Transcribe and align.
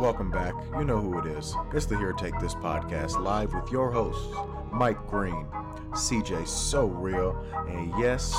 Welcome 0.00 0.30
back. 0.30 0.54
You 0.78 0.84
know 0.84 1.00
who 1.00 1.18
it 1.18 1.26
is. 1.26 1.54
It's 1.74 1.86
the 1.86 1.96
Here 1.96 2.12
Take 2.12 2.38
This 2.38 2.54
podcast 2.54 3.20
live 3.20 3.52
with 3.52 3.70
your 3.72 3.90
hosts, 3.90 4.32
Mike 4.72 5.04
Green, 5.08 5.46
CJ 5.90 6.46
So 6.46 6.86
Real, 6.86 7.36
and 7.68 7.92
yes, 7.98 8.32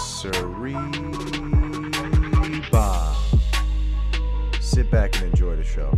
Bob. 2.71 3.17
Sit 4.61 4.89
back 4.89 5.15
and 5.15 5.25
enjoy 5.31 5.55
the 5.57 5.63
show. 5.63 5.91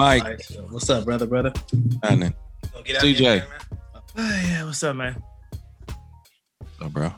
Mike, 0.00 0.22
Alright, 0.22 0.42
so 0.42 0.62
what's 0.70 0.88
up, 0.88 1.04
brother, 1.04 1.26
brother? 1.26 1.52
happening? 2.02 2.34
Gonna 2.72 2.84
get 2.84 2.96
out 2.96 3.02
CJ. 3.02 3.16
here, 3.18 3.46
man? 3.50 3.82
Ah, 4.16 4.42
yeah, 4.46 4.64
what's 4.64 4.82
up, 4.82 4.96
man? 4.96 5.22
Oh, 6.80 6.88
bro. 6.88 7.12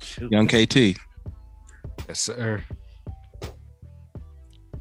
Shoot. 0.00 0.32
Young 0.32 0.46
KT. 0.48 0.76
Yes, 2.08 2.18
sir. 2.20 2.64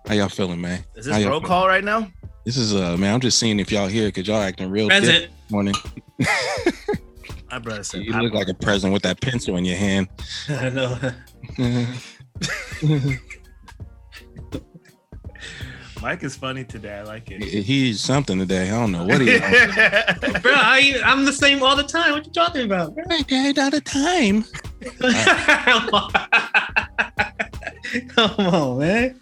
How 0.07 0.13
y'all 0.13 0.29
feeling, 0.29 0.61
man? 0.61 0.85
Is 0.95 1.07
this 1.07 1.19
y'all 1.19 1.31
roll 1.31 1.41
feeling? 1.41 1.47
call 1.49 1.67
right 1.67 1.83
now? 1.83 2.09
This 2.45 2.55
is 2.55 2.73
uh 2.73 2.95
man, 2.95 3.15
I'm 3.15 3.19
just 3.19 3.39
seeing 3.39 3.59
if 3.59 3.73
y'all 3.73 3.87
here 3.87 4.07
because 4.07 4.25
y'all 4.25 4.41
acting 4.41 4.69
real 4.69 4.87
dick 4.87 4.99
Present. 4.99 5.25
this 5.25 5.51
morning. 5.51 5.73
My 7.51 7.59
brother 7.59 7.83
said. 7.83 8.03
You 8.05 8.13
look 8.13 8.33
like 8.33 8.47
a 8.47 8.53
present 8.53 8.93
with 8.93 9.01
that 9.01 9.19
pencil 9.19 9.57
in 9.57 9.65
your 9.65 9.75
hand. 9.75 10.07
I 10.47 10.69
know. 10.69 10.97
Mike 16.05 16.21
is 16.21 16.35
funny 16.35 16.63
today. 16.63 16.99
I 16.99 17.01
like 17.01 17.31
it. 17.31 17.41
He's 17.41 17.99
something 17.99 18.37
today. 18.37 18.69
I 18.69 18.79
don't 18.79 18.91
know 18.91 19.05
what 19.05 19.21
he 19.21 19.27
is. 19.27 19.41
Bro, 19.41 20.53
I, 20.53 21.01
I'm 21.03 21.25
the 21.25 21.33
same 21.33 21.63
all 21.63 21.75
the 21.75 21.81
time. 21.81 22.11
What 22.11 22.27
you 22.27 22.31
talking 22.31 22.63
about? 22.63 22.93
bro? 22.93 23.03
Okay, 23.21 23.51
not 23.53 23.73
a 23.73 23.81
time. 23.81 24.45
Come 28.09 28.45
on, 28.45 28.77
man. 28.77 29.19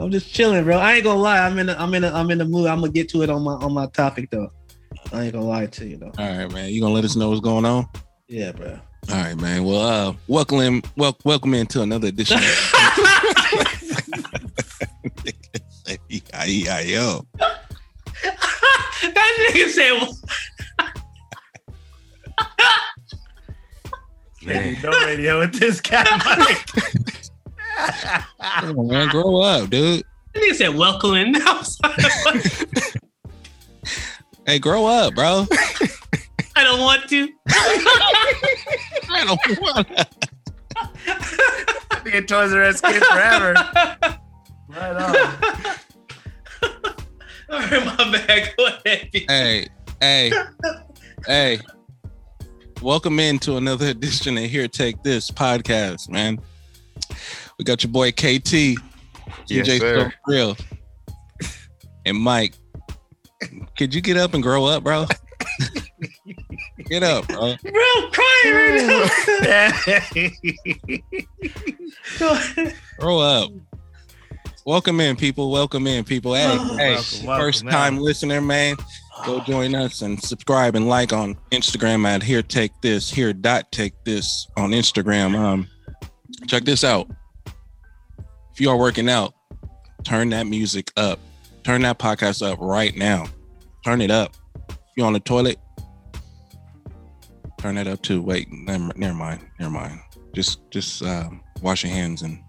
I'm 0.00 0.10
just 0.10 0.34
chilling, 0.34 0.64
bro. 0.64 0.76
I 0.76 0.94
ain't 0.94 1.04
gonna 1.04 1.20
lie. 1.20 1.38
I'm 1.38 1.56
in. 1.60 1.68
A, 1.68 1.74
I'm 1.74 1.94
in. 1.94 2.02
A, 2.02 2.12
I'm 2.12 2.28
in 2.32 2.38
the 2.38 2.44
mood. 2.44 2.66
I'm 2.66 2.80
gonna 2.80 2.90
get 2.90 3.08
to 3.10 3.22
it 3.22 3.30
on 3.30 3.44
my 3.44 3.52
on 3.52 3.72
my 3.72 3.86
topic 3.86 4.30
though. 4.30 4.50
I 5.12 5.22
ain't 5.22 5.34
gonna 5.34 5.46
lie 5.46 5.66
to 5.66 5.86
you 5.86 5.98
though. 5.98 6.10
All 6.18 6.36
right, 6.36 6.52
man. 6.52 6.70
You 6.70 6.80
gonna 6.80 6.94
let 6.94 7.04
us 7.04 7.14
know 7.14 7.28
what's 7.28 7.42
going 7.42 7.64
on? 7.64 7.86
Yeah, 8.26 8.50
bro. 8.50 8.76
All 9.08 9.16
right, 9.16 9.36
man. 9.36 9.62
Well, 9.62 9.80
uh, 9.80 10.14
welcome 10.26 10.58
in, 10.58 10.82
wel- 10.96 11.16
welcome 11.22 11.54
into 11.54 11.82
another 11.82 12.08
edition. 12.08 12.40
of 15.86 15.98
E-I-E-I-O. 16.08 17.26
that 19.02 19.50
nigga 19.50 19.68
said, 19.68 19.92
Maybe 24.44 24.78
no 24.82 24.90
radio 25.06 25.40
with 25.40 25.54
this 25.58 25.80
guy, 25.80 26.04
Mike. 26.24 26.66
Come 28.60 28.78
on, 28.78 28.88
man. 28.88 29.08
Grow 29.08 29.40
up, 29.40 29.70
dude. 29.70 30.04
that 30.34 30.42
nigga 30.42 30.54
said, 30.54 30.74
welcome 30.74 31.14
in. 31.14 31.36
I 31.36 31.52
was 31.52 31.78
like, 31.82 32.44
Hey, 34.46 34.58
grow 34.58 34.86
up, 34.86 35.14
bro. 35.14 35.46
I 36.56 36.64
don't 36.64 36.80
want 36.80 37.08
to. 37.08 37.28
I 37.48 39.24
don't 39.24 39.60
want 39.60 39.88
Be 42.04 42.10
a 42.12 42.22
Toys 42.22 42.52
R 42.52 42.62
Us 42.62 42.80
kid 42.80 43.02
forever. 43.02 43.54
Right 44.68 44.96
on. 44.96 45.76
All 47.54 47.60
right, 47.60 47.86
my 47.86 48.10
bad. 48.10 48.52
Go 48.58 48.66
ahead. 48.66 49.10
Hey, 49.12 49.68
hey, 50.00 50.32
hey. 51.24 51.60
Welcome 52.82 53.20
into 53.20 53.56
another 53.56 53.86
edition 53.86 54.36
of 54.36 54.42
Here 54.42 54.66
Take 54.66 55.04
This 55.04 55.30
podcast, 55.30 56.08
man. 56.08 56.40
We 57.56 57.64
got 57.64 57.84
your 57.84 57.92
boy 57.92 58.10
KT, 58.10 58.18
Yes, 58.18 58.76
CJ 59.46 59.78
sir. 59.78 60.10
So 60.10 60.16
Real, 60.26 60.56
and 62.04 62.18
Mike. 62.18 62.54
Could 63.78 63.94
you 63.94 64.00
get 64.00 64.16
up 64.16 64.34
and 64.34 64.42
grow 64.42 64.64
up, 64.64 64.82
bro? 64.82 65.06
get 66.86 67.04
up, 67.04 67.28
bro. 67.28 67.54
Bro, 67.62 67.82
I'm 67.96 68.10
crying 68.10 68.52
right 68.52 69.08
now. 72.18 72.44
Grow 72.98 73.18
up. 73.20 73.50
Welcome 74.66 74.98
in, 75.00 75.16
people. 75.16 75.50
Welcome 75.50 75.86
in, 75.86 76.04
people. 76.04 76.34
Hey, 76.34 76.46
Welcome, 76.46 76.78
hey, 76.78 76.94
welcome, 76.94 77.26
welcome, 77.26 77.44
first 77.44 77.64
man. 77.64 77.72
time 77.72 77.98
listener, 77.98 78.40
man. 78.40 78.76
Go 79.26 79.40
join 79.40 79.74
us 79.74 80.00
and 80.02 80.20
subscribe 80.22 80.74
and 80.74 80.88
like 80.88 81.12
on 81.12 81.36
Instagram 81.52 82.06
at 82.06 82.22
here 82.22 82.42
take 82.42 82.72
this 82.80 83.10
here 83.10 83.32
dot 83.32 83.70
take 83.72 83.92
this 84.04 84.48
on 84.56 84.70
Instagram. 84.70 85.36
Um, 85.36 85.68
check 86.46 86.64
this 86.64 86.82
out. 86.82 87.08
If 88.52 88.60
you 88.60 88.70
are 88.70 88.76
working 88.76 89.08
out, 89.08 89.34
turn 90.02 90.30
that 90.30 90.46
music 90.46 90.90
up. 90.96 91.18
Turn 91.62 91.82
that 91.82 91.98
podcast 91.98 92.42
up 92.46 92.58
right 92.60 92.96
now. 92.96 93.26
Turn 93.84 94.00
it 94.00 94.10
up. 94.10 94.34
If 94.70 94.76
you're 94.96 95.06
on 95.06 95.12
the 95.12 95.20
toilet, 95.20 95.58
turn 97.58 97.74
that 97.74 97.86
up 97.86 98.02
too. 98.02 98.22
Wait, 98.22 98.50
never, 98.50 98.92
never 98.96 99.14
mind. 99.14 99.40
Never 99.60 99.72
mind. 99.72 100.00
Just 100.34 100.58
just 100.70 101.02
um, 101.02 101.42
wash 101.62 101.84
your 101.84 101.92
hands 101.92 102.22
and 102.22 102.42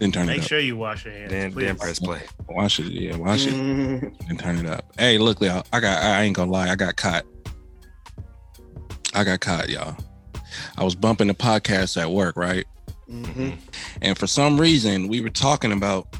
then 0.00 0.10
turn 0.10 0.24
it 0.24 0.32
Make 0.32 0.40
up. 0.42 0.48
sure 0.48 0.58
you 0.58 0.76
wash 0.76 1.04
your 1.04 1.14
hands. 1.14 1.30
Then, 1.30 1.52
please. 1.52 1.64
then 1.66 1.76
press 1.76 1.98
play. 2.00 2.22
Wash 2.48 2.80
it. 2.80 2.86
Yeah, 2.86 3.16
wash 3.16 3.46
it 3.46 3.52
and 4.28 4.38
turn 4.38 4.56
it 4.58 4.66
up. 4.66 4.84
Hey, 4.98 5.18
look, 5.18 5.40
y'all. 5.40 5.64
I 5.72 5.78
got. 5.80 6.02
I 6.02 6.22
ain't 6.22 6.34
gonna 6.34 6.50
lie. 6.50 6.68
I 6.70 6.74
got 6.74 6.96
caught. 6.96 7.24
I 9.14 9.24
got 9.24 9.40
caught, 9.40 9.68
y'all. 9.68 9.96
I 10.76 10.84
was 10.84 10.94
bumping 10.94 11.28
the 11.28 11.34
podcast 11.34 12.00
at 12.00 12.10
work, 12.10 12.36
right? 12.36 12.64
mhm. 13.08 13.56
And 14.02 14.16
for 14.16 14.26
some 14.26 14.60
reason, 14.60 15.08
we 15.08 15.20
were 15.20 15.30
talking 15.30 15.72
about 15.72 16.16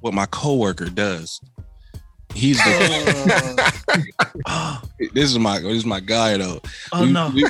what 0.00 0.14
my 0.14 0.26
coworker 0.26 0.86
does. 0.86 1.40
He's 2.34 2.58
the. 2.58 4.04
Oh, 4.46 4.82
this 5.14 5.30
is 5.30 5.38
my. 5.38 5.58
This 5.60 5.78
is 5.78 5.86
my 5.86 6.00
guy 6.00 6.36
though. 6.36 6.60
oh 6.92 7.02
we, 7.02 7.12
no. 7.12 7.30
We, 7.34 7.44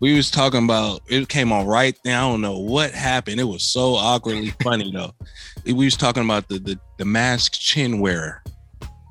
we 0.00 0.16
was 0.16 0.30
talking 0.30 0.64
about. 0.64 1.02
It 1.08 1.28
came 1.28 1.52
on 1.52 1.66
right 1.66 1.96
now. 2.04 2.28
I 2.28 2.32
don't 2.32 2.40
know 2.40 2.58
what 2.58 2.92
happened. 2.92 3.40
It 3.40 3.44
was 3.44 3.62
so 3.62 3.94
awkwardly 3.94 4.50
funny 4.62 4.92
though. 4.92 5.14
We 5.64 5.72
was 5.72 5.96
talking 5.96 6.24
about 6.24 6.48
the 6.48 6.58
the, 6.58 6.78
the 6.98 7.04
mask 7.04 7.54
chin 7.54 8.00
wearer. 8.00 8.42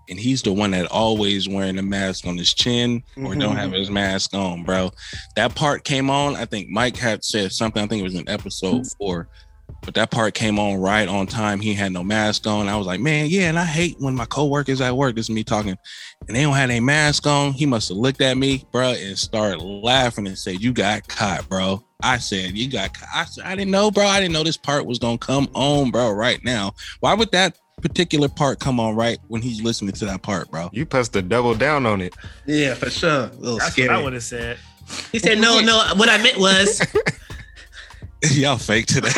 And 0.09 0.19
he's 0.19 0.41
the 0.41 0.51
one 0.51 0.71
that 0.71 0.85
always 0.87 1.47
wearing 1.47 1.79
a 1.79 1.81
mask 1.81 2.27
on 2.27 2.37
his 2.37 2.53
chin 2.53 3.01
or 3.23 3.35
don't 3.35 3.55
have 3.55 3.69
mm-hmm. 3.69 3.79
his 3.79 3.89
mask 3.89 4.35
on, 4.35 4.63
bro. 4.63 4.91
That 5.37 5.55
part 5.55 5.85
came 5.85 6.09
on. 6.09 6.35
I 6.35 6.43
think 6.43 6.69
Mike 6.69 6.97
had 6.97 7.23
said 7.23 7.53
something. 7.53 7.81
I 7.81 7.87
think 7.87 8.01
it 8.01 8.03
was 8.03 8.15
in 8.15 8.27
episode 8.27 8.81
mm. 8.81 8.97
four, 8.97 9.29
but 9.83 9.93
that 9.95 10.11
part 10.11 10.33
came 10.33 10.59
on 10.59 10.79
right 10.79 11.07
on 11.07 11.27
time. 11.27 11.59
He 11.59 11.73
had 11.73 11.91
no 11.91 12.03
mask 12.03 12.47
on. 12.47 12.67
I 12.69 12.75
was 12.75 12.87
like, 12.87 12.99
man, 12.99 13.27
yeah. 13.29 13.49
And 13.49 13.59
I 13.59 13.65
hate 13.65 13.95
when 13.99 14.15
my 14.15 14.25
coworkers 14.25 14.81
at 14.81 14.95
work, 14.95 15.15
this 15.15 15.25
is 15.25 15.29
me 15.35 15.43
talking, 15.43 15.77
and 16.27 16.35
they 16.35 16.41
don't 16.41 16.53
have 16.55 16.69
a 16.69 16.79
mask 16.79 17.27
on. 17.27 17.53
He 17.53 17.65
must 17.65 17.89
have 17.89 17.97
looked 17.97 18.21
at 18.21 18.37
me, 18.37 18.65
bro, 18.71 18.91
and 18.91 19.17
started 19.17 19.61
laughing 19.61 20.27
and 20.27 20.37
said, 20.37 20.61
"You 20.61 20.73
got 20.73 21.07
caught, 21.07 21.47
bro." 21.49 21.83
I 22.01 22.17
said, 22.17 22.57
"You 22.57 22.69
got." 22.69 22.93
Caught. 22.93 23.09
I 23.13 23.25
said, 23.25 23.45
"I 23.45 23.55
didn't 23.55 23.71
know, 23.71 23.91
bro. 23.91 24.05
I 24.05 24.19
didn't 24.19 24.33
know 24.33 24.43
this 24.43 24.57
part 24.57 24.85
was 24.85 24.99
gonna 24.99 25.17
come 25.17 25.47
on, 25.53 25.91
bro. 25.91 26.11
Right 26.11 26.43
now, 26.43 26.73
why 26.99 27.13
would 27.13 27.31
that 27.31 27.57
particular 27.81 28.29
part 28.29 28.59
come 28.59 28.79
on 28.79 28.95
right 28.95 29.17
when 29.27 29.41
he's 29.41 29.61
listening 29.61 29.93
to 29.93 30.05
that 30.05 30.21
part, 30.21 30.49
bro?" 30.51 30.69
You 30.71 30.83
supposed 30.83 31.13
to 31.13 31.21
double 31.21 31.55
down 31.55 31.85
on 31.85 32.01
it. 32.01 32.13
Yeah, 32.45 32.73
for 32.75 32.89
sure. 32.89 33.25
A 33.25 33.31
little 33.37 33.57
That's 33.57 33.73
scary. 33.73 33.89
what 33.89 33.97
I 33.97 34.03
would 34.03 34.13
have 34.13 34.23
said. 34.23 34.57
He 35.11 35.19
said, 35.19 35.39
"No, 35.39 35.59
no. 35.59 35.77
What 35.95 36.09
I 36.09 36.17
meant 36.21 36.39
was." 36.39 36.81
Y'all 38.31 38.57
fake 38.57 38.85
today. 38.85 39.09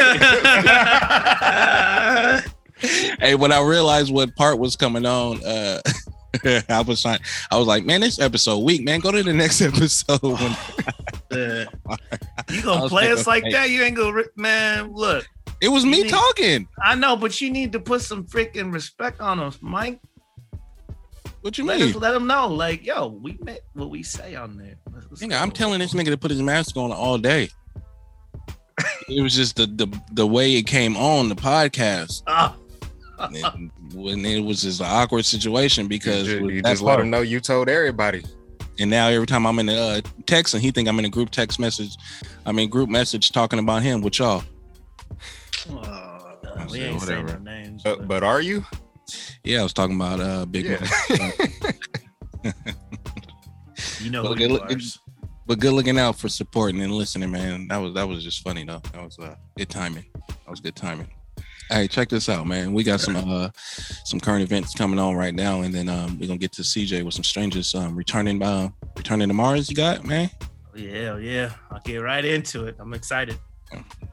hey, 3.19 3.35
when 3.35 3.51
I 3.51 3.61
realized 3.63 4.11
what 4.13 4.35
part 4.35 4.57
was 4.59 4.75
coming 4.75 5.05
on, 5.05 5.43
uh 5.45 5.79
I 6.69 6.81
was 6.85 7.01
trying, 7.01 7.19
I 7.49 7.57
was 7.57 7.65
like, 7.67 7.85
man, 7.85 8.01
this 8.01 8.19
episode 8.19 8.57
weak, 8.59 8.83
man. 8.83 8.99
Go 8.99 9.11
to 9.11 9.23
the 9.23 9.31
next 9.31 9.61
episode. 9.61 10.21
When, 10.21 10.55
Uh, 11.31 11.65
You 12.49 12.61
gonna 12.61 12.89
play 12.89 13.09
us 13.11 13.25
like 13.25 13.43
hey. 13.45 13.51
that? 13.53 13.69
You 13.69 13.83
ain't 13.83 13.95
gonna, 13.95 14.23
man. 14.35 14.91
Look, 14.91 15.25
it 15.61 15.69
was 15.69 15.85
me 15.85 16.03
need- 16.03 16.09
talking. 16.09 16.67
I 16.83 16.95
know, 16.95 17.15
but 17.15 17.39
you 17.39 17.49
need 17.51 17.71
to 17.73 17.79
put 17.79 18.01
some 18.01 18.25
freaking 18.25 18.73
respect 18.73 19.21
on 19.21 19.39
us, 19.39 19.57
Mike. 19.61 20.01
What 21.41 21.57
you 21.57 21.63
Let, 21.65 21.79
mean? 21.79 21.89
us, 21.89 21.95
let 21.95 22.11
them 22.11 22.25
know, 22.27 22.47
like, 22.47 22.83
yo, 22.85 23.07
we 23.07 23.37
meant 23.43 23.59
what 23.73 23.89
we 23.91 24.01
say 24.03 24.35
on 24.35 24.57
there. 24.57 24.75
Let's- 24.91 25.05
let's 25.11 25.21
Nigga, 25.23 25.39
I'm 25.41 25.51
telling 25.51 25.79
this 25.79 25.93
nigga 25.93 26.07
to 26.07 26.17
put 26.17 26.31
his 26.31 26.41
mask 26.41 26.75
on 26.75 26.91
all 26.91 27.17
day. 27.17 27.49
It 29.09 29.21
was 29.21 29.35
just 29.35 29.55
the, 29.55 29.65
the 29.67 29.87
the 30.13 30.27
way 30.27 30.53
it 30.55 30.63
came 30.63 30.95
on 30.97 31.29
the 31.29 31.35
podcast. 31.35 32.23
Ah, 32.27 32.55
And 33.19 33.35
it- 33.37 33.45
when 33.93 34.25
it 34.25 34.41
was 34.41 34.61
just 34.63 34.81
an 34.81 34.87
awkward 34.89 35.23
situation 35.25 35.87
because 35.87 36.27
you, 36.27 36.43
with 36.43 36.55
you 36.55 36.61
just 36.61 36.81
let 36.81 36.99
him 36.99 37.09
know 37.09 37.21
you 37.21 37.39
told 37.39 37.69
everybody. 37.69 38.23
And 38.77 38.89
now 38.89 39.07
every 39.07 39.25
time 39.27 39.45
I'm 39.47 39.57
in 39.59 39.69
a 39.69 39.73
uh, 39.75 40.01
text 40.25 40.53
and 40.53 40.61
he 40.61 40.69
think 40.71 40.89
I'm 40.89 40.99
in 40.99 41.05
a 41.05 41.09
group 41.09 41.29
text 41.29 41.59
message, 41.59 41.95
I'm 42.45 42.59
in 42.59 42.69
group 42.69 42.89
message 42.89 43.31
talking 43.31 43.57
about 43.59 43.83
him 43.83 44.01
with 44.01 44.19
y'all. 44.19 44.43
Oh, 45.69 45.77
I 46.57 46.65
we 46.65 46.79
said, 46.79 46.81
ain't 46.89 47.01
saying 47.01 47.25
no 47.25 47.33
whatever. 47.33 47.39
names. 47.39 47.83
But, 47.83 47.99
but- 47.99 48.07
but 48.09 48.23
are 48.23 48.41
you? 48.41 48.65
Yeah, 49.45 49.59
I 49.61 49.63
was 49.63 49.71
talking 49.73 49.95
about 49.95 50.19
uh 50.19 50.45
big 50.45 50.65
Yeah. 50.65 51.31
you 54.01 54.09
know 54.09 54.23
Well, 54.23 54.33
who 54.33 54.37
good 54.39 54.49
you 54.51 54.57
look- 54.57 54.71
are. 54.71 54.77
But 55.45 55.59
good 55.59 55.73
looking 55.73 55.99
out 55.99 56.17
for 56.17 56.29
supporting 56.29 56.81
and 56.81 56.91
listening, 56.91 57.31
man. 57.31 57.67
That 57.67 57.77
was 57.77 57.93
that 57.93 58.07
was 58.07 58.23
just 58.23 58.41
funny 58.41 58.63
though. 58.63 58.81
That 58.93 59.03
was 59.03 59.17
uh, 59.19 59.35
good 59.57 59.69
timing. 59.69 60.05
That 60.15 60.49
was 60.49 60.59
good 60.59 60.75
timing. 60.75 61.07
Hey, 61.69 61.87
check 61.87 62.09
this 62.09 62.29
out, 62.29 62.45
man. 62.45 62.73
We 62.73 62.83
got 62.83 62.99
some 62.99 63.15
uh 63.15 63.49
some 64.03 64.19
current 64.19 64.43
events 64.43 64.73
coming 64.73 64.99
on 64.99 65.15
right 65.15 65.33
now, 65.33 65.61
and 65.61 65.73
then 65.73 65.89
um 65.89 66.19
we're 66.19 66.27
gonna 66.27 66.37
get 66.37 66.51
to 66.53 66.61
CJ 66.61 67.03
with 67.03 67.13
some 67.13 67.23
strangers 67.23 67.73
um 67.75 67.95
returning 67.95 68.41
uh 68.41 68.69
returning 68.95 69.27
to 69.27 69.33
Mars. 69.33 69.69
You 69.69 69.75
got 69.75 70.05
man? 70.05 70.29
Oh, 70.41 70.77
yeah, 70.77 71.09
oh, 71.11 71.17
yeah. 71.17 71.53
I'll 71.71 71.79
get 71.79 71.97
right 71.97 72.23
into 72.23 72.65
it. 72.65 72.75
I'm 72.79 72.93
excited. 72.93 73.37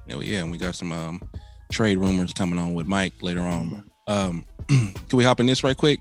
Yeah, 0.06 0.20
yeah, 0.20 0.40
and 0.40 0.50
we 0.50 0.58
got 0.58 0.74
some 0.74 0.92
um 0.92 1.22
trade 1.70 1.98
rumors 1.98 2.32
coming 2.32 2.58
on 2.58 2.74
with 2.74 2.86
Mike 2.86 3.14
later 3.22 3.40
on. 3.40 3.90
Um, 4.06 4.44
can 4.68 4.94
we 5.12 5.24
hop 5.24 5.40
in 5.40 5.46
this 5.46 5.64
right 5.64 5.76
quick? 5.76 6.00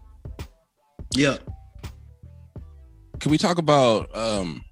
yeah. 1.15 1.37
Can 3.19 3.29
we 3.31 3.37
talk 3.37 3.57
about 3.57 4.15
um 4.15 4.63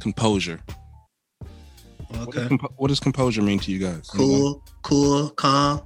composure? 0.00 0.60
What, 2.08 2.30
does 2.32 2.44
Okay. 2.50 2.56
what 2.76 2.88
does 2.88 3.00
composure 3.00 3.42
mean 3.42 3.58
to 3.60 3.70
you 3.72 3.78
guys? 3.78 4.08
Cool, 4.08 4.62
cool, 4.82 5.30
calm. 5.30 5.82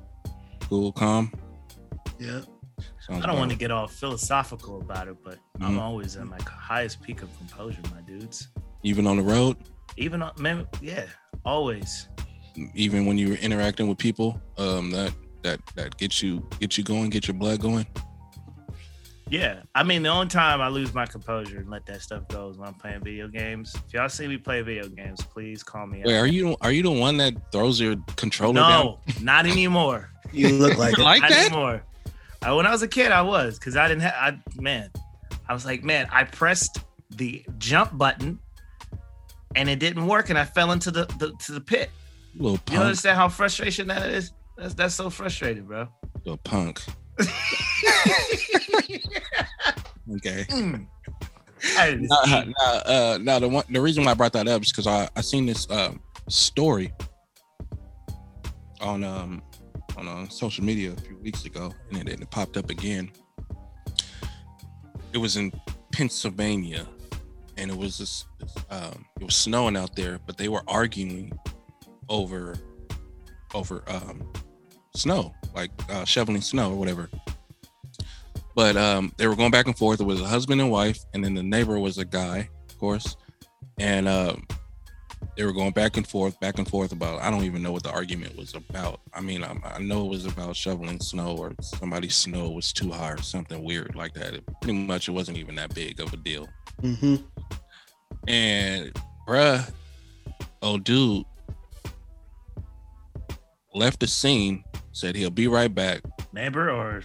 cool, 0.68 0.92
calm. 0.92 1.32
Yeah. 2.18 2.40
Sounds 3.08 3.24
I 3.24 3.26
don't 3.26 3.38
want 3.38 3.50
to 3.50 3.56
get 3.56 3.70
all 3.72 3.88
philosophical 3.88 4.80
about 4.80 5.08
it, 5.08 5.16
but 5.24 5.34
Mhm. 5.58 5.66
I'm 5.66 5.78
always 5.78 6.16
at 6.16 6.26
my 6.26 6.38
highest 6.46 7.02
peak 7.02 7.22
of 7.22 7.28
composure, 7.38 7.80
my 7.92 8.00
dudes. 8.02 8.48
even 8.84 9.06
on 9.06 9.16
the 9.16 9.22
road, 9.22 9.56
Even 9.96 10.22
on, 10.22 10.32
man, 10.38 10.66
yeah, 10.80 11.06
always. 11.44 12.08
even 12.74 13.06
when 13.06 13.18
you're 13.18 13.36
interacting 13.36 13.88
with 13.88 13.98
people, 13.98 14.40
um, 14.58 14.90
that 14.90 15.12
that 15.42 15.60
that 15.74 15.96
gets 15.98 16.22
you 16.22 16.46
get 16.60 16.78
you 16.78 16.84
going, 16.84 17.10
get 17.10 17.26
your 17.26 17.34
blood 17.34 17.60
going. 17.60 17.86
Yeah, 19.28 19.62
I 19.74 19.82
mean, 19.82 20.02
the 20.02 20.10
only 20.10 20.28
time 20.28 20.60
I 20.60 20.68
lose 20.68 20.92
my 20.92 21.06
composure 21.06 21.58
and 21.58 21.70
let 21.70 21.86
that 21.86 22.02
stuff 22.02 22.28
go 22.28 22.50
is 22.50 22.58
when 22.58 22.68
I'm 22.68 22.74
playing 22.74 23.00
video 23.02 23.28
games. 23.28 23.74
If 23.86 23.94
y'all 23.94 24.08
see 24.10 24.26
me 24.28 24.36
play 24.36 24.60
video 24.60 24.88
games, 24.88 25.22
please 25.22 25.62
call 25.62 25.86
me 25.86 26.02
Wait, 26.04 26.14
out. 26.14 26.20
are 26.20 26.26
you 26.26 26.54
are 26.60 26.70
you 26.70 26.82
the 26.82 26.90
one 26.90 27.16
that 27.16 27.50
throws 27.50 27.80
your 27.80 27.96
controller 28.16 28.60
down? 28.60 28.84
No, 28.84 29.00
not 29.20 29.46
anymore. 29.46 30.08
You 30.34 30.48
look 30.48 30.78
like 30.78 30.94
it. 30.98 31.02
Like 31.02 31.20
not 31.20 31.28
that? 31.30 31.46
anymore. 31.52 31.82
I, 32.40 32.52
when 32.54 32.66
I 32.66 32.70
was 32.70 32.80
a 32.80 32.88
kid, 32.88 33.12
I 33.12 33.20
was 33.20 33.58
because 33.58 33.76
I 33.76 33.86
didn't 33.86 34.00
have. 34.02 34.14
I 34.14 34.38
man, 34.60 34.90
I 35.46 35.52
was 35.52 35.66
like, 35.66 35.84
man, 35.84 36.08
I 36.10 36.24
pressed 36.24 36.78
the 37.10 37.44
jump 37.58 37.98
button, 37.98 38.38
and 39.54 39.68
it 39.68 39.78
didn't 39.78 40.06
work, 40.06 40.30
and 40.30 40.38
I 40.38 40.46
fell 40.46 40.72
into 40.72 40.90
the, 40.90 41.04
the 41.18 41.34
to 41.44 41.52
the 41.52 41.60
pit. 41.60 41.90
You 42.34 42.42
little 42.44 42.58
You 42.70 42.78
understand 42.80 43.18
how 43.18 43.28
frustration 43.28 43.88
that 43.88 44.08
is? 44.08 44.32
That's 44.56 44.72
that's 44.72 44.94
so 44.94 45.10
frustrating, 45.10 45.64
bro. 45.64 45.88
little 46.24 46.38
punk. 46.38 46.80
Okay. 50.16 50.44
Mm. 50.50 50.86
Now, 52.00 52.44
now, 52.44 52.72
uh, 52.86 53.18
now 53.22 53.38
the 53.38 53.48
one, 53.48 53.64
the 53.70 53.80
reason 53.80 54.04
why 54.04 54.10
I 54.10 54.14
brought 54.14 54.32
that 54.32 54.48
up 54.48 54.62
is 54.62 54.72
because 54.72 54.86
I 54.86 55.08
I 55.14 55.20
seen 55.20 55.46
this 55.46 55.70
um 55.70 56.00
story 56.28 56.92
on 58.80 59.04
um 59.04 59.42
on 59.96 60.08
uh, 60.08 60.28
social 60.28 60.64
media 60.64 60.92
a 60.92 61.00
few 61.00 61.16
weeks 61.18 61.44
ago, 61.44 61.72
and 61.92 62.08
it, 62.08 62.20
it 62.20 62.30
popped 62.30 62.56
up 62.56 62.70
again. 62.70 63.10
It 65.12 65.18
was 65.18 65.36
in 65.36 65.52
Pennsylvania, 65.92 66.86
and 67.56 67.70
it 67.70 67.76
was 67.76 67.98
this, 67.98 68.24
this 68.40 68.54
um 68.70 69.04
it 69.20 69.24
was 69.24 69.36
snowing 69.36 69.76
out 69.76 69.94
there, 69.94 70.18
but 70.26 70.36
they 70.36 70.48
were 70.48 70.62
arguing 70.66 71.32
over 72.08 72.56
over 73.54 73.84
um 73.86 74.28
snow, 74.96 75.32
like 75.54 75.70
uh, 75.90 76.04
shoveling 76.04 76.42
snow 76.42 76.72
or 76.72 76.76
whatever. 76.76 77.08
But 78.54 78.76
um, 78.76 79.12
they 79.16 79.26
were 79.26 79.36
going 79.36 79.50
back 79.50 79.66
and 79.66 79.76
forth. 79.76 80.00
It 80.00 80.04
was 80.04 80.20
a 80.20 80.26
husband 80.26 80.60
and 80.60 80.70
wife, 80.70 80.98
and 81.14 81.24
then 81.24 81.34
the 81.34 81.42
neighbor 81.42 81.78
was 81.78 81.98
a 81.98 82.04
guy, 82.04 82.48
of 82.68 82.78
course. 82.78 83.16
And 83.78 84.06
um, 84.06 84.46
they 85.36 85.44
were 85.44 85.52
going 85.52 85.72
back 85.72 85.96
and 85.96 86.06
forth, 86.06 86.38
back 86.40 86.58
and 86.58 86.68
forth 86.68 86.92
about. 86.92 87.22
I 87.22 87.30
don't 87.30 87.44
even 87.44 87.62
know 87.62 87.72
what 87.72 87.82
the 87.82 87.90
argument 87.90 88.36
was 88.36 88.54
about. 88.54 89.00
I 89.14 89.20
mean, 89.20 89.42
I, 89.42 89.56
I 89.64 89.78
know 89.78 90.04
it 90.04 90.10
was 90.10 90.26
about 90.26 90.54
shoveling 90.56 91.00
snow 91.00 91.36
or 91.36 91.54
somebody's 91.62 92.14
snow 92.14 92.50
was 92.50 92.72
too 92.72 92.90
high 92.90 93.12
or 93.12 93.22
something 93.22 93.62
weird 93.64 93.94
like 93.94 94.12
that. 94.14 94.34
It, 94.34 94.44
pretty 94.60 94.78
much, 94.78 95.08
it 95.08 95.12
wasn't 95.12 95.38
even 95.38 95.54
that 95.54 95.74
big 95.74 96.00
of 96.00 96.12
a 96.12 96.16
deal. 96.18 96.48
hmm 96.80 97.16
And 98.28 98.92
bruh, 99.26 99.70
oh 100.60 100.78
dude, 100.78 101.24
left 103.74 104.00
the 104.00 104.06
scene. 104.06 104.62
Said 104.92 105.16
he'll 105.16 105.30
be 105.30 105.48
right 105.48 105.74
back. 105.74 106.02
neighbor 106.32 106.70
or 106.70 107.02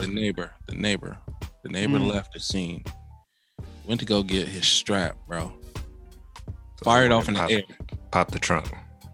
The 0.00 0.06
neighbor, 0.08 0.50
the 0.66 0.74
neighbor, 0.74 1.16
the 1.62 1.68
neighbor 1.68 1.98
Mm. 1.98 2.12
left 2.12 2.32
the 2.32 2.40
scene. 2.40 2.82
Went 3.86 4.00
to 4.00 4.06
go 4.06 4.22
get 4.22 4.48
his 4.48 4.66
strap, 4.66 5.16
bro. 5.28 5.52
Fired 6.82 7.12
off 7.12 7.28
in 7.28 7.34
the 7.34 7.42
air. 7.50 7.62
Pop 8.10 8.30
the 8.32 8.38
trunk, 8.38 8.72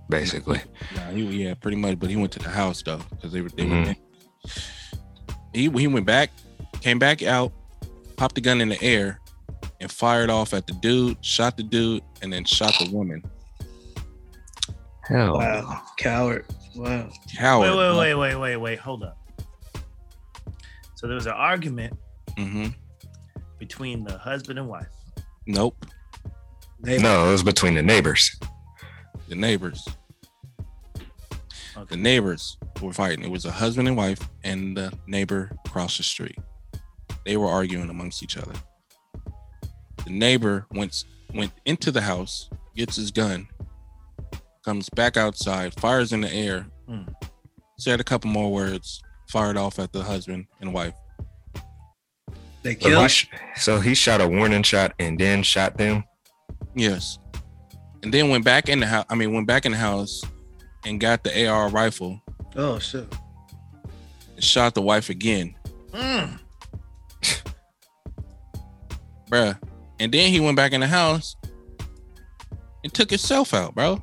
basically. 0.08 0.60
Nah, 0.96 1.10
he, 1.10 1.22
yeah, 1.44 1.54
pretty 1.54 1.76
much. 1.76 1.98
But 1.98 2.10
he 2.10 2.16
went 2.16 2.32
to 2.32 2.38
the 2.38 2.48
house 2.50 2.82
though, 2.82 3.00
because 3.10 3.32
they 3.32 3.40
were. 3.42 3.48
They 3.50 3.64
Mhm. 3.64 3.86
were 3.88 3.94
he 5.54 5.68
he 5.70 5.86
went 5.86 6.06
back, 6.06 6.30
came 6.80 6.98
back 6.98 7.22
out, 7.22 7.52
popped 8.16 8.34
the 8.34 8.40
gun 8.40 8.60
in 8.60 8.68
the 8.70 8.82
air, 8.82 9.20
and 9.80 9.90
fired 9.90 10.30
off 10.30 10.52
at 10.54 10.66
the 10.66 10.72
dude. 10.74 11.22
Shot 11.24 11.56
the 11.58 11.62
dude, 11.62 12.02
and 12.22 12.32
then 12.32 12.44
shot 12.44 12.74
the 12.78 12.90
woman. 12.90 13.22
Hell. 15.06 15.34
Wow. 15.38 15.82
Coward. 15.98 16.46
Wow. 16.76 17.08
Coward. 17.36 17.70
Wait, 17.70 17.76
wait, 17.76 17.96
wait, 17.98 18.14
wait, 18.14 18.34
wait, 18.36 18.56
wait. 18.56 18.78
Hold 18.78 19.02
up. 19.04 19.18
So 20.94 21.06
there 21.06 21.14
was 21.16 21.26
an 21.26 21.32
argument 21.32 21.94
Mm-hmm. 22.38 22.68
between 23.58 24.04
the 24.04 24.16
husband 24.16 24.58
and 24.58 24.66
wife. 24.68 24.86
Nope. 25.46 25.84
Neighbor. 26.80 27.02
No, 27.02 27.28
it 27.28 27.32
was 27.32 27.42
between 27.42 27.74
the 27.74 27.82
neighbors. 27.82 28.38
The 29.28 29.34
neighbors. 29.34 29.86
Okay. 31.76 31.84
The 31.90 31.96
neighbors 31.96 32.56
were 32.80 32.92
fighting. 32.92 33.22
It 33.24 33.30
was 33.30 33.44
a 33.44 33.50
husband 33.50 33.86
and 33.88 33.96
wife 33.96 34.18
and 34.44 34.74
the 34.76 34.92
neighbor 35.06 35.50
across 35.66 35.96
the 35.98 36.02
street. 36.02 36.38
They 37.26 37.36
were 37.36 37.48
arguing 37.48 37.90
amongst 37.90 38.22
each 38.22 38.36
other. 38.38 38.52
The 40.04 40.10
neighbor 40.10 40.66
went 40.72 41.04
went 41.34 41.52
into 41.64 41.90
the 41.90 42.00
house, 42.02 42.48
gets 42.76 42.96
his 42.96 43.10
gun, 43.10 43.46
comes 44.64 44.88
back 44.90 45.16
outside, 45.16 45.74
fires 45.80 46.12
in 46.12 46.20
the 46.20 46.32
air, 46.32 46.66
Hmm. 46.88 47.02
said 47.78 48.00
a 48.00 48.04
couple 48.04 48.30
more 48.30 48.52
words, 48.52 49.02
fired 49.28 49.56
off 49.56 49.78
at 49.78 49.92
the 49.92 50.02
husband 50.02 50.46
and 50.60 50.72
wife. 50.72 50.94
They 52.62 52.74
So 52.74 52.78
he, 52.78 52.94
killed. 52.94 53.10
sh- 53.10 53.26
so 53.56 53.80
he 53.80 53.94
shot 53.94 54.20
a 54.20 54.28
warning 54.28 54.62
shot 54.62 54.92
and 54.98 55.18
then 55.18 55.42
shot 55.42 55.76
them. 55.78 56.04
Yes. 56.76 57.18
And 58.04 58.14
then 58.14 58.28
went 58.30 58.44
back 58.44 58.68
in 58.68 58.78
the 58.80 58.86
house. 58.86 59.04
I 59.10 59.14
mean, 59.16 59.32
went 59.32 59.46
back 59.48 59.66
in 59.66 59.72
the 59.72 59.78
house 59.78 60.22
and 60.84 61.00
got 61.00 61.24
the 61.24 61.46
AR 61.48 61.68
rifle 61.68 62.20
Oh 62.56 62.78
shit. 62.78 63.12
and 64.34 64.44
shot 64.44 64.74
the 64.74 64.82
wife 64.82 65.08
again. 65.10 65.54
Mm. 65.92 66.38
bruh. 69.28 69.58
And 69.98 70.12
then 70.12 70.30
he 70.30 70.40
went 70.40 70.56
back 70.56 70.72
in 70.72 70.80
the 70.80 70.86
house 70.86 71.36
and 72.84 72.92
took 72.92 73.10
himself 73.10 73.54
out, 73.54 73.74
bro. 73.74 74.02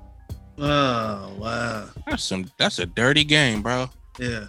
Oh 0.59 1.33
wow. 1.37 1.85
That's 2.07 2.23
some 2.23 2.45
that's 2.57 2.79
a 2.79 2.85
dirty 2.85 3.23
game, 3.23 3.61
bro. 3.61 3.89
Yeah. 4.19 4.45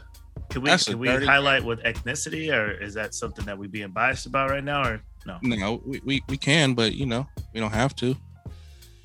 Can 0.48 0.62
we 0.62 0.70
That's 0.70 0.84
can 0.88 0.98
we 0.98 1.06
dirty- 1.06 1.26
highlight 1.26 1.64
with 1.64 1.80
ethnicity, 1.84 2.52
or 2.52 2.72
is 2.72 2.94
that 2.94 3.14
something 3.14 3.44
that 3.44 3.56
we 3.56 3.68
being 3.68 3.90
biased 3.90 4.26
about 4.26 4.50
right 4.50 4.64
now, 4.64 4.82
or 4.84 5.00
no? 5.24 5.38
No, 5.42 5.80
we, 5.86 6.00
we, 6.04 6.22
we 6.28 6.36
can, 6.36 6.74
but 6.74 6.92
you 6.94 7.06
know, 7.06 7.24
we 7.54 7.60
don't 7.60 7.72
have 7.72 7.94
to. 7.96 8.16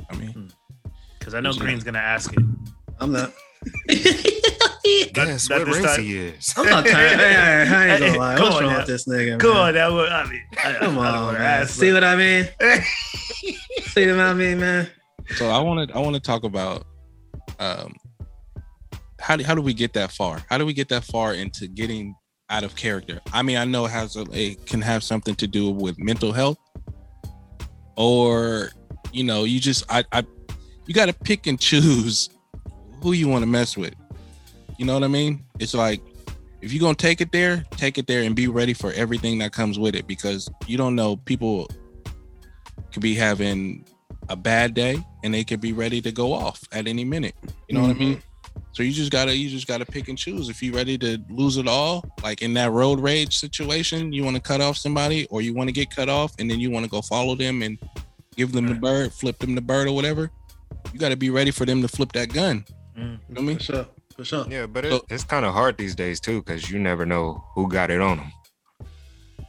I 0.10 0.16
mean, 0.16 0.30
hmm. 0.32 0.48
Because 1.20 1.36
I 1.36 1.42
know 1.42 1.54
Green's 1.54 1.84
gonna 1.84 2.00
ask 2.00 2.34
it. 2.34 2.40
I'm 3.00 3.12
not. 3.12 3.32
That- 4.86 5.14
Guess 5.14 5.48
that 5.48 5.60
what 5.66 5.76
race 5.76 5.84
time- 5.96 6.04
he 6.04 6.18
is. 6.18 6.54
I'm 6.56 6.66
not 6.66 6.86
tired. 6.86 7.20
Hey, 7.20 7.36
I 7.36 7.88
ain't 7.88 8.00
gonna 8.00 8.18
lie. 8.20 8.36
Come 8.38 8.44
What's 8.50 8.62
wrong 8.62 8.70
now. 8.72 8.78
with 8.80 8.88
this 8.88 9.08
nigga? 9.08 9.40
Come 9.40 9.54
man? 9.54 9.60
on, 9.62 9.74
that 9.74 9.92
would 9.92 10.10
I 10.10 10.30
mean, 10.30 10.42
I, 10.64 10.74
Come 10.74 11.00
I 11.00 11.10
on, 11.10 11.26
wanna 11.26 11.40
ask, 11.40 11.70
See 11.74 11.90
but- 11.92 11.96
what 11.96 12.04
I 12.04 12.16
mean? 12.16 12.48
See 13.84 14.08
what 14.08 14.20
I 14.20 14.34
mean, 14.36 14.60
man? 14.60 14.88
so 15.38 15.50
I 15.50 15.60
wanted 15.60 15.92
I 15.92 16.00
want 16.00 16.14
to 16.16 16.20
talk 16.20 16.44
about 16.44 16.86
um 17.60 17.96
how 19.20 19.36
do 19.36 19.44
how 19.44 19.56
do 19.56 19.62
we 19.62 19.74
get 19.74 19.94
that 19.94 20.12
far? 20.12 20.44
How 20.50 20.58
do 20.58 20.66
we 20.66 20.74
get 20.74 20.90
that 20.90 21.04
far 21.04 21.34
into 21.34 21.68
getting 21.68 22.16
out 22.50 22.64
of 22.64 22.76
character? 22.76 23.22
I 23.34 23.42
mean, 23.42 23.58
I 23.58 23.66
know 23.66 23.86
it 23.86 23.92
has 23.92 24.16
a, 24.16 24.26
it 24.32 24.66
can 24.66 24.82
have 24.82 25.04
something 25.04 25.36
to 25.36 25.48
do 25.48 25.72
with 25.72 25.98
mental 25.98 26.32
health, 26.32 26.58
or 27.98 28.70
you 29.12 29.24
know, 29.24 29.44
you 29.44 29.60
just 29.60 29.84
I 29.90 30.04
I 30.12 30.24
you 30.86 30.94
got 30.94 31.08
to 31.08 31.14
pick 31.14 31.48
and 31.48 31.60
choose 31.60 32.30
who 33.02 33.14
you 33.14 33.28
want 33.28 33.42
to 33.42 33.48
mess 33.48 33.76
with. 33.76 33.96
You 34.78 34.86
know 34.86 34.94
what 34.94 35.04
I 35.04 35.08
mean? 35.08 35.44
It's 35.60 35.74
like 35.74 36.02
if 36.62 36.74
you're 36.74 36.82
gonna 36.82 36.96
take 36.96 37.22
it 37.22 37.32
there, 37.32 37.66
take 37.72 37.98
it 37.98 38.08
there 38.08 38.24
and 38.24 38.36
be 38.36 38.48
ready 38.48 38.74
for 38.74 38.92
everything 38.94 39.40
that 39.40 39.54
comes 39.54 39.80
with 39.80 39.96
it 39.96 40.08
because 40.08 40.50
you 40.68 40.78
don't 40.78 40.96
know 40.96 41.16
people 41.16 41.70
could 42.92 43.02
be 43.02 43.16
having 43.16 43.86
a 44.30 44.36
bad 44.36 44.74
day 44.74 44.98
and 45.24 45.34
they 45.34 45.44
could 45.44 45.62
be 45.62 45.74
ready 45.74 46.02
to 46.02 46.12
go 46.12 46.34
off 46.34 46.64
at 46.72 46.88
any 46.88 47.04
minute. 47.04 47.36
You 47.68 47.76
know 47.76 47.82
what 47.82 47.92
I 47.92 47.94
mean? 47.94 48.22
So 48.72 48.84
you 48.84 48.92
just 48.92 49.12
gotta 49.12 49.36
you 49.36 49.50
just 49.50 49.68
gotta 49.68 49.86
pick 49.86 50.08
and 50.08 50.18
choose. 50.18 50.50
If 50.50 50.62
you're 50.64 50.74
ready 50.76 50.98
to 51.00 51.18
lose 51.30 51.58
it 51.58 51.68
all, 51.68 52.04
like 52.24 52.42
in 52.42 52.54
that 52.56 52.72
road 52.72 53.00
rage 53.00 53.38
situation, 53.38 54.14
you 54.14 54.24
want 54.24 54.36
to 54.36 54.42
cut 54.42 54.62
off 54.62 54.78
somebody 54.78 55.26
or 55.30 55.42
you 55.42 55.54
want 55.54 55.68
to 55.68 55.74
get 55.74 55.90
cut 55.94 56.10
off 56.10 56.34
and 56.40 56.50
then 56.50 56.60
you 56.60 56.72
want 56.72 56.86
to 56.86 56.90
go 56.90 57.02
follow 57.02 57.36
them 57.36 57.62
and 57.62 57.78
give 58.36 58.52
them 58.52 58.66
the 58.68 58.74
bird, 58.76 59.12
flip 59.14 59.38
them 59.40 59.56
the 59.56 59.62
bird 59.62 59.88
or 59.88 59.96
whatever. 59.96 60.32
You 60.94 61.00
gotta 61.00 61.18
be 61.18 61.30
ready 61.30 61.52
for 61.52 61.66
them 61.66 61.82
to 61.82 61.88
flip 61.88 62.12
that 62.14 62.34
gun. 62.34 62.64
Mm. 62.98 63.02
You 63.04 63.06
know 63.06 63.18
what 63.28 63.40
I 63.40 63.42
mean? 63.42 63.58
For 63.58 63.64
sure. 63.64 63.86
For 64.16 64.24
sure. 64.26 64.46
Yeah, 64.50 64.66
but 64.68 64.86
it, 64.86 64.92
So- 64.92 65.06
it's 65.10 65.24
kind 65.26 65.46
of 65.46 65.54
hard 65.54 65.78
these 65.78 65.94
days 65.96 66.20
too, 66.22 66.42
because 66.42 66.70
you 66.72 66.80
never 66.80 67.06
know 67.06 67.44
who 67.56 67.68
got 67.70 67.92
it 67.92 68.00
on 68.00 68.18
them. 68.18 68.32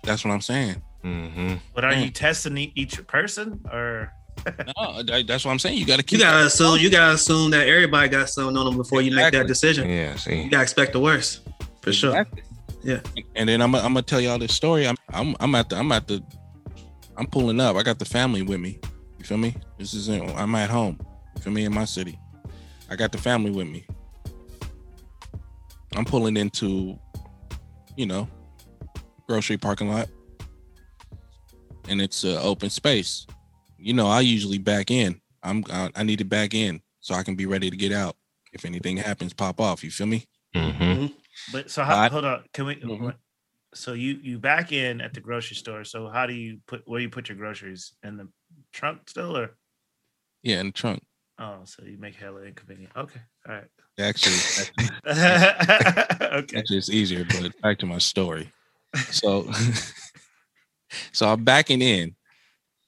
That's 0.02 0.24
what 0.24 0.32
I'm 0.32 0.40
saying. 0.40 0.82
Mm-hmm. 1.04 1.54
But 1.74 1.84
are 1.84 1.94
you 1.94 2.10
testing 2.10 2.56
e- 2.58 2.72
each 2.74 3.04
person 3.06 3.60
or? 3.72 4.12
No, 4.76 5.02
that- 5.02 5.26
that's 5.26 5.44
what 5.44 5.50
I'm 5.52 5.58
saying. 5.58 5.78
You 5.78 5.86
gotta 5.86 6.02
keep 6.02 6.18
You 6.18 6.24
gotta 6.24 6.46
assume 6.46 6.78
you 6.78 6.90
gotta 6.90 7.14
assume 7.14 7.50
that 7.52 7.66
everybody 7.68 8.08
got 8.08 8.28
something 8.28 8.56
on 8.56 8.64
them 8.66 8.76
before 8.76 9.02
you 9.02 9.10
make 9.14 9.32
that 9.32 9.46
decision. 9.46 9.88
Yeah, 9.88 10.16
see. 10.16 10.42
You 10.42 10.50
gotta 10.50 10.62
expect 10.62 10.92
the 10.92 11.00
worst. 11.00 11.40
For 11.82 11.92
sure. 11.92 12.26
Yeah. 12.82 13.00
And 13.34 13.48
then 13.48 13.60
I'm 13.62 13.74
I'm 13.74 13.82
gonna 13.94 14.02
tell 14.02 14.20
y'all 14.20 14.38
this 14.38 14.54
story. 14.54 14.86
I'm 14.86 14.96
I'm 15.10 15.34
I'm 15.40 15.54
at 15.54 15.68
the 15.68 15.76
I'm 15.76 15.90
at 15.92 16.06
the 16.06 16.22
I'm 17.16 17.26
pulling 17.26 17.60
up. 17.60 17.76
I 17.76 17.82
got 17.82 17.98
the 17.98 18.04
family 18.04 18.42
with 18.42 18.60
me. 18.60 18.78
You 19.18 19.24
feel 19.24 19.38
me? 19.38 19.56
This 19.78 19.94
is 19.94 20.08
in, 20.08 20.28
I'm 20.36 20.54
at 20.54 20.70
home. 20.70 21.00
You 21.36 21.42
feel 21.42 21.52
me? 21.52 21.64
In 21.64 21.74
my 21.74 21.84
city. 21.86 22.18
I 22.90 22.94
got 22.96 23.10
the 23.10 23.18
family 23.18 23.50
with 23.50 23.66
me. 23.66 23.86
I'm 25.94 26.04
pulling 26.04 26.36
into, 26.36 26.98
you 27.96 28.06
know, 28.06 28.28
grocery 29.26 29.56
parking 29.56 29.88
lot, 29.90 30.08
and 31.88 32.00
it's 32.02 32.22
an 32.24 32.36
open 32.36 32.68
space. 32.70 33.26
You 33.86 33.92
know, 33.92 34.08
I 34.08 34.18
usually 34.18 34.58
back 34.58 34.90
in. 34.90 35.20
I'm 35.44 35.62
I, 35.70 35.92
I 35.94 36.02
need 36.02 36.18
to 36.18 36.24
back 36.24 36.54
in 36.54 36.82
so 36.98 37.14
I 37.14 37.22
can 37.22 37.36
be 37.36 37.46
ready 37.46 37.70
to 37.70 37.76
get 37.76 37.92
out 37.92 38.16
if 38.52 38.64
anything 38.64 38.96
happens. 38.96 39.32
Pop 39.32 39.60
off. 39.60 39.84
You 39.84 39.92
feel 39.92 40.08
me? 40.08 40.26
Mm-hmm. 40.56 41.06
But 41.52 41.70
so 41.70 41.84
how, 41.84 41.96
I- 41.96 42.08
hold 42.08 42.24
on, 42.24 42.42
can 42.52 42.66
we? 42.66 42.74
Mhm. 42.74 43.14
So 43.74 43.92
you 43.92 44.18
you 44.20 44.40
back 44.40 44.72
in 44.72 45.00
at 45.00 45.14
the 45.14 45.20
grocery 45.20 45.54
store. 45.54 45.84
So 45.84 46.08
how 46.08 46.26
do 46.26 46.34
you 46.34 46.58
put 46.66 46.82
where 46.88 46.98
you 46.98 47.08
put 47.08 47.28
your 47.28 47.38
groceries 47.38 47.92
in 48.02 48.16
the 48.16 48.28
trunk 48.72 49.08
still 49.08 49.36
or? 49.36 49.50
Yeah, 50.42 50.58
in 50.58 50.66
the 50.66 50.72
trunk. 50.72 51.04
Oh, 51.38 51.60
so 51.64 51.84
you 51.84 51.96
make 51.96 52.16
hella 52.16 52.42
inconvenient. 52.42 52.90
Okay, 52.96 53.20
all 53.48 53.54
right. 53.54 53.68
Actually, 54.00 54.34
okay. 55.06 56.58
Actually, 56.58 56.78
it's 56.78 56.90
easier, 56.90 57.24
but 57.24 57.52
back 57.62 57.78
to 57.78 57.86
my 57.86 57.98
story. 57.98 58.50
So, 59.10 59.48
so 61.12 61.28
I'm 61.28 61.44
backing 61.44 61.82
in. 61.82 62.15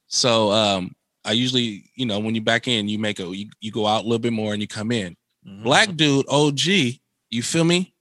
So, 0.09 0.51
um, 0.51 0.95
I 1.25 1.33
usually, 1.33 1.91
you 1.95 2.07
know, 2.07 2.19
when 2.19 2.35
you 2.35 2.41
back 2.41 2.67
in, 2.69 2.89
you 2.89 2.99
make 2.99 3.21
a, 3.21 3.25
you, 3.25 3.51
you 3.61 3.71
go 3.71 3.87
out 3.87 4.01
a 4.01 4.05
little 4.05 4.19
bit 4.19 4.33
more 4.33 4.53
and 4.53 4.63
you 4.63 4.69
come 4.69 4.91
in. 4.91 5.17
Mhm. 5.47 5.63
Black 5.63 5.95
dude, 5.97 6.27
OG, 6.29 7.01
you 7.31 7.43
feel 7.43 7.65
me? 7.65 7.95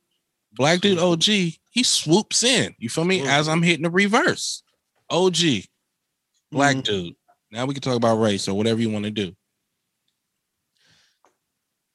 Black 0.53 0.79
dude, 0.81 0.97
OG, 0.99 1.23
he 1.69 1.83
swoops 1.83 2.43
in. 2.43 2.73
You 2.79 2.89
feel 2.89 3.05
me? 3.05 3.27
As 3.27 3.47
I'm 3.47 3.61
hitting 3.61 3.83
the 3.83 3.89
reverse. 3.89 4.63
OG, 5.09 5.67
black 6.51 6.77
Mhm. 6.77 6.83
dude. 6.83 7.15
Now 7.51 7.65
we 7.65 7.73
can 7.73 7.81
talk 7.83 7.95
about 7.95 8.15
race 8.19 8.47
or 8.47 8.55
whatever 8.57 8.81
you 8.81 8.89
want 8.89 9.05
to 9.05 9.11
do. 9.11 9.35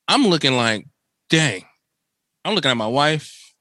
I'm 0.09 0.27
looking 0.27 0.57
like, 0.57 0.87
dang. 1.31 1.65
I'm 2.45 2.55
looking 2.55 2.71
at 2.71 2.77
my 2.77 2.87
wife 2.87 3.55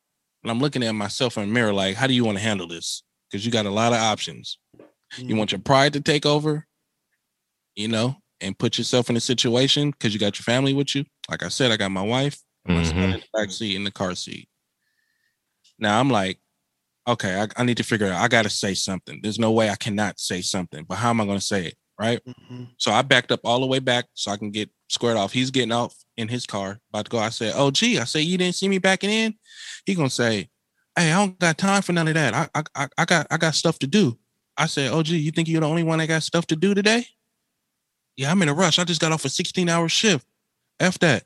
and 0.43 0.51
I'm 0.51 0.59
looking 0.59 0.83
at 0.83 0.91
myself 0.93 1.37
in 1.37 1.47
the 1.47 1.53
mirror 1.53 1.73
like, 1.73 1.95
how 1.95 2.07
do 2.07 2.13
you 2.13 2.25
want 2.25 2.37
to 2.37 2.43
handle 2.43 2.67
this? 2.67 3.03
Because 3.29 3.45
you 3.45 3.51
got 3.51 3.65
a 3.65 3.69
lot 3.71 3.93
of 3.93 3.99
options. 3.99 4.57
You 5.17 5.35
want 5.35 5.51
your 5.51 5.59
pride 5.59 5.93
to 5.93 6.01
take 6.01 6.25
over, 6.25 6.65
you 7.75 7.87
know, 7.87 8.15
and 8.39 8.57
put 8.57 8.77
yourself 8.77 9.09
in 9.09 9.17
a 9.17 9.21
situation 9.21 9.91
because 9.91 10.13
you 10.13 10.19
got 10.19 10.37
your 10.39 10.43
family 10.43 10.73
with 10.73 10.95
you. 10.95 11.05
Like 11.29 11.43
I 11.43 11.49
said, 11.49 11.71
I 11.71 11.77
got 11.77 11.91
my 11.91 12.01
wife, 12.01 12.39
my 12.65 12.83
son 12.83 12.93
Mm-hmm. 12.95 13.03
in 13.03 13.11
the 13.11 13.23
back 13.33 13.51
seat, 13.51 13.75
in 13.75 13.83
the 13.83 13.91
car 13.91 14.15
seat. 14.15 14.47
Now 15.79 15.99
I'm 15.99 16.09
like, 16.09 16.39
okay, 17.07 17.41
I, 17.41 17.47
I 17.57 17.63
need 17.63 17.77
to 17.77 17.83
figure 17.83 18.07
out. 18.07 18.21
I 18.21 18.27
got 18.27 18.43
to 18.43 18.49
say 18.49 18.73
something. 18.73 19.19
There's 19.21 19.39
no 19.39 19.51
way 19.51 19.69
I 19.69 19.75
cannot 19.75 20.19
say 20.19 20.41
something, 20.41 20.85
but 20.87 20.95
how 20.95 21.09
am 21.09 21.21
I 21.21 21.25
going 21.25 21.39
to 21.39 21.45
say 21.45 21.65
it? 21.67 21.75
Right. 21.99 22.19
Mhm. 22.25 22.69
So 22.77 22.91
I 22.91 23.03
backed 23.03 23.31
up 23.31 23.41
all 23.43 23.59
the 23.59 23.67
way 23.67 23.77
back 23.77 24.05
so 24.15 24.31
I 24.31 24.37
can 24.37 24.49
get 24.49 24.71
squared 24.89 25.17
off. 25.17 25.31
He's 25.33 25.51
getting 25.51 25.71
off 25.71 25.95
in 26.17 26.27
his 26.29 26.47
car, 26.47 26.79
about 26.91 27.05
to 27.05 27.11
go. 27.11 27.19
I 27.19 27.29
said, 27.29 27.53
"Oh, 27.55 27.69
gee," 27.69 27.99
I 27.99 28.05
said, 28.05 28.23
"You 28.23 28.39
didn't 28.39 28.55
see 28.55 28.67
me 28.67 28.79
backing 28.79 29.11
in." 29.11 29.35
He 29.85 29.93
gonna 29.93 30.09
say, 30.09 30.49
"Hey, 30.95 31.11
I 31.11 31.19
don't 31.19 31.37
got 31.37 31.59
time 31.59 31.83
for 31.83 31.93
none 31.93 32.07
of 32.07 32.15
that. 32.15 32.33
I, 32.33 32.49
I, 32.55 32.63
I, 32.75 32.87
I 32.97 33.05
got, 33.05 33.27
I 33.29 33.37
got 33.37 33.53
stuff 33.53 33.77
to 33.79 33.87
do." 33.87 34.17
I 34.61 34.67
said, 34.67 34.91
"Oh, 34.91 35.01
gee, 35.01 35.17
you 35.17 35.31
think 35.31 35.47
you're 35.47 35.61
the 35.61 35.67
only 35.67 35.81
one 35.83 35.97
that 35.97 36.07
got 36.07 36.21
stuff 36.21 36.45
to 36.47 36.55
do 36.55 36.75
today?" 36.75 37.07
Yeah, 38.15 38.29
I'm 38.29 38.41
in 38.43 38.49
a 38.49 38.53
rush. 38.53 38.77
I 38.77 38.83
just 38.83 39.01
got 39.01 39.11
off 39.11 39.25
a 39.25 39.29
16 39.29 39.67
hour 39.67 39.89
shift. 39.89 40.25
F 40.79 40.99
that. 40.99 41.23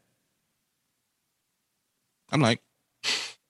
I'm 2.31 2.39
like, 2.39 2.61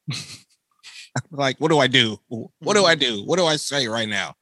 like, 1.31 1.59
what 1.59 1.69
do 1.69 1.77
I 1.77 1.87
do? 1.87 2.19
What 2.27 2.73
do 2.75 2.85
I 2.85 2.95
do? 2.95 3.23
What 3.25 3.37
do 3.37 3.45
I 3.45 3.57
say 3.57 3.87
right 3.87 4.09
now? 4.09 4.33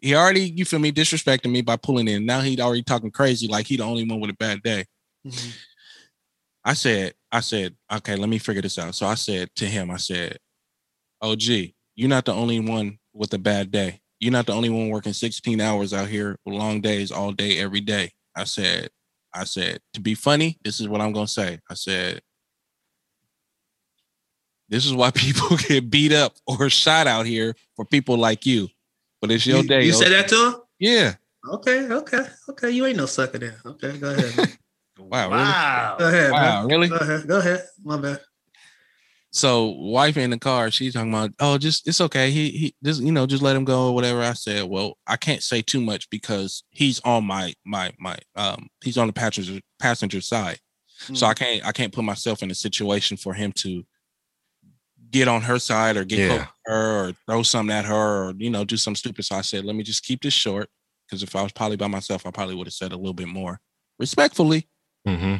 He 0.00 0.14
already, 0.16 0.50
you 0.50 0.64
feel 0.64 0.80
me, 0.80 0.90
disrespecting 0.92 1.50
me 1.52 1.62
by 1.62 1.76
pulling 1.76 2.08
in. 2.08 2.26
Now 2.26 2.40
he'd 2.40 2.60
already 2.60 2.82
talking 2.82 3.10
crazy, 3.10 3.46
like 3.46 3.66
he 3.66 3.76
the 3.76 3.84
only 3.84 4.04
one 4.04 4.20
with 4.20 4.30
a 4.30 4.34
bad 4.34 4.62
day. 4.62 4.86
Mhm. 5.26 5.52
I 6.64 6.74
said, 6.74 7.14
I 7.30 7.40
said, 7.40 7.76
okay, 7.92 8.16
let 8.16 8.28
me 8.28 8.38
figure 8.38 8.62
this 8.62 8.78
out. 8.78 8.94
So 8.94 9.06
I 9.06 9.14
said 9.14 9.50
to 9.56 9.66
him, 9.66 9.90
I 9.90 9.96
said, 9.96 10.38
oh, 11.22 11.36
gee, 11.36 11.74
you're 11.94 12.08
not 12.08 12.24
the 12.24 12.34
only 12.34 12.60
one 12.60 12.98
with 13.12 13.32
a 13.34 13.38
bad 13.38 13.70
day. 13.70 14.00
You're 14.20 14.32
not 14.32 14.46
the 14.46 14.52
only 14.52 14.68
one 14.68 14.90
working 14.90 15.12
16 15.14 15.60
hours 15.60 15.92
out 15.94 16.08
here 16.08 16.36
long 16.46 16.80
days 16.82 17.10
all 17.10 17.32
day, 17.32 17.58
every 17.58 17.80
day. 17.80 18.12
I 18.36 18.44
said, 18.44 18.90
I 19.34 19.44
said, 19.44 19.80
to 19.94 20.00
be 20.00 20.14
funny, 20.14 20.58
this 20.62 20.78
is 20.80 20.88
what 20.88 21.00
I'm 21.00 21.12
going 21.12 21.26
to 21.26 21.32
say. 21.32 21.58
I 21.70 21.74
said, 21.74 22.20
this 24.68 24.84
is 24.86 24.94
why 24.94 25.10
people 25.14 25.56
get 25.56 25.90
beat 25.90 26.12
up 26.12 26.34
or 26.46 26.68
shot 26.68 27.06
out 27.06 27.26
here 27.26 27.54
for 27.76 27.84
people 27.84 28.16
like 28.18 28.44
you. 28.46 28.68
But 29.20 29.30
it's 29.30 29.46
your 29.46 29.58
You, 29.58 29.68
day. 29.68 29.82
you 29.84 29.92
yo. 29.92 29.98
said 29.98 30.12
that 30.12 30.28
to 30.28 30.46
him? 30.48 30.54
Yeah. 30.78 31.14
Okay, 31.54 31.90
okay, 31.90 32.26
okay. 32.50 32.70
You 32.70 32.84
ain't 32.86 32.98
no 32.98 33.06
sucker 33.06 33.38
then. 33.38 33.54
Okay, 33.64 33.96
go 33.98 34.10
ahead. 34.12 34.36
man. 34.36 34.48
Wow. 34.98 35.30
Really? 35.30 35.42
Wow. 35.44 35.96
Go 35.98 36.08
ahead, 36.08 36.30
Wow. 36.30 36.40
man. 36.60 36.68
Really? 36.68 36.88
Go 36.88 36.96
ahead. 36.96 37.26
Go 37.26 37.38
ahead. 37.38 37.62
My 37.82 37.96
bad. 37.96 38.20
So 39.32 39.66
wife 39.66 40.16
in 40.16 40.30
the 40.30 40.38
car, 40.38 40.70
she's 40.72 40.94
talking 40.94 41.14
about, 41.14 41.30
oh, 41.38 41.56
just 41.56 41.86
it's 41.86 42.00
okay. 42.00 42.30
He 42.32 42.50
he 42.50 42.74
just 42.84 43.00
you 43.00 43.12
know 43.12 43.26
just 43.26 43.42
let 43.42 43.54
him 43.54 43.64
go 43.64 43.88
or 43.88 43.94
whatever. 43.94 44.22
I 44.22 44.32
said, 44.32 44.64
well, 44.64 44.98
I 45.06 45.16
can't 45.16 45.42
say 45.42 45.62
too 45.62 45.80
much 45.80 46.10
because 46.10 46.64
he's 46.70 47.00
on 47.00 47.24
my 47.24 47.54
my 47.64 47.92
my 47.98 48.16
um 48.34 48.68
he's 48.82 48.98
on 48.98 49.06
the 49.06 49.12
passenger 49.12 49.60
passenger 49.78 50.20
side, 50.20 50.58
so 51.14 51.26
I 51.26 51.34
can't 51.34 51.64
I 51.64 51.70
can't 51.72 51.92
put 51.92 52.04
myself 52.04 52.42
in 52.42 52.50
a 52.50 52.54
situation 52.54 53.16
for 53.16 53.32
him 53.32 53.52
to 53.58 53.84
get 55.12 55.28
on 55.28 55.42
her 55.42 55.58
side 55.58 55.96
or 55.96 56.04
get 56.04 56.18
Yeah. 56.18 56.46
her 56.66 57.08
or 57.08 57.12
throw 57.26 57.42
something 57.42 57.74
at 57.74 57.84
her 57.84 57.94
or 58.28 58.34
you 58.36 58.50
know 58.50 58.64
do 58.64 58.76
some 58.76 58.96
stupid. 58.96 59.24
So 59.24 59.36
I 59.36 59.42
said, 59.42 59.64
let 59.64 59.76
me 59.76 59.84
just 59.84 60.02
keep 60.02 60.22
this 60.22 60.34
short 60.34 60.68
because 61.06 61.22
if 61.22 61.36
I 61.36 61.42
was 61.42 61.52
probably 61.52 61.76
by 61.76 61.86
myself, 61.88 62.26
I 62.26 62.30
probably 62.32 62.56
would 62.56 62.66
have 62.66 62.74
said 62.74 62.92
a 62.92 62.96
little 62.96 63.14
bit 63.14 63.28
more 63.28 63.60
respectfully, 63.98 64.68
Mm-hmm. 65.06 65.36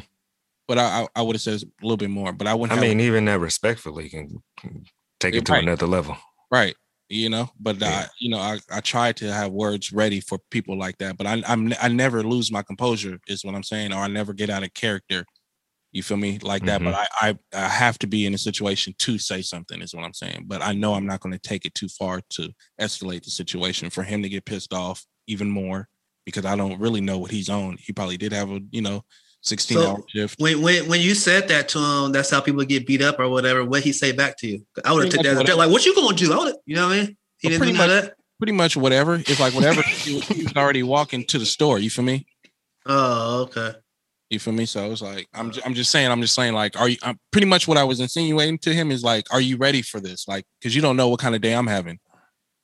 But 0.71 0.77
I 0.77 1.01
I, 1.01 1.07
I 1.17 1.21
would 1.21 1.35
have 1.35 1.41
said 1.41 1.61
a 1.61 1.85
little 1.85 1.97
bit 1.97 2.09
more. 2.09 2.31
But 2.31 2.47
I 2.47 2.53
wouldn't. 2.53 2.79
I 2.79 2.81
mean, 2.81 3.01
even 3.01 3.25
that 3.25 3.39
respectfully 3.39 4.07
can, 4.07 4.41
can 4.57 4.85
take 5.19 5.33
You're 5.33 5.41
it 5.41 5.47
to 5.47 5.51
right. 5.51 5.63
another 5.63 5.85
level. 5.85 6.15
right 6.49 6.75
you 7.09 7.29
know 7.29 7.49
but 7.59 7.77
Yeah. 7.81 7.89
I, 7.89 8.07
you 8.19 8.29
know 8.29 8.37
I, 8.37 8.59
I 8.71 8.79
try 8.79 9.11
to 9.11 9.33
have 9.33 9.51
words 9.51 9.91
ready 9.91 10.21
for 10.21 10.39
people 10.49 10.77
like 10.77 10.97
that 10.99 11.17
but 11.17 11.27
I, 11.27 11.43
i'm 11.45 11.73
i 11.81 11.89
never 11.89 12.23
lose 12.23 12.53
my 12.53 12.61
composure 12.61 13.19
is 13.27 13.43
what 13.43 13.53
i'm 13.53 13.63
saying 13.63 13.91
or 13.91 13.97
i 13.97 14.07
never 14.07 14.31
get 14.31 14.49
out 14.49 14.63
of 14.63 14.73
character 14.73 15.25
you 15.91 16.03
feel 16.03 16.15
me 16.15 16.39
like 16.41 16.63
that 16.67 16.81
but 16.81 16.93
mm-hmm. 16.93 17.25
I, 17.25 17.29
I 17.53 17.65
i 17.65 17.67
have 17.67 17.99
to 17.99 18.07
be 18.07 18.25
in 18.25 18.33
a 18.33 18.37
situation 18.37 18.95
to 18.99 19.17
say 19.17 19.41
something 19.41 19.81
is 19.81 19.93
what 19.93 20.05
i'm 20.05 20.13
saying 20.13 20.45
but 20.47 20.61
i 20.61 20.71
know 20.71 20.93
i'm 20.93 21.05
not 21.05 21.19
going 21.19 21.33
to 21.33 21.49
take 21.49 21.65
it 21.65 21.75
too 21.75 21.89
far 21.89 22.21
to 22.29 22.49
escalate 22.79 23.23
the 23.23 23.29
situation 23.31 23.89
for 23.89 24.03
him 24.03 24.23
to 24.23 24.29
get 24.29 24.45
pissed 24.45 24.73
off 24.73 25.05
even 25.27 25.49
more 25.49 25.89
because 26.25 26.45
i 26.45 26.55
don't 26.55 26.79
really 26.79 27.01
know 27.01 27.17
what 27.17 27.31
he's 27.31 27.49
on 27.49 27.75
he 27.77 27.91
probably 27.91 28.17
did 28.17 28.31
have 28.31 28.49
a 28.49 28.61
you 28.71 28.81
know 28.81 29.03
16 29.43 29.77
So, 29.77 29.87
hour 29.89 30.03
shift 30.07 30.39
When 30.39 30.61
when 30.61 30.87
when 30.87 31.01
you 31.01 31.15
said 31.15 31.47
that 31.47 31.67
to 31.69 31.79
him, 31.79 32.11
that's 32.11 32.29
how 32.29 32.41
people 32.41 32.63
get 32.63 32.85
beat 32.85 33.01
up 33.01 33.19
or 33.19 33.27
whatever. 33.29 33.65
What 33.65 33.81
he 33.83 33.91
say 33.91 34.11
back 34.11 34.37
to 34.37 34.47
you? 34.47 34.65
I 34.85 34.93
would 34.93 35.03
have 35.05 35.09
Pretty 35.11 35.17
took 35.17 35.23
that 35.23 35.29
as 35.31 35.39
a 35.39 35.43
threat. 35.45 35.57
Like, 35.57 35.71
what 35.71 35.85
you 35.85 35.95
gonna 35.95 36.15
do? 36.15 36.33
I 36.33 36.37
would, 36.37 36.55
you 36.65 36.75
know 36.75 36.87
what 36.87 36.93
I 36.93 36.97
mean? 36.97 37.17
He 37.39 37.47
Well, 37.47 37.49
didn't 37.51 37.57
pretty 37.57 37.71
do 37.73 37.77
none 37.79 37.89
of 37.89 38.03
that. 38.03 38.13
pretty 38.37 38.51
much 38.53 38.77
whatever 38.77 39.15
it's 39.15 39.39
like 39.39 39.53
whatever 39.53 39.81
he, 39.81 40.19
he 40.19 40.43
was 40.43 40.53
already 40.55 40.83
walking 40.83 41.25
to 41.25 41.37
the 41.39 41.45
store 41.45 41.79
you 41.79 41.89
feel 41.89 42.03
me 42.05 42.25
Oh, 42.85 43.41
okay. 43.43 43.73
You 44.29 44.39
feel 44.39 44.53
me? 44.53 44.65
So 44.65 44.91
it's 44.91 45.01
like 45.01 45.27
I'm 45.33 45.51
ju- 45.51 45.61
I'm 45.65 45.73
just 45.73 45.91
saying 45.91 46.09
I'm 46.11 46.21
just 46.21 46.33
saying 46.35 46.53
like 46.53 46.79
are 46.79 46.87
you 46.89 46.97
I'm 47.03 47.19
pretty 47.31 47.47
much 47.47 47.67
what 47.67 47.77
I 47.77 47.83
was 47.83 47.99
insinuating 47.99 48.57
to 48.59 48.73
him 48.73 48.89
is 48.91 49.03
like 49.03 49.25
are 49.33 49.41
you 49.41 49.57
ready 49.57 49.81
for 49.81 49.99
this? 49.99 50.27
Like 50.27 50.45
cuz 50.63 50.73
you 50.75 50.81
don't 50.81 50.95
know 50.97 51.09
what 51.09 51.19
kind 51.19 51.35
of 51.35 51.41
day 51.41 51.53
I'm 51.53 51.67
having. 51.67 51.99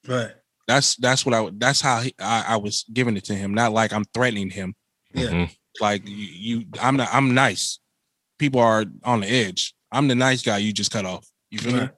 Right. 0.08 0.32
That's 0.68 0.96
that's 0.96 1.26
what 1.26 1.34
I 1.36 1.42
would- 1.42 1.60
that's 1.60 1.82
how 1.82 2.02
he, 2.02 2.14
I, 2.20 2.46
I 2.50 2.56
was 2.58 2.86
giving 2.94 3.18
it 3.18 3.26
to 3.26 3.34
him. 3.36 3.54
Not 3.54 3.74
like 3.74 3.92
I'm 3.94 4.06
threatening 4.14 4.50
him. 4.50 4.76
Yeah. 5.14 5.30
Mhm. 5.30 5.50
Like 5.80 6.08
you, 6.08 6.16
you 6.16 6.64
I'm 6.82 6.98
not 6.98 7.10
I'm 7.12 7.34
nice. 7.34 7.80
People 8.40 8.60
are 8.62 8.86
on 9.04 9.22
the 9.22 9.28
edge. 9.28 9.74
I'm 9.92 10.08
the 10.08 10.16
nice 10.16 10.42
guy 10.42 10.58
you 10.58 10.74
just 10.74 10.92
cut 10.92 11.06
off. 11.06 11.28
You 11.50 11.60
feel 11.60 11.74
me? 11.82 11.90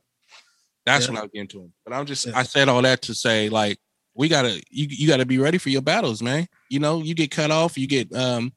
That's 0.85 1.05
Yeah. 1.05 1.11
what 1.11 1.19
I 1.19 1.21
was 1.23 1.31
getting 1.33 1.47
to 1.49 1.61
him. 1.61 1.73
But 1.85 1.93
I'm 1.93 2.05
just 2.05 2.25
Yeah. 2.27 2.37
I 2.37 2.43
said 2.43 2.69
all 2.69 2.81
that 2.81 3.01
to 3.03 3.13
say 3.13 3.49
like 3.49 3.77
we 4.15 4.27
gotta 4.27 4.61
you 4.69 4.87
you 4.89 5.07
gotta 5.07 5.25
be 5.25 5.37
ready 5.37 5.57
for 5.57 5.69
your 5.69 5.81
battles, 5.81 6.21
man. 6.21 6.47
You 6.69 6.79
know, 6.79 7.01
you 7.01 7.13
get 7.15 7.31
cut 7.31 7.51
off, 7.51 7.77
you 7.77 7.87
get 7.87 8.13
um, 8.13 8.53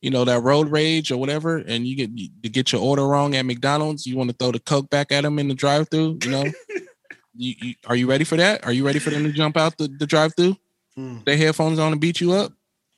you 0.00 0.10
know, 0.10 0.24
that 0.24 0.42
road 0.42 0.68
rage 0.68 1.12
or 1.12 1.16
whatever, 1.18 1.58
and 1.58 1.86
you 1.86 1.96
get 1.96 2.10
you 2.16 2.28
get 2.50 2.72
your 2.72 2.80
order 2.82 3.06
wrong 3.06 3.36
at 3.36 3.44
McDonald's. 3.46 4.06
You 4.06 4.16
want 4.16 4.30
to 4.30 4.36
throw 4.36 4.52
the 4.52 4.58
Coke 4.60 4.90
back 4.90 5.12
at 5.12 5.22
them 5.22 5.38
in 5.38 5.48
the 5.48 5.54
drive 5.54 5.88
through, 5.90 6.18
you 6.24 6.30
know. 6.30 6.44
you, 7.36 7.54
you 7.60 7.74
are 7.86 7.96
you 7.96 8.08
ready 8.08 8.24
for 8.24 8.36
that? 8.36 8.64
Are 8.64 8.72
you 8.72 8.84
ready 8.86 8.98
for 8.98 9.10
them 9.10 9.24
to 9.24 9.32
jump 9.32 9.56
out 9.56 9.76
the, 9.78 9.88
the 9.88 10.06
drive 10.06 10.34
through? 10.36 10.56
Mm, 10.98 11.24
Their 11.24 11.36
headphones 11.36 11.78
on 11.78 11.92
and 11.92 12.00
beat 12.00 12.20
you 12.20 12.32
up. 12.32 12.52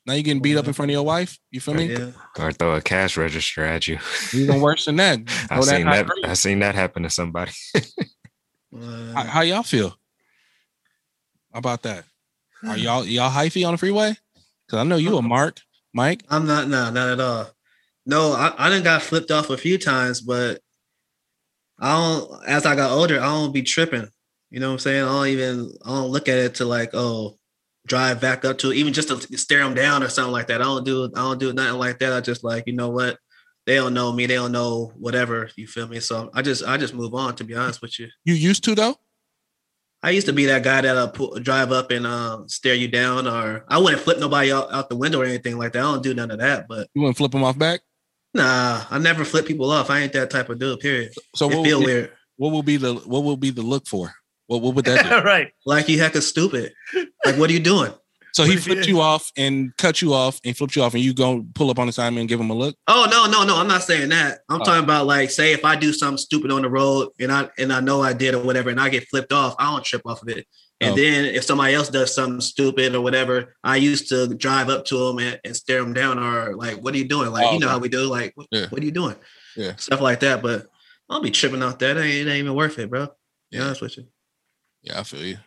Now 0.07 0.13
you're 0.13 0.23
getting 0.23 0.43
beat 0.43 0.57
up 0.57 0.67
in 0.67 0.75
front 0.75 0.91
of 0.91 0.93
your 0.93 1.03
wife. 1.03 1.39
You 1.51 1.61
feel 1.61 1.75
me? 1.75 1.87
yeah. 1.87 2.11
Or 2.39 2.53
throw 2.53 2.75
a 2.75 2.83
cash 2.83 3.17
register 3.17 3.65
at 3.65 3.89
you. 3.89 3.99
Even 4.35 4.61
worse 4.61 4.85
than 4.85 4.97
that. 4.97 5.21
I 5.51 5.57
Throw 5.57 5.65
that 5.65 5.67
seen 5.67 5.87
that. 5.87 6.11
I 6.25 6.35
seen 6.35 6.59
that 6.59 6.75
happen 6.75 7.05
to 7.05 7.11
somebody. 7.11 7.53
How, 9.15 9.23
how 9.23 9.41
y'all 9.43 9.63
feel 9.63 9.97
about 11.53 11.83
that? 11.83 12.05
Are 12.65 12.75
hmm. 12.75 12.81
y'all 12.81 13.05
y'all 13.05 13.31
hyphy 13.31 13.65
on 13.65 13.75
the 13.75 13.79
freeway? 13.79 14.17
Because 14.67 14.81
I 14.81 14.83
know 14.83 14.97
you 14.97 15.15
a 15.15 15.19
uh-huh. 15.19 15.29
Mark, 15.29 15.61
Mike. 15.93 16.25
I'm 16.29 16.47
not, 16.47 16.69
no, 16.69 16.91
not 16.91 17.09
at 17.11 17.21
all. 17.21 17.47
No, 18.05 18.33
I, 18.33 18.53
I 18.59 18.71
done 18.71 18.83
got 18.83 19.03
flipped 19.03 19.31
off 19.31 19.51
a 19.51 19.57
few 19.57 19.79
times, 19.79 20.21
but 20.21 20.61
I 21.79 21.93
don't, 21.95 22.45
as 22.47 22.67
I 22.67 22.75
got 22.75 22.91
older, 22.91 23.21
I 23.21 23.27
don't 23.27 23.53
be 23.53 23.63
tripping. 23.63 24.09
You 24.51 24.61
know 24.61 24.69
what 24.69 24.75
I'm 24.75 24.79
saying? 24.81 25.05
I 25.05 25.09
don't 25.09 25.27
even, 25.29 25.73
I 25.85 25.89
don't 25.91 26.11
look 26.11 26.29
at 26.29 26.39
it 26.39 26.57
to 26.57 26.65
like, 26.65 26.91
oh, 26.95 27.39
drive 27.87 28.21
back 28.21 28.45
up 28.45 28.59
to 28.59 28.71
it, 28.71 28.77
even 28.77 28.93
just 28.93 29.09
to 29.09 29.39
stare 29.39 29.61
them 29.61 29.75
down 29.75 30.03
or 30.03 30.09
something 30.09 30.33
like 30.33 30.47
that. 30.49 30.61
I 30.61 30.65
don't 30.65 30.85
do, 30.85 31.05
I 31.15 31.21
don't 31.21 31.41
do 31.41 31.53
nothing 31.53 31.79
like 31.79 31.99
that. 31.99 32.13
I 32.13 32.21
just 32.21 32.45
like, 32.45 32.65
you 32.67 32.73
know 32.73 32.91
what? 32.91 33.19
They 33.67 33.77
don't 33.77 33.95
know 33.95 34.13
me. 34.13 34.27
They 34.27 34.35
don't 34.35 34.53
know 34.53 34.93
whatever. 34.97 35.51
You 35.57 35.67
feel 35.67 35.89
me? 35.89 36.01
So 36.01 36.31
I 36.35 36.43
just, 36.43 36.65
I 36.65 36.77
just 36.77 36.95
move 36.95 37.15
on. 37.15 37.35
To 37.37 37.45
be 37.45 37.55
honest 37.55 37.83
with 37.83 37.99
you, 37.99 38.09
You 38.25 38.35
used 38.35 38.65
to 38.65 38.75
though. 38.75 38.97
I 40.03 40.11
used 40.11 40.27
to 40.27 40.35
be 40.35 40.45
that 40.45 40.63
guy 40.63 40.83
that'll 40.83 41.09
pull, 41.09 41.39
drive 41.41 41.73
up 41.73 41.91
and 41.91 42.07
uh, 42.07 42.43
stare 42.47 42.75
you 42.75 42.89
down, 42.89 43.27
or 43.27 43.65
I 43.69 43.79
wouldn't 43.79 44.03
flip 44.03 44.19
nobody 44.19 44.53
out, 44.53 44.71
out 44.71 44.91
the 44.91 44.97
window 44.97 45.23
or 45.23 45.25
anything 45.25 45.57
like 45.57 45.73
that. 45.73 45.79
I 45.79 45.83
don't 45.83 46.03
do 46.03 46.13
none 46.13 46.31
of 46.31 46.41
that. 46.41 46.69
But 46.69 46.89
You 46.93 47.01
wouldn't 47.01 47.17
flip 47.17 47.33
them 47.33 47.43
off 47.43 47.59
back. 47.59 47.81
Nah, 48.35 48.83
I 48.91 48.99
never 48.99 49.25
flip 49.25 49.47
people 49.47 49.71
off. 49.71 49.89
I 49.89 50.01
ain't 50.01 50.13
that 50.13 50.29
type 50.29 50.51
of 50.51 50.59
dude. 50.59 50.81
Period. 50.81 51.13
So 51.35 51.49
it 51.49 51.57
what 51.57 51.65
feel 51.65 51.81
be, 51.81 51.87
weird, 51.87 52.13
what 52.37 52.51
will 52.51 52.63
be 52.63 52.77
the 52.77 52.95
what 52.95 53.25
will 53.25 53.39
be 53.39 53.49
the 53.49 53.63
look 53.63 53.87
for? 53.87 54.13
What 54.47 54.63
what 54.63 54.75
would 54.75 54.85
that 54.87 55.09
do? 55.09 55.21
right. 55.29 55.53
like 55.67 55.89
you 55.89 55.99
hecka 55.99 56.21
stupid. 56.23 56.73
Like, 57.25 57.37
what 57.37 57.49
are 57.51 57.53
you 57.53 57.61
doing? 57.61 57.93
So 58.35 58.43
he 58.43 58.51
What 58.51 58.59
if 58.59 58.65
flipped 58.65 58.81
it- 58.83 58.89
you 58.89 59.01
off 59.01 59.31
and 59.37 59.75
cut 59.77 60.03
you 60.03 60.13
off 60.13 60.41
and 60.45 60.57
flipped 60.57 60.75
you 60.75 60.83
off, 60.83 60.95
and 60.95 61.03
you 61.03 61.15
go 61.15 61.47
pull 61.55 61.71
up 61.71 61.79
on 61.79 61.87
the 61.87 61.93
side 61.93 62.13
and 62.13 62.29
give 62.29 62.41
him 62.41 62.51
a 62.51 62.55
look. 62.55 62.77
Oh 62.89 63.07
no, 63.11 63.27
no, 63.31 63.45
no. 63.47 63.57
I'm 63.61 63.69
not 63.69 63.85
saying 63.85 64.09
that. 64.09 64.41
I'm 64.49 64.61
Oh. 64.61 64.65
talking 64.65 64.83
about 64.85 65.07
like, 65.07 65.31
say 65.31 65.53
if 65.53 65.65
I 65.65 65.77
do 65.77 65.93
something 65.93 66.19
stupid 66.19 66.51
on 66.51 66.63
the 66.63 66.69
road 66.69 67.11
and 67.21 67.31
I 67.31 67.49
and 67.59 67.73
I 67.73 67.81
know 67.81 68.03
I 68.03 68.13
did 68.13 68.35
or 68.35 68.41
whatever, 68.43 68.71
and 68.71 68.81
I 68.81 68.89
get 68.89 69.09
flipped 69.09 69.33
off, 69.33 69.55
I 69.59 69.71
don't 69.71 69.85
trip 69.85 70.03
off 70.05 70.21
of 70.23 70.29
it. 70.29 70.47
And 70.81 70.93
Oh. 70.93 70.97
then 70.97 71.25
if 71.27 71.45
somebody 71.45 71.73
else 71.75 71.89
does 71.89 72.13
something 72.13 72.41
stupid 72.41 72.97
or 72.97 73.01
whatever, 73.01 73.55
I 73.63 73.77
used 73.77 74.09
to 74.09 74.27
drive 74.35 74.69
up 74.69 74.85
to 74.87 74.99
them 75.07 75.19
and, 75.21 75.41
and 75.45 75.55
stare 75.57 75.81
them 75.81 75.93
down 75.95 76.19
or 76.19 76.57
like, 76.57 76.79
what 76.83 76.93
are 76.95 76.99
you 76.99 77.09
doing? 77.09 77.31
Like, 77.31 77.47
Oh, 77.47 77.53
you 77.55 77.61
know 77.61 77.67
okay. 77.67 77.73
how 77.75 77.79
we 77.79 77.89
do. 77.89 78.03
Like, 78.11 78.33
what, 78.35 78.49
Yeah. 78.51 78.67
what 78.69 78.83
are 78.83 78.85
you 78.85 78.91
doing? 78.91 79.15
Yeah. 79.57 79.77
Stuff 79.77 80.01
like 80.01 80.19
that. 80.21 80.43
But 80.43 80.67
I'll 81.09 81.23
be 81.23 81.31
tripping 81.31 81.63
off 81.63 81.79
that. 81.79 81.97
It 81.97 82.01
ain't, 82.01 82.27
it 82.27 82.31
ain't 82.31 82.39
even 82.41 82.55
worth 82.55 82.81
it, 82.81 82.91
bro. 82.91 83.07
Be 83.53 83.59
Yeah. 83.59 83.67
honest 83.67 83.81
with 83.83 83.97
you. 83.97 84.07
Yeah, 84.85 85.01
I 85.01 85.03
feel 85.03 85.25
you. 85.25 85.39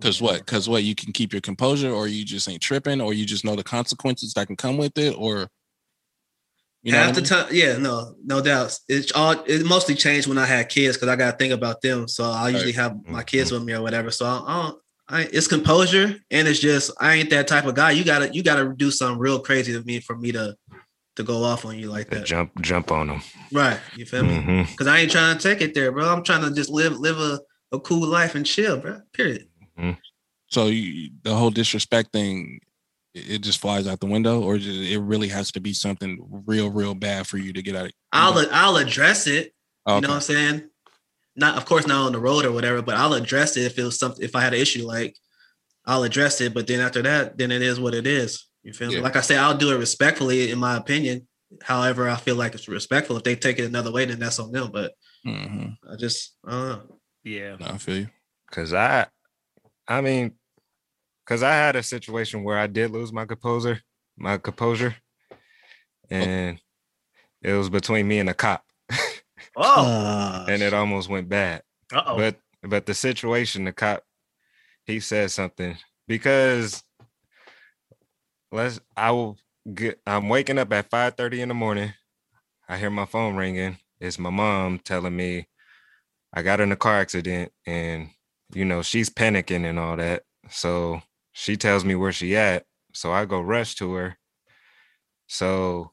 Cause 0.00 0.22
what? 0.22 0.46
Cause 0.46 0.68
what? 0.68 0.84
You 0.84 0.94
can 0.94 1.12
keep 1.12 1.32
your 1.32 1.40
composure, 1.40 1.90
or 1.90 2.06
you 2.06 2.24
just 2.24 2.48
ain't 2.48 2.62
tripping, 2.62 3.00
or 3.00 3.12
you 3.12 3.26
just 3.26 3.44
know 3.44 3.56
the 3.56 3.64
consequences 3.64 4.32
that 4.34 4.46
can 4.46 4.54
come 4.54 4.76
with 4.78 4.96
it, 4.96 5.12
or 5.18 5.48
you 6.84 6.92
know. 6.92 6.98
Half 6.98 7.08
what 7.08 7.10
I 7.10 7.20
the 7.20 7.20
mean? 7.20 7.28
time, 7.28 7.46
yeah, 7.50 7.76
no, 7.78 8.14
no 8.24 8.40
doubts. 8.40 8.82
It's 8.88 9.10
all 9.10 9.32
it 9.44 9.66
mostly 9.66 9.96
changed 9.96 10.28
when 10.28 10.38
I 10.38 10.46
had 10.46 10.68
kids 10.68 10.96
because 10.96 11.08
I 11.08 11.16
got 11.16 11.32
to 11.32 11.36
think 11.36 11.52
about 11.52 11.80
them. 11.80 12.06
So 12.06 12.22
I 12.22 12.50
usually 12.50 12.72
have 12.72 12.96
my 13.08 13.24
kids 13.24 13.50
with 13.50 13.64
me 13.64 13.72
or 13.72 13.82
whatever. 13.82 14.12
So 14.12 14.24
I, 14.24 14.44
I 14.46 14.62
don't. 14.62 14.82
I, 15.10 15.22
it's 15.32 15.48
composure 15.48 16.16
and 16.30 16.46
it's 16.46 16.60
just 16.60 16.92
I 17.00 17.14
ain't 17.14 17.30
that 17.30 17.48
type 17.48 17.64
of 17.64 17.74
guy. 17.74 17.92
You 17.92 18.04
gotta 18.04 18.32
you 18.32 18.42
gotta 18.42 18.74
do 18.76 18.90
something 18.90 19.18
real 19.18 19.40
crazy 19.40 19.72
to 19.72 19.82
me 19.82 20.00
for 20.00 20.16
me 20.16 20.32
to 20.32 20.54
to 21.16 21.22
go 21.22 21.42
off 21.44 21.64
on 21.64 21.78
you 21.78 21.90
like 21.90 22.10
that. 22.10 22.26
jump, 22.26 22.60
jump 22.60 22.92
on 22.92 23.08
them. 23.08 23.22
Right. 23.50 23.80
You 23.96 24.04
feel 24.04 24.22
me? 24.22 24.38
hmm 24.38 24.62
Because 24.62 24.86
I 24.86 24.98
ain't 24.98 25.10
trying 25.10 25.36
to 25.36 25.42
take 25.42 25.62
it 25.62 25.74
there, 25.74 25.90
bro. 25.90 26.06
I'm 26.08 26.22
trying 26.22 26.42
to 26.42 26.54
just 26.54 26.70
live 26.70 26.92
live 26.98 27.18
a, 27.18 27.40
a 27.72 27.78
cool 27.80 28.06
life 28.06 28.34
and 28.34 28.46
chill, 28.46 28.78
bro. 28.78 29.00
Period. 29.12 29.48
So 30.50 30.66
you, 30.66 31.10
the 31.22 31.34
whole 31.34 31.50
disrespect 31.50 32.10
thing, 32.12 32.60
it 33.14 33.40
just 33.40 33.58
flies 33.60 33.86
out 33.86 34.00
the 34.00 34.06
window, 34.06 34.42
or 34.42 34.56
just, 34.56 34.80
it 34.80 34.98
really 34.98 35.28
has 35.28 35.52
to 35.52 35.60
be 35.60 35.74
something 35.74 36.18
real, 36.46 36.70
real 36.70 36.94
bad 36.94 37.26
for 37.26 37.36
you 37.36 37.52
to 37.52 37.62
get 37.62 37.76
out 37.76 37.86
of. 37.86 37.92
I'll 38.12 38.46
I'll 38.50 38.76
address 38.76 39.26
it. 39.26 39.52
You 39.86 40.00
know 40.00 40.08
what 40.08 40.14
I'm 40.14 40.20
saying? 40.20 40.68
Not 41.36 41.56
of 41.56 41.66
course 41.66 41.86
not 41.86 42.06
on 42.06 42.12
the 42.12 42.18
road 42.18 42.44
or 42.44 42.52
whatever, 42.52 42.82
but 42.82 42.96
I'll 42.96 43.14
address 43.14 43.56
it 43.56 43.64
if 43.64 43.78
it 43.78 43.84
was 43.84 43.98
something 43.98 44.24
if 44.24 44.34
I 44.34 44.40
had 44.40 44.54
an 44.54 44.60
issue, 44.60 44.86
like 44.86 45.16
I'll 45.86 46.02
address 46.02 46.40
it. 46.40 46.54
But 46.54 46.66
then 46.66 46.80
after 46.80 47.02
that, 47.02 47.38
then 47.38 47.50
it 47.50 47.62
is 47.62 47.78
what 47.78 47.94
it 47.94 48.06
is. 48.06 48.46
You 48.62 48.72
feel 48.72 48.90
Yeah. 48.90 48.98
me? 48.98 49.02
Like 49.02 49.16
I 49.16 49.20
say, 49.20 49.36
I'll 49.36 49.56
do 49.56 49.70
it 49.72 49.78
respectfully, 49.78 50.50
in 50.50 50.58
my 50.58 50.76
opinion. 50.76 51.28
However, 51.62 52.08
I 52.08 52.16
feel 52.16 52.36
like 52.36 52.54
it's 52.54 52.68
respectful. 52.68 53.16
If 53.16 53.24
they 53.24 53.36
take 53.36 53.58
it 53.58 53.64
another 53.64 53.92
way, 53.92 54.04
then 54.04 54.18
that's 54.18 54.38
on 54.38 54.52
them. 54.52 54.70
But 54.72 54.92
hmm 55.24 55.68
I 55.90 55.96
just 55.96 56.36
I 56.46 56.50
don't 56.50 56.68
know. 56.68 56.97
Yeah. 57.24 57.56
No, 57.58 57.66
I 57.66 57.78
feel 57.78 57.98
you. 57.98 58.08
Cause 58.50 58.72
I, 58.72 59.06
I 59.86 60.00
mean, 60.00 60.32
cause 61.26 61.42
I 61.42 61.52
had 61.52 61.76
a 61.76 61.82
situation 61.82 62.42
where 62.42 62.58
I 62.58 62.66
did 62.66 62.90
lose 62.90 63.12
my 63.12 63.26
composer, 63.26 63.82
my 64.16 64.38
composure, 64.38 64.96
and 66.10 66.58
it 67.42 67.52
was 67.52 67.68
between 67.68 68.08
me 68.08 68.18
and 68.18 68.30
a 68.30 68.34
cop, 68.34 68.64
Oh. 69.56 70.44
And 70.48 70.62
it 70.62 70.72
almost 70.72 71.08
went 71.08 71.28
bad. 71.28 71.62
Uh 71.92 72.02
oh. 72.06 72.16
But 72.16 72.36
but 72.62 72.86
the 72.86 72.94
situation, 72.94 73.64
the 73.64 73.72
cop, 73.72 74.02
he 74.84 75.00
said 75.00 75.30
something 75.30 75.76
because 76.06 76.82
let's 78.52 78.80
I 78.96 79.10
will 79.10 79.36
get 79.74 80.00
I'm 80.06 80.28
waking 80.28 80.58
up 80.58 80.72
at 80.72 80.90
5 80.90 81.14
30 81.16 81.42
in 81.42 81.48
the 81.48 81.54
morning. 81.54 81.92
I 82.68 82.78
hear 82.78 82.90
my 82.90 83.06
phone 83.06 83.36
ringing. 83.36 83.78
It's 84.00 84.18
my 84.18 84.30
mom 84.30 84.78
telling 84.78 85.16
me 85.16 85.48
I 86.32 86.42
got 86.42 86.60
in 86.60 86.72
a 86.72 86.76
car 86.76 86.98
accident 87.00 87.52
and 87.66 88.10
you 88.54 88.64
know 88.64 88.82
she's 88.82 89.10
panicking 89.10 89.64
and 89.64 89.78
all 89.78 89.96
that. 89.96 90.24
So 90.50 91.02
she 91.32 91.56
tells 91.56 91.84
me 91.84 91.94
where 91.94 92.12
she 92.12 92.36
at. 92.36 92.66
So 92.94 93.12
I 93.12 93.24
go 93.26 93.40
rush 93.40 93.74
to 93.76 93.92
her. 93.94 94.18
So 95.26 95.92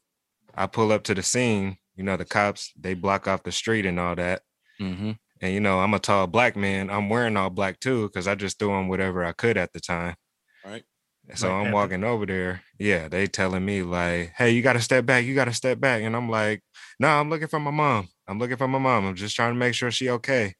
I 0.56 0.68
pull 0.68 0.92
up 0.92 1.04
to 1.06 1.16
the 1.16 1.24
scene. 1.24 1.78
You 1.96 2.04
know, 2.04 2.18
the 2.18 2.26
cops, 2.26 2.74
they 2.78 2.94
block 2.96 3.28
off 3.28 3.44
the 3.44 3.52
street 3.52 3.86
and 3.86 4.00
all 4.00 4.16
that. 4.16 4.44
hmm 4.80 5.12
And 5.42 5.54
you 5.54 5.60
know, 5.62 5.80
I'm 5.80 5.94
a 5.94 6.00
tall 6.00 6.28
black 6.28 6.56
man. 6.56 6.90
I'm 6.90 7.10
wearing 7.10 7.38
all 7.38 7.50
black 7.50 7.80
too, 7.80 8.08
because 8.08 8.28
I 8.28 8.36
just 8.36 8.60
threw 8.60 8.72
on 8.74 8.88
whatever 8.90 9.26
I 9.26 9.34
could 9.34 9.58
at 9.58 9.74
the 9.74 9.80
time. 9.80 10.16
Right. 10.64 10.86
So 11.34 11.52
I'm 11.52 11.72
walking 11.72 12.04
over 12.04 12.26
there. 12.26 12.62
Yeah, 12.78 13.08
they 13.08 13.28
telling 13.28 13.66
me 13.66 13.82
like, 13.82 14.34
"Hey, 14.38 14.52
you 14.52 14.62
got 14.62 14.74
to 14.74 14.82
step 14.82 15.06
back. 15.06 15.26
You 15.26 15.34
got 15.34 15.46
to 15.46 15.54
step 15.54 15.80
back." 15.80 16.04
And 16.04 16.16
I'm 16.16 16.30
like, 16.30 16.62
"No, 17.00 17.08
I'm 17.08 17.30
looking 17.30 17.48
for 17.48 17.60
my 17.60 17.72
mom. 17.72 18.10
I'm 18.28 18.38
looking 18.38 18.58
for 18.58 18.68
my 18.68 18.80
mom. 18.80 19.06
I'm 19.06 19.16
just 19.16 19.36
trying 19.36 19.54
to 19.54 19.60
make 19.60 19.74
sure 19.74 19.92
she 19.92 20.10
okay." 20.10 20.56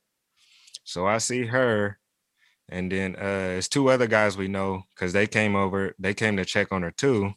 So 0.84 1.06
I 1.06 1.20
see 1.20 1.46
her, 1.46 2.00
and 2.68 2.92
then 2.92 3.16
uh, 3.16 3.56
it's 3.58 3.68
two 3.68 3.90
other 3.90 4.08
guys 4.08 4.38
we 4.38 4.48
know 4.48 4.84
because 4.96 5.14
they 5.14 5.28
came 5.28 5.56
over. 5.56 5.94
They 6.00 6.14
came 6.14 6.38
to 6.38 6.46
check 6.46 6.72
on 6.72 6.82
her 6.82 6.92
too. 6.92 7.34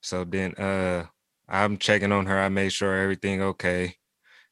So 0.00 0.24
then 0.24 0.54
uh, 0.54 1.06
I'm 1.48 1.78
checking 1.78 2.12
on 2.12 2.26
her. 2.26 2.38
I 2.38 2.48
made 2.50 2.72
sure 2.72 2.94
everything 2.94 3.40
okay. 3.42 3.96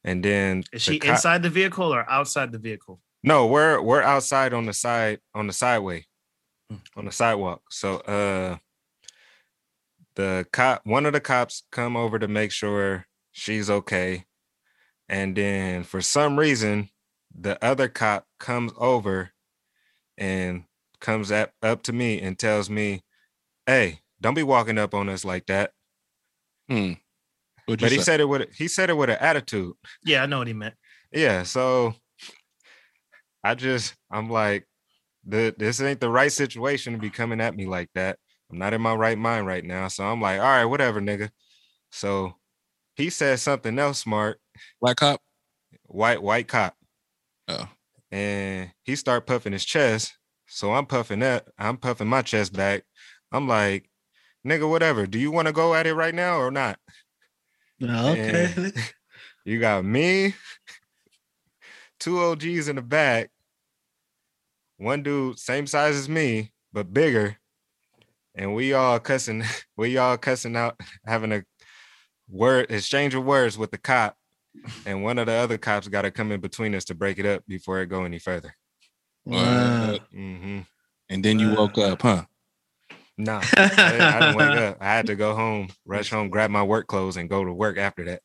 And 0.05 0.25
then 0.25 0.65
Is 0.73 0.87
the 0.87 0.99
she 1.01 1.09
inside 1.09 1.43
the 1.43 1.51
vehicle 1.51 1.95
or 1.95 2.09
outside 2.11 2.53
the 2.53 2.59
vehicle? 2.59 3.01
no, 3.23 3.47
we're 3.47 3.81
we're 3.81 4.03
outside 4.03 4.53
on 4.53 4.67
the 4.67 4.73
side 4.73 5.21
on 5.35 5.47
the 5.47 5.53
sideway. 5.53 6.07
On 6.97 7.05
the 7.05 7.13
sidewalk. 7.13 7.63
So 7.71 7.97
uh 7.99 8.57
the 10.17 10.47
cop 10.53 10.83
one 10.85 11.07
of 11.07 11.13
the 11.13 11.21
cops 11.21 11.63
come 11.73 11.97
over 11.97 12.19
to 12.19 12.29
make 12.29 12.53
sure 12.53 13.07
she's 13.33 13.71
okay. 13.71 14.25
And 15.09 15.37
then 15.37 15.83
for 15.85 16.01
some 16.01 16.39
reason, 16.39 16.91
the 17.35 17.63
other 17.65 17.89
cop 17.89 18.27
comes 18.39 18.73
over 18.77 19.31
and 20.17 20.65
comes 21.01 21.31
up, 21.33 21.53
up 21.63 21.83
to 21.85 21.93
me 21.93 22.21
and 22.21 22.39
tells 22.39 22.71
me, 22.71 23.03
Hey, 23.67 24.01
don't 24.21 24.35
be 24.35 24.43
walking 24.43 24.79
up 24.79 24.95
on 24.95 25.09
us 25.09 25.25
like 25.25 25.47
that. 25.47 25.73
Hmm. 26.69 26.93
What'd 27.67 27.81
But 27.81 27.91
he 27.93 27.99
say? 27.99 28.05
said 28.05 28.21
it 28.21 28.29
with 28.29 28.53
he 28.55 28.69
said 28.69 28.91
it 28.91 28.97
with 28.97 29.11
an 29.11 29.19
attitude. 29.21 29.75
Yeah, 30.05 30.23
I 30.23 30.27
know 30.27 30.39
what 30.39 30.47
he 30.47 30.53
meant. 30.55 30.75
yeah 31.13 31.43
so 31.43 31.95
i 33.45 33.55
just 33.55 33.95
i'm 34.11 34.31
like 34.31 34.67
the, 35.25 35.55
this 35.57 35.81
ain't 35.81 36.01
the 36.01 36.11
right 36.11 36.33
situation 36.33 36.93
to 36.93 36.99
be 36.99 37.11
coming 37.11 37.41
at 37.41 37.55
me 37.55 37.67
like 37.67 37.89
that 37.95 38.19
i'm 38.51 38.59
not 38.59 38.73
in 38.75 38.81
my 38.81 38.95
right 38.95 39.19
mind 39.19 39.47
right 39.47 39.65
now 39.65 39.89
so 39.89 40.05
i'm 40.05 40.21
like 40.21 40.41
all 40.41 40.47
right 40.47 40.65
whatever 40.65 41.01
nigga 41.01 41.31
so 41.91 42.35
he 42.97 43.09
said 43.11 43.39
something 43.39 43.79
else 43.79 44.01
smart 44.01 44.41
Black 44.81 44.97
cop. 44.97 45.21
white 45.87 46.23
white 46.23 46.49
cop 46.49 46.75
Oh. 47.49 47.69
and 48.11 48.71
he 48.83 48.95
start 48.97 49.27
puffing 49.27 49.53
his 49.53 49.65
chest 49.65 50.17
so 50.47 50.73
i'm 50.75 50.87
puffing 50.87 51.21
that 51.21 51.49
i'm 51.59 51.77
puffing 51.77 52.07
my 52.09 52.23
chest 52.23 52.53
back 52.53 52.85
i'm 53.33 53.49
like 53.49 53.89
nigga 54.47 54.69
whatever 54.69 55.07
do 55.07 55.19
you 55.19 55.31
want 55.31 55.47
to 55.47 55.53
go 55.53 55.75
at 55.75 55.87
it 55.87 55.95
right 55.95 56.15
now 56.15 56.39
or 56.39 56.51
not 56.51 56.79
oh, 57.83 57.87
No, 57.87 58.09
okay. 58.13 58.73
you 59.45 59.59
got 59.61 59.85
me 59.85 60.35
two 62.01 62.19
OGs 62.21 62.69
in 62.69 62.77
the 62.77 62.83
back. 62.83 63.31
One 64.83 65.05
dude, 65.05 65.39
same 65.39 65.69
size 65.69 65.95
as 65.95 66.09
me, 66.09 66.51
but 66.73 66.93
bigger. 66.93 67.37
And 68.35 68.53
we 68.53 68.73
all 68.73 68.99
cussing, 68.99 69.45
we 69.77 69.97
all 69.97 70.19
cussing 70.19 70.57
out, 70.57 70.81
having 71.07 71.31
a 71.33 71.45
word 72.29 72.67
exchange 72.69 73.15
of 73.15 73.25
words 73.25 73.57
with 73.57 73.71
the 73.71 73.79
cop. 73.79 74.17
And 74.85 75.05
one 75.05 75.19
of 75.19 75.27
the 75.27 75.35
other 75.35 75.57
cops 75.57 75.87
got 75.87 76.03
to 76.03 76.11
come 76.11 76.33
in 76.33 76.41
between 76.41 76.75
us 76.75 76.85
to 76.87 76.97
break 76.97 77.21
it 77.21 77.27
up 77.27 77.45
before 77.47 77.81
it 77.81 77.87
go 77.87 78.03
any 78.03 78.19
further. 78.19 78.57
Wow. 79.25 79.99
hmm 80.13 80.61
And 81.09 81.25
then 81.25 81.39
you 81.39 81.51
woke 81.51 81.79
up, 81.79 82.03
huh? 82.03 82.25
Nah, 83.17 83.41
I 83.57 83.69
didn't, 83.69 84.03
I 84.03 84.21
didn't 84.21 84.37
wake 84.37 84.59
up. 84.59 84.79
I 84.81 84.87
had 84.87 85.07
to 85.07 85.15
go 85.15 85.37
home, 85.37 85.69
rush 85.85 86.11
home, 86.11 86.29
grab 86.29 86.51
my 86.51 86.65
work 86.65 86.89
clothes, 86.89 87.17
and 87.17 87.31
go 87.31 87.45
to 87.45 87.53
work 87.53 87.79
after 87.79 88.05
that. 88.07 88.23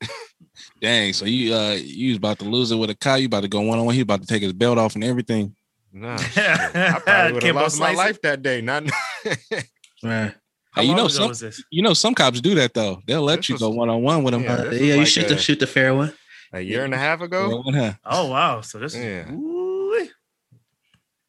Dang. 0.81 1.13
So 1.13 1.25
you 1.25 1.53
uh 1.53 1.77
you 1.79 2.09
was 2.09 2.17
about 2.17 2.39
to 2.39 2.45
lose 2.45 2.71
it 2.71 2.77
with 2.77 2.89
a 2.89 2.95
cop. 2.95 3.19
You 3.19 3.27
about 3.27 3.41
to 3.41 3.47
go 3.47 3.61
one 3.61 3.77
on 3.77 3.85
one. 3.85 3.93
He 3.93 4.01
about 4.01 4.21
to 4.21 4.27
take 4.27 4.41
his 4.41 4.53
belt 4.53 4.79
off 4.79 4.95
and 4.95 5.03
everything. 5.03 5.55
Nah, 6.01 6.17
shit. 6.17 6.45
I 6.47 6.99
probably 6.99 7.33
would 7.33 7.43
have 7.43 7.55
lost 7.55 7.79
my 7.79 7.93
life 7.93 8.21
that 8.21 8.41
day. 8.41 8.61
Not 8.61 8.83
Right. 10.03 10.33
How 10.71 10.81
Hey, 10.83 10.87
you 10.89 10.95
know 10.95 11.07
some- 11.07 11.33
You 11.71 11.81
know 11.81 11.93
some 11.93 12.13
cops 12.13 12.39
do 12.39 12.53
that 12.55 12.73
though. 12.73 13.01
They'll 13.07 13.23
let 13.23 13.37
This 13.37 13.49
you 13.49 13.53
was- 13.55 13.61
go 13.61 13.69
one 13.69 13.89
on 13.89 14.01
one 14.03 14.23
with 14.23 14.33
them. 14.33 14.43
Yeah, 14.43 14.53
Uh, 14.57 14.63
yeah, 14.71 14.79
you 14.93 14.97
like 14.97 15.07
shoot 15.07 15.27
the 15.27 15.37
shoot 15.37 15.59
the 15.59 15.67
fair 15.67 15.95
one. 15.95 16.13
a 16.53 16.61
year 16.61 16.85
and 16.85 16.93
a 16.93 16.97
half 16.97 17.21
ago. 17.21 17.63
Oh 18.05 18.27
wow! 18.29 18.61
So 18.61 18.77
this 18.79 18.95
Yeah. 18.95 19.25
is 19.27 19.31
Ooh. 19.31 20.07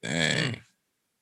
Dang. 0.03 0.61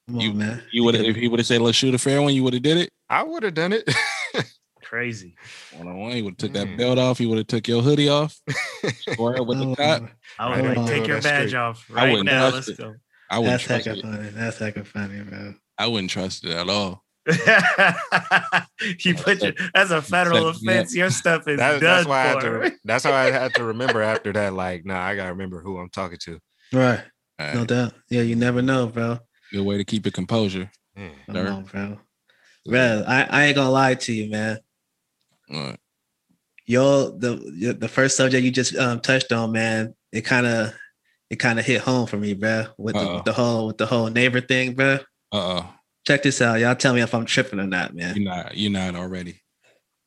Come 0.08 0.20
You- 0.20 0.30
on, 0.30 0.38
man. 0.38 0.62
You 0.72 0.84
would 0.84 0.94
have 0.94 1.04
if 1.04 1.16
he 1.16 1.28
would 1.28 1.40
have 1.40 1.46
said 1.46 1.60
let's 1.60 1.76
shoot 1.78 1.94
a 1.94 1.98
fair 1.98 2.20
one, 2.22 2.34
you 2.34 2.42
would 2.44 2.52
have 2.54 2.62
did 2.62 2.76
it. 2.78 2.90
I 3.08 3.22
would 3.22 3.42
have 3.42 3.54
done 3.54 3.72
it. 3.72 3.88
crazy. 4.84 5.34
One 5.76 5.88
on 5.88 5.96
one, 5.98 6.12
he 6.12 6.22
would 6.22 6.32
have 6.32 6.38
took 6.38 6.52
that 6.52 6.66
Mm. 6.68 6.78
belt 6.78 6.98
off. 6.98 7.18
He 7.18 7.26
would 7.26 7.38
have 7.38 7.46
took 7.48 7.66
your 7.66 7.82
hoodie 7.82 8.08
off. 8.08 8.38
Square 9.00 9.42
with 9.44 9.58
the 9.58 9.66
Oh, 9.66 9.74
cop. 9.76 10.08
I 10.38 10.48
would 10.60 10.76
on. 10.78 10.84
like, 10.84 10.88
take 10.92 11.02
Oh, 11.04 11.06
your 11.06 11.22
badge 11.22 11.48
straight. 11.48 11.54
off 11.60 11.84
right 11.90 12.10
wouldn't 12.10 12.26
now. 12.26 12.50
Let's 12.50 12.68
it. 12.68 12.78
go. 12.78 12.94
I 13.30 13.38
wouldn't 13.38 13.60
That's 13.62 13.84
trust 13.84 13.86
hecka 13.86 13.96
it. 13.98 14.02
funny. 14.02 14.28
That's 14.30 14.58
hecka 14.58 14.86
funny, 14.86 15.20
bro. 15.22 15.54
I 15.78 15.86
wouldn't 15.86 16.10
trust 16.10 16.44
it 16.44 16.52
at 16.52 16.68
all. 16.68 17.02
you 19.00 19.14
put 19.14 19.42
your 19.42 19.52
that's 19.74 19.90
a 19.90 20.00
federal 20.00 20.52
Set 20.54 20.62
me 20.62 20.72
offense. 20.72 20.94
Your 20.94 21.10
stuff 21.10 21.48
is 21.48 21.58
That- 21.58 21.80
done 21.80 22.04
that's 22.04 22.06
why 22.06 22.20
I 22.20 22.26
had 22.26 22.40
to. 22.40 22.72
That's 22.84 23.04
how 23.04 23.12
I 23.12 23.30
had 23.30 23.54
to 23.54 23.64
remember 23.64 24.00
after 24.02 24.32
that. 24.32 24.52
Like, 24.54 24.84
nah, 24.86 25.00
I 25.02 25.16
gotta 25.16 25.30
remember 25.30 25.60
who 25.60 25.78
I'm 25.78 25.88
talking 25.90 26.18
to. 26.22 26.38
Right. 26.72 27.00
All 27.38 27.54
No 27.54 27.64
doubt. 27.64 27.94
Yeah, 28.10 28.22
you 28.22 28.36
never 28.36 28.62
know, 28.62 28.86
bro. 28.86 29.18
Good 29.52 29.64
way 29.64 29.76
to 29.76 29.84
keep 29.84 30.04
your 30.04 30.12
composure. 30.12 30.70
Yeah. 30.96 31.08
Come 31.26 31.46
on, 31.46 31.64
bro. 31.64 31.98
Bro, 32.68 33.04
I, 33.06 33.22
I 33.30 33.44
ain't 33.46 33.56
gonna 33.56 33.70
lie 33.70 33.94
to 33.94 34.12
you, 34.12 34.30
man. 34.30 34.58
All 35.52 35.60
right. 35.62 35.78
Yo, 36.68 37.10
the 37.10 37.76
the 37.78 37.88
first 37.88 38.16
subject 38.16 38.44
you 38.44 38.50
just 38.50 38.74
um, 38.76 38.98
touched 39.00 39.30
on, 39.32 39.52
man, 39.52 39.94
it 40.12 40.22
kind 40.22 40.46
of 40.46 40.74
it 41.30 41.36
kind 41.36 41.58
of 41.58 41.64
hit 41.64 41.80
home 41.80 42.06
for 42.06 42.16
me, 42.16 42.34
bro. 42.34 42.66
With 42.78 42.94
the, 42.94 43.22
the 43.24 43.32
whole 43.32 43.66
with 43.68 43.78
the 43.78 43.86
whole 43.86 44.08
neighbor 44.08 44.40
thing, 44.40 44.74
bro. 44.74 44.94
Uh 45.32 45.60
oh. 45.60 45.68
Check 46.06 46.22
this 46.22 46.40
out, 46.40 46.60
y'all. 46.60 46.74
Tell 46.76 46.94
me 46.94 47.00
if 47.00 47.12
I'm 47.14 47.24
tripping 47.26 47.58
or 47.58 47.66
not, 47.66 47.94
man. 47.94 48.14
You're 48.16 48.24
not. 48.30 48.56
You're 48.56 48.70
not 48.72 48.94
already. 48.94 49.40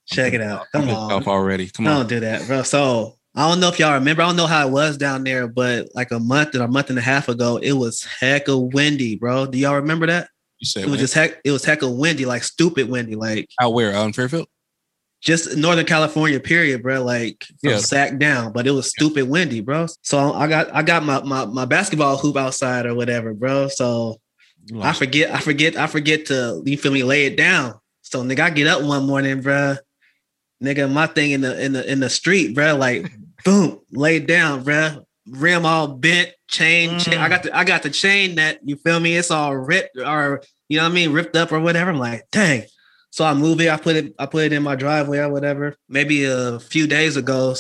Check 0.08 0.34
it 0.34 0.41
out. 0.41 0.65
Come 0.71 0.84
I'm 0.84 0.89
on. 0.95 1.12
off 1.12 1.27
already. 1.27 1.69
Come 1.69 1.86
on. 1.88 1.93
Don't 1.93 2.01
on. 2.03 2.08
do 2.08 2.19
that, 2.21 2.47
bro. 2.47 2.63
So 2.63 3.15
I 3.36 3.47
don't 3.49 3.60
know 3.60 3.67
if 3.67 3.77
y'all 3.79 3.93
remember. 3.93 4.21
I 4.23 4.27
don't 4.27 4.38
know 4.38 4.47
how 4.47 4.65
it 4.67 4.71
was 4.71 4.97
down 4.97 5.23
there, 5.23 5.47
but 5.47 5.89
like 5.93 6.12
a 6.12 6.19
month 6.19 6.55
or 6.55 6.63
a 6.63 6.67
month 6.67 6.89
and 6.89 6.97
a 6.97 7.01
half 7.01 7.27
ago, 7.29 7.58
it 7.58 7.73
was 7.73 8.03
heck 8.03 8.45
hecka 8.47 8.73
windy, 8.73 9.15
bro. 9.17 9.45
Do 9.45 9.58
y'all 9.58 9.75
remember 9.75 10.08
that? 10.08 10.29
You 10.60 10.65
said 10.65 10.84
It 10.84 10.86
was 10.86 10.91
when? 10.93 10.99
just 10.99 11.13
heck. 11.13 11.39
It 11.43 11.51
was 11.51 11.63
heck 11.63 11.82
hecka 11.82 11.95
windy, 11.95 12.25
like 12.25 12.43
stupid 12.43 12.89
windy, 12.89 13.15
like 13.15 13.47
out 13.62 13.73
where? 13.73 13.93
Out 13.93 14.05
in 14.08 14.13
Fairfield? 14.13 14.47
Just 15.21 15.58
Northern 15.58 15.86
California, 15.86 16.39
period, 16.39 16.82
bro. 16.82 17.03
Like 17.03 17.43
from 17.62 17.71
Yeah. 17.71 17.77
Sac 17.77 18.17
down, 18.17 18.53
but 18.53 18.67
it 18.67 18.71
was 18.71 18.89
stupid 18.89 19.27
windy, 19.27 19.62
bro. 19.62 19.88
So 20.01 20.34
I 20.34 20.47
got 20.47 20.73
I 20.73 20.82
got 20.82 21.03
my 21.03 21.21
my, 21.23 21.45
my 21.45 21.65
basketball 21.65 22.17
hoop 22.17 22.38
outside 22.38 22.86
or 22.86 22.95
whatever, 22.95 23.34
bro. 23.34 23.67
So 23.67 24.19
I 24.82 24.93
forget, 24.93 25.34
I 25.34 25.39
forget, 25.39 25.75
I 25.75 25.88
forget 25.88 26.27
to 26.27 26.62
you 26.65 26.77
feel 26.77 26.91
me, 26.91 27.03
lay 27.03 27.25
it 27.25 27.36
down. 27.36 27.75
So 28.01 28.23
nigga, 28.23 28.39
I 28.41 28.49
get 28.49 28.67
up 28.67 28.82
one 28.82 29.05
morning, 29.08 29.41
bro. 29.41 29.75
Nigga, 30.63 30.91
my 30.91 31.08
thing 31.08 31.32
in 31.32 31.41
the 31.41 31.63
in 31.63 31.73
the 31.73 31.89
in 31.89 31.99
the 31.99 32.10
street, 32.10 32.55
bro. 32.55 32.75
like 32.75 33.12
boom, 33.45 33.79
laid 33.91 34.27
down, 34.27 34.63
bro. 34.63 35.05
Rim 35.27 35.65
all 35.65 35.88
bent, 35.88 36.32
chain, 36.47 36.97
chain. 36.99 37.15
Mm. 37.15 37.21
I 37.21 37.29
got 37.29 37.43
the 37.43 37.55
I 37.58 37.63
got 37.63 37.84
the 37.84 37.89
chain 37.89 38.36
that 38.36 38.60
you 38.63 38.75
feel 38.77 38.99
me, 38.99 39.15
it's 39.15 39.32
all 39.32 39.55
ripped 39.55 39.97
or 39.97 40.41
you 40.67 40.77
know 40.77 40.84
what 40.84 40.91
I 40.91 40.95
mean, 40.95 41.13
ripped 41.13 41.36
up 41.36 41.51
or 41.51 41.60
whatever. 41.60 41.91
I'm 41.91 41.99
like, 41.99 42.25
dang. 42.32 42.63
So 43.12 43.26
I 43.26 43.34
move 43.34 43.60
it, 43.62 43.69
I 43.69 43.78
put 43.78 43.95
it, 43.95 44.13
I 44.19 44.26
put 44.28 44.43
it 44.45 44.54
in 44.54 44.62
my 44.63 44.76
driveway 44.76 45.17
or 45.19 45.30
whatever. 45.32 45.76
Maybe 45.88 46.26
a 46.26 46.60
few 46.60 46.86
days 46.88 47.17
ago, 47.17 47.56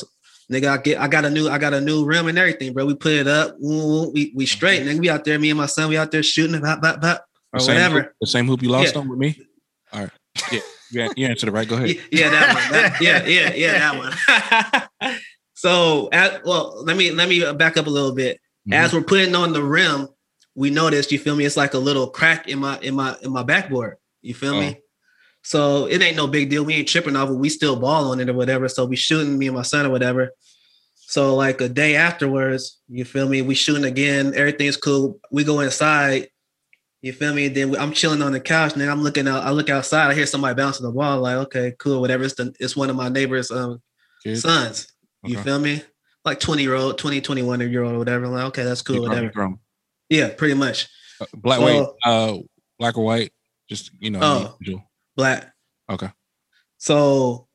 nigga, 0.51 0.67
I 0.67 0.77
get 0.81 0.99
I 0.99 1.07
got 1.07 1.25
a 1.25 1.29
new, 1.29 1.49
I 1.49 1.57
got 1.57 1.73
a 1.73 1.81
new 1.81 2.05
rim 2.05 2.27
and 2.27 2.37
everything, 2.37 2.73
bro. 2.73 2.85
We 2.85 2.95
put 2.95 3.13
it 3.13 3.27
up, 3.27 3.55
woo, 3.59 4.11
we 4.11 4.31
we 4.35 4.45
straight, 4.45 4.83
nigga. 4.83 4.99
We 4.99 5.09
out 5.09 5.25
there, 5.25 5.39
me 5.39 5.49
and 5.49 5.57
my 5.57 5.65
son, 5.65 5.89
we 5.89 5.97
out 5.97 6.11
there 6.11 6.23
shooting 6.23 6.55
it, 6.55 6.61
bop, 6.61 6.81
bop, 6.81 7.01
bop, 7.01 7.25
the 7.53 7.57
or 7.57 7.59
same 7.61 7.75
whatever. 7.75 8.01
Hoop, 8.03 8.11
the 8.21 8.27
same 8.27 8.47
hoop 8.47 8.61
you 8.61 8.69
lost 8.69 8.93
Yeah. 8.93 9.01
on 9.01 9.09
with 9.09 9.19
me. 9.19 9.39
All 9.91 10.01
right. 10.01 10.09
Yeah. 10.51 10.59
You, 10.91 11.09
you 11.17 11.27
answered 11.27 11.49
it 11.49 11.51
right. 11.51 11.67
Go 11.67 11.75
ahead. 11.75 11.89
Yeah, 11.89 12.01
yeah, 12.11 12.29
that 12.29 12.53
one. 12.55 12.71
That- 12.71 13.01
yeah, 13.01 13.25
yeah, 13.25 13.53
yeah, 13.53 13.79
that 13.79 14.99
one. 14.99 15.17
so, 15.55 16.09
at, 16.11 16.45
well, 16.45 16.83
let 16.83 16.97
me 16.97 17.11
let 17.11 17.27
me 17.29 17.51
back 17.53 17.77
up 17.77 17.87
a 17.87 17.89
little 17.89 18.13
bit. 18.13 18.39
Mhm. 18.69 18.73
As 18.75 18.93
we're 18.93 19.01
putting 19.01 19.35
on 19.35 19.53
the 19.53 19.63
rim, 19.63 20.07
we 20.55 20.69
noticed. 20.69 21.11
You 21.11 21.19
feel 21.19 21.35
me? 21.35 21.45
It's 21.45 21.57
like 21.57 21.73
a 21.73 21.77
little 21.79 22.07
crack 22.07 22.47
in 22.47 22.59
my 22.59 22.79
in 22.79 22.95
my 22.95 23.15
in 23.21 23.31
my 23.31 23.43
backboard. 23.43 23.97
You 24.21 24.33
feel 24.33 24.55
Oh. 24.55 24.59
me? 24.61 24.77
So 25.43 25.85
it 25.85 26.01
ain't 26.01 26.17
no 26.17 26.27
big 26.27 26.49
deal. 26.49 26.63
We 26.65 26.75
ain't 26.75 26.87
tripping 26.87 27.15
off 27.15 27.29
it. 27.29 27.33
We 27.33 27.49
still 27.49 27.75
ball 27.79 28.11
on 28.11 28.19
it 28.19 28.29
or 28.29 28.33
whatever. 28.33 28.67
So 28.67 28.85
we 28.85 28.95
shooting 28.95 29.37
me 29.37 29.47
and 29.47 29.55
my 29.55 29.61
son 29.63 29.85
or 29.85 29.89
whatever. 29.89 30.31
So 30.95 31.35
like 31.35 31.59
a 31.61 31.69
day 31.69 31.95
afterwards, 31.95 32.79
you 32.87 33.03
feel 33.05 33.27
me? 33.27 33.41
We 33.41 33.55
shooting 33.55 33.85
again. 33.85 34.33
Everything's 34.35 34.77
cool. 34.77 35.19
We 35.31 35.43
go 35.43 35.61
inside. 35.61 36.27
You 37.01 37.13
feel 37.13 37.33
me? 37.33 37.47
Then 37.47 37.75
I'm 37.77 37.93
chilling 37.93 38.21
on 38.21 38.33
the 38.33 38.41
couch, 38.41 38.73
and 38.73 38.81
then 38.81 38.89
I'm 38.89 39.01
looking 39.01 39.27
out. 39.27 39.43
I 39.43 39.51
look 39.51 39.69
outside. 39.69 40.11
I 40.11 40.13
hear 40.13 40.25
somebody 40.25 40.53
bouncing 40.55 40.85
the 40.85 40.91
ball. 40.91 41.21
Like, 41.21 41.37
okay, 41.47 41.73
cool, 41.79 42.01
whatever. 42.01 42.25
It's 42.25 42.33
the, 42.35 42.53
it's 42.59 42.75
one 42.75 42.89
of 42.89 42.97
my 42.97 43.07
neighbors' 43.07 43.49
um, 43.51 43.81
sons. 44.35 44.87
You 45.23 45.37
Okay. 45.37 45.43
feel 45.45 45.59
me? 45.59 45.81
Like 46.25 46.41
20 46.41 46.61
year 46.61 46.75
old, 46.75 46.97
20, 46.97 47.21
21 47.21 47.61
year 47.71 47.83
old, 47.83 47.95
or 47.95 47.99
whatever. 47.99 48.27
Like, 48.27 48.43
okay, 48.47 48.63
that's 48.63 48.81
cool, 48.81 48.97
You 48.97 49.01
whatever. 49.03 49.29
grown. 49.29 49.59
Yeah, 50.09 50.29
pretty 50.33 50.55
much. 50.55 50.89
Uh, 51.21 51.25
Black, 51.35 51.59
So- 51.59 51.63
white, 51.63 51.87
uh, 52.05 52.37
black 52.77 52.97
or 52.97 53.05
white. 53.05 53.31
Just 53.69 53.91
you 53.99 54.09
know. 54.11 54.19
Oh. 54.21 54.37
individual. 54.59 54.88
Black. 55.19 55.53
Okay. 55.89 56.09
So 56.77 57.49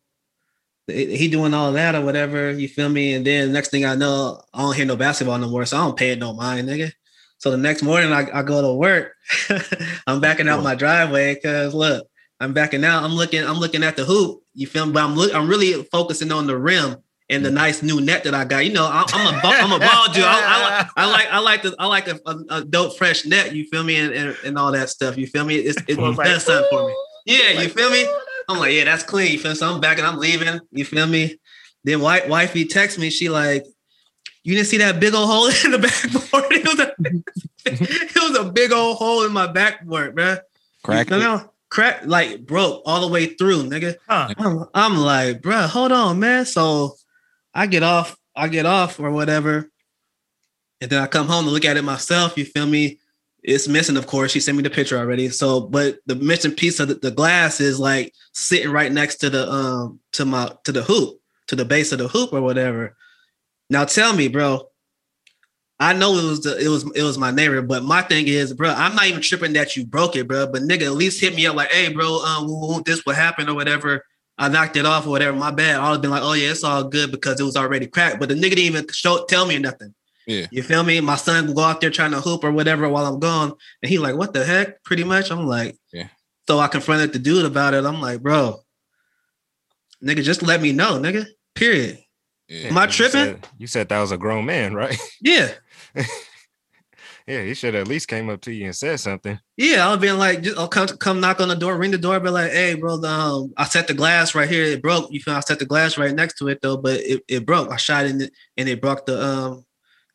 he 0.87 1.29
doing 1.29 1.55
all 1.55 1.73
that 1.73 1.95
or 1.95 2.05
whatever, 2.05 2.51
you 2.51 2.69
feel 2.69 2.91
me? 2.91 3.15
And 3.15 3.27
then 3.27 3.55
next 3.55 3.71
thing 3.71 3.87
I 3.87 3.95
know, 3.95 4.43
I 4.53 4.61
don't 4.61 4.77
hear 4.77 4.85
no 4.85 4.97
basketball 4.97 5.39
no 5.39 5.49
more. 5.49 5.65
So 5.65 5.79
I 5.79 5.81
don't 5.81 5.97
pay 5.97 6.11
it 6.11 6.19
no 6.19 6.35
mind, 6.35 6.69
nigga. 6.69 6.93
So 7.39 7.51
the 7.51 7.57
next 7.57 7.83
morning 7.83 8.13
I, 8.13 8.29
I 8.39 8.43
go 8.43 8.61
to 8.61 8.75
work. 8.75 9.15
I'm 10.07 10.21
backing 10.21 10.47
out 10.47 10.63
my 10.63 10.75
driveway 10.75 11.37
because 11.37 11.73
look, 11.73 12.07
I'm 12.39 12.53
backing 12.53 12.85
out. 12.85 13.03
I'm 13.03 13.13
looking, 13.13 13.43
I'm 13.43 13.57
looking 13.57 13.83
at 13.83 13.97
the 13.97 14.05
hoop. 14.05 14.43
You 14.53 14.67
feel 14.67 14.85
me? 14.85 14.93
But 14.93 15.05
I'm 15.05 15.15
look, 15.15 15.35
I'm 15.35 15.49
really 15.49 15.85
focusing 15.85 16.31
on 16.31 16.47
the 16.47 16.59
rim 16.59 16.97
and 17.31 17.43
the 17.43 17.51
nice 17.51 17.83
new 17.83 18.03
net 18.03 18.25
that 18.25 18.35
I 18.35 18.45
got. 18.45 18.67
You 18.67 18.75
know, 18.75 18.87
I'm, 18.87 19.07
I'm 19.15 19.39
a 19.39 19.41
ball, 19.41 19.53
I'm 19.55 19.73
a 19.73 19.79
ball 19.79 20.13
dude. 20.13 20.25
I, 20.25 20.87
I, 20.97 21.07
like 21.07 21.07
I 21.07 21.07
like 21.07 21.29
I 21.31 21.39
like 21.39 21.63
the 21.63 21.77
I 21.79 21.87
like 21.87 22.09
a, 22.09 22.21
a, 22.27 22.59
a 22.59 22.65
dope 22.65 22.99
fresh 22.99 23.25
net. 23.25 23.55
You 23.55 23.65
feel 23.65 23.85
me? 23.85 23.97
And, 23.97 24.13
and, 24.13 24.37
and 24.45 24.59
all 24.59 24.71
that 24.73 24.91
stuff. 24.91 25.17
You 25.17 25.27
feel 25.27 25.47
me? 25.47 25.57
It's 25.57 25.83
it 25.89 25.97
Was 25.97 26.19
like, 26.19 26.27
does 26.27 26.45
something 26.45 26.67
for 26.71 26.89
me. 26.89 26.95
"Ooh." 27.29 27.33
Yeah, 27.33 27.61
you 27.61 27.69
feel 27.69 27.91
me? 27.91 28.07
I'm 28.49 28.59
like, 28.59 28.73
yeah, 28.73 28.85
that's 28.85 29.03
clean. 29.03 29.33
You 29.33 29.39
feel 29.39 29.53
me? 29.53 29.57
So 29.57 29.73
I'm 29.73 29.81
back 29.81 29.99
and 29.99 30.07
I'm 30.07 30.19
leaving. 30.19 30.61
You 30.71 30.85
feel 30.85 31.07
me? 31.07 31.39
Then 31.85 32.01
wife, 32.01 32.29
wifey 32.29 32.65
texts 32.65 32.99
me. 32.99 33.11
She 33.11 33.29
like, 33.29 33.65
you 34.43 34.55
didn't 34.55 34.69
see 34.69 34.79
that 34.79 35.01
big 35.01 35.15
old 35.15 35.29
hole 35.29 35.47
in 35.65 35.71
the 35.71 35.79
backboard? 35.79 36.45
It 36.55 36.65
was 36.65 36.79
a, 36.79 36.95
it 37.67 38.23
was 38.23 38.39
a 38.39 38.53
big 38.53 38.73
old 38.73 38.99
hole 38.99 39.25
in 39.25 39.33
my 39.33 39.47
backboard, 39.47 40.15
bruh. 40.15 40.41
Crack. 40.83 41.11
You 41.11 41.19
know, 41.19 41.51
crack 41.71 42.03
like 42.05 42.47
broke 42.47 42.83
all 42.85 43.01
the 43.01 43.09
way 43.09 43.27
through, 43.27 43.65
nigga. 43.65 43.97
Huh. 44.07 44.35
I'm, 44.37 44.65
I'm 44.75 44.97
like, 44.97 45.41
bruh, 45.41 45.67
hold 45.67 45.93
on, 45.93 46.21
man. 46.21 46.45
So 46.45 46.97
I 47.55 47.67
get 47.67 47.83
off, 47.83 48.17
I 48.37 48.49
get 48.49 48.67
off 48.67 49.01
or 49.01 49.11
whatever. 49.11 49.71
And 50.81 50.91
then 50.91 51.03
I 51.03 51.07
come 51.07 51.27
home 51.27 51.47
to 51.47 51.51
look 51.51 51.65
at 51.65 51.79
it 51.79 51.83
myself. 51.83 52.37
You 52.37 52.45
feel 52.45 52.67
me? 52.67 52.99
It's 53.45 53.69
missing, 53.69 53.99
of 53.99 54.07
course. 54.07 54.33
She 54.33 54.41
sent 54.41 54.57
me 54.57 54.63
the 54.63 54.71
picture 54.71 54.99
already. 54.99 55.29
So, 55.29 55.61
but 55.61 55.99
the 56.07 56.15
missing 56.15 56.53
piece 56.53 56.81
of 56.81 56.89
the, 56.89 56.95
the 56.95 57.11
glass 57.11 57.61
is 57.61 57.79
like 57.79 58.15
sitting 58.33 58.71
right 58.71 58.91
next 58.91 59.17
to 59.17 59.31
the 59.31 59.51
um 59.51 60.01
to 60.13 60.25
my 60.25 60.51
to 60.65 60.73
the 60.73 60.83
hoop, 60.83 61.21
to 61.49 61.57
the 61.57 61.65
base 61.67 61.93
of 61.93 61.99
the 61.99 62.09
hoop 62.09 62.33
or 62.33 62.41
whatever. 62.41 62.97
Now 63.69 63.85
tell 63.85 64.15
me, 64.15 64.29
bro. 64.29 64.69
I 65.79 65.93
know 65.93 66.17
it 66.17 66.25
was 66.25 66.41
the 66.43 66.57
it 66.59 66.69
was 66.69 66.91
it 66.95 67.03
was 67.03 67.19
my 67.19 67.33
neighbor, 67.33 67.61
but 67.61 67.85
my 67.85 68.01
thing 68.01 68.29
is, 68.29 68.55
bro, 68.55 68.71
I'm 68.71 68.95
not 68.95 69.07
even 69.07 69.21
tripping 69.21 69.53
that 69.55 69.77
you 69.77 69.85
broke 69.85 70.17
it, 70.17 70.27
bro. 70.27 70.47
But 70.47 70.63
nigga, 70.63 70.83
at 70.83 70.93
least 70.93 71.21
hit 71.21 71.35
me 71.35 71.47
up 71.47 71.57
like, 71.57 71.71
hey, 71.71 71.93
bro, 71.93 72.21
um, 72.25 72.83
this 72.87 73.05
what 73.05 73.17
happened 73.17 73.51
or 73.51 73.55
whatever. 73.55 74.05
I 74.39 74.49
knocked 74.49 74.77
it 74.77 74.87
off 74.87 75.07
or 75.07 75.11
whatever. 75.11 75.37
My 75.37 75.51
bad. 75.51 75.77
I 75.77 75.91
would 75.91 75.97
have 75.97 76.03
been 76.03 76.11
like, 76.11 76.23
oh 76.23 76.33
yeah, 76.33 76.51
it's 76.51 76.65
all 76.65 76.85
good 76.85 77.11
because 77.11 77.41
it 77.41 77.45
was 77.45 77.57
already 77.57 77.87
cracked. 77.87 78.21
But 78.21 78.31
the 78.31 78.35
nigga 78.35 78.51
didn't 78.51 78.59
even 78.61 78.87
show 78.91 79.27
tell 79.27 79.47
me 79.47 79.59
nothing. 79.59 79.95
Yeah. 80.27 80.47
You 80.51 80.63
feel 80.63 80.83
me? 80.83 81.01
My 81.01 81.17
son 81.17 81.47
will 81.47 81.55
go 81.55 81.63
out 81.63 81.81
there 81.81 81.91
trying 81.91 82.13
to 82.13 82.21
hoop 82.21 82.45
or 82.45 82.51
whatever 82.53 82.89
while 82.89 83.05
I'm 83.07 83.19
gone. 83.21 83.53
And 83.83 83.91
he 83.91 83.99
like, 83.99 84.17
what 84.17 84.33
the 84.33 84.45
heck? 84.45 84.83
Pretty 84.85 85.05
much. 85.05 85.31
I'm 85.31 85.47
like, 85.47 85.77
Yeah. 85.93 86.09
So 86.49 86.59
I 86.59 86.69
confronted 86.69 87.13
the 87.13 87.19
dude 87.19 87.45
about 87.47 87.75
it. 87.75 87.85
I'm 87.85 88.01
like, 88.01 88.21
bro, 88.23 88.61
nigga, 90.03 90.23
just 90.23 90.43
let 90.43 90.61
me 90.61 90.73
know, 90.73 90.99
nigga. 91.01 91.27
Period. 91.55 91.99
Yeah. 92.49 92.69
Am 92.69 92.79
I 92.79 92.85
You 92.87 92.91
tripping? 92.91 93.13
said- 93.13 93.49
You 93.59 93.67
said 93.67 93.89
that 93.89 94.01
was 94.01 94.13
a 94.13 94.19
grown 94.19 94.45
man, 94.47 94.75
right? 94.75 94.99
Yeah. 95.21 95.53
yeah, 97.27 97.43
he 97.43 97.55
should 97.55 97.75
at 97.75 97.89
least 97.89 98.09
came 98.09 98.29
up 98.29 98.43
to 98.43 98.53
you 98.53 98.67
and 98.67 98.77
said 98.77 99.01
something. 99.01 99.39
Yeah, 99.57 99.87
I'll 99.89 99.97
be 99.97 100.13
like, 100.13 100.43
just, 100.43 100.59
I'll 100.59 100.69
come 100.69 100.89
come 100.89 101.21
knock 101.21 101.41
on 101.41 101.49
the 101.49 101.57
door, 101.57 101.79
ring 101.79 101.91
the 101.91 101.97
door, 101.99 102.21
be 102.21 102.29
like, 102.29 102.51
hey, 102.53 102.75
bro, 102.75 102.99
the, 102.99 103.09
um, 103.09 103.55
I 103.57 103.65
set 103.65 103.87
the 103.89 103.95
glass 103.95 104.35
right 104.35 104.49
here. 104.49 104.65
It 104.65 104.83
broke. 104.83 105.11
You 105.11 105.21
feel 105.21 105.35
I 105.35 105.41
set 105.41 105.59
the 105.59 105.65
glass 105.67 105.97
right 105.97 106.15
next 106.15 106.37
to 106.39 106.49
it 106.49 106.61
though, 106.61 106.77
but 106.77 107.01
it, 107.01 107.23
it 107.29 107.47
broke. 107.47 107.71
I 107.73 107.77
shot 107.77 108.05
in 108.05 108.21
it 108.21 108.33
and 108.59 108.69
it 108.69 108.81
broke 108.83 109.07
the 109.07 109.23
um 109.25 109.65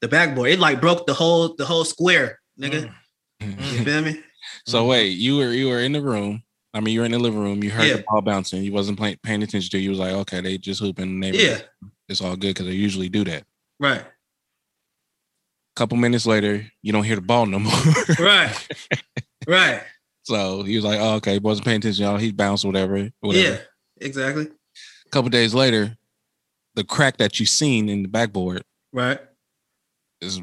the 0.02 0.08
backboard. 0.08 0.50
It 0.52 0.60
like 0.60 0.82
broke 0.82 1.06
the 1.08 1.14
whole 1.14 1.56
the 1.56 1.66
whole 1.66 1.86
square, 1.86 2.40
nigga. 2.60 2.92
Mm. 3.42 3.52
You 3.78 3.84
feel 3.86 4.02
me? 4.02 4.22
So 4.66 4.86
wait, 4.86 5.10
you 5.18 5.38
were 5.38 5.52
you 5.52 5.70
were 5.70 5.80
in 5.80 5.94
the 5.94 6.02
room. 6.02 6.44
I 6.74 6.82
mean, 6.82 6.94
you 6.94 7.00
were 7.00 7.06
in 7.06 7.12
the 7.12 7.20
living 7.20 7.40
room. 7.40 7.64
You 7.64 7.72
heard 7.72 7.88
Yeah. 7.88 7.98
the 7.98 8.04
ball 8.08 8.22
bouncing. 8.22 8.64
You 8.64 8.72
wasn't 8.72 9.00
paying 9.00 9.18
paying 9.24 9.42
attention 9.44 9.70
to. 9.72 9.78
it. 9.78 9.82
You 9.82 9.90
was 9.90 10.00
like, 10.00 10.14
okay, 10.14 10.42
they 10.42 10.58
just 10.58 10.80
hooping. 10.82 11.04
in 11.06 11.20
the 11.20 11.32
neighborhood. 11.32 11.66
Yeah, 11.82 11.90
it's 12.08 12.22
all 12.22 12.36
good 12.36 12.50
because 12.54 12.66
they 12.68 12.74
usually 12.74 13.10
do 13.10 13.24
that. 13.26 13.44
right, 13.80 14.04
couple 15.76 15.98
minutes 15.98 16.26
later, 16.26 16.66
you 16.82 16.92
don't 16.92 17.04
hear 17.06 17.16
the 17.16 17.22
ball 17.22 17.46
no 17.46 17.60
more. 17.60 17.74
right, 18.20 18.68
right. 19.48 19.82
so 20.24 20.64
he 20.64 20.76
was 20.76 20.84
like, 20.86 21.00
oh, 21.00 21.16
okay, 21.16 21.40
wasn't 21.40 21.66
paying 21.66 21.78
attention. 21.78 22.04
Y'all, 22.04 22.18
he 22.18 22.32
bounced 22.32 22.66
whatever. 22.66 23.10
whatever. 23.22 23.48
Yeah, 23.54 23.58
exactly. 24.02 24.48
A 25.06 25.10
couple 25.10 25.30
days 25.30 25.54
later, 25.54 25.98
the 26.76 26.84
crack 26.84 27.18
that 27.18 27.40
you 27.40 27.46
seen 27.46 27.90
in 27.90 28.04
the 28.04 28.10
backboard 28.10 28.64
Right. 28.92 29.20
Is 30.22 30.42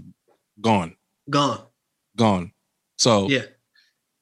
gone, 0.61 0.97
Gone. 1.31 1.61
gone. 2.17 2.53
So 2.99 3.29
Yeah, 3.29 3.43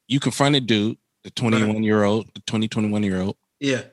you 0.07 0.19
confronted 0.19 0.67
dude, 0.67 0.97
the 1.23 1.31
21 1.31 1.83
year 1.83 2.03
old, 2.03 2.29
the 2.33 2.41
20, 2.41 2.67
21 2.67 3.03
year 3.03 3.21
old, 3.21 3.37
yeah. 3.59 3.83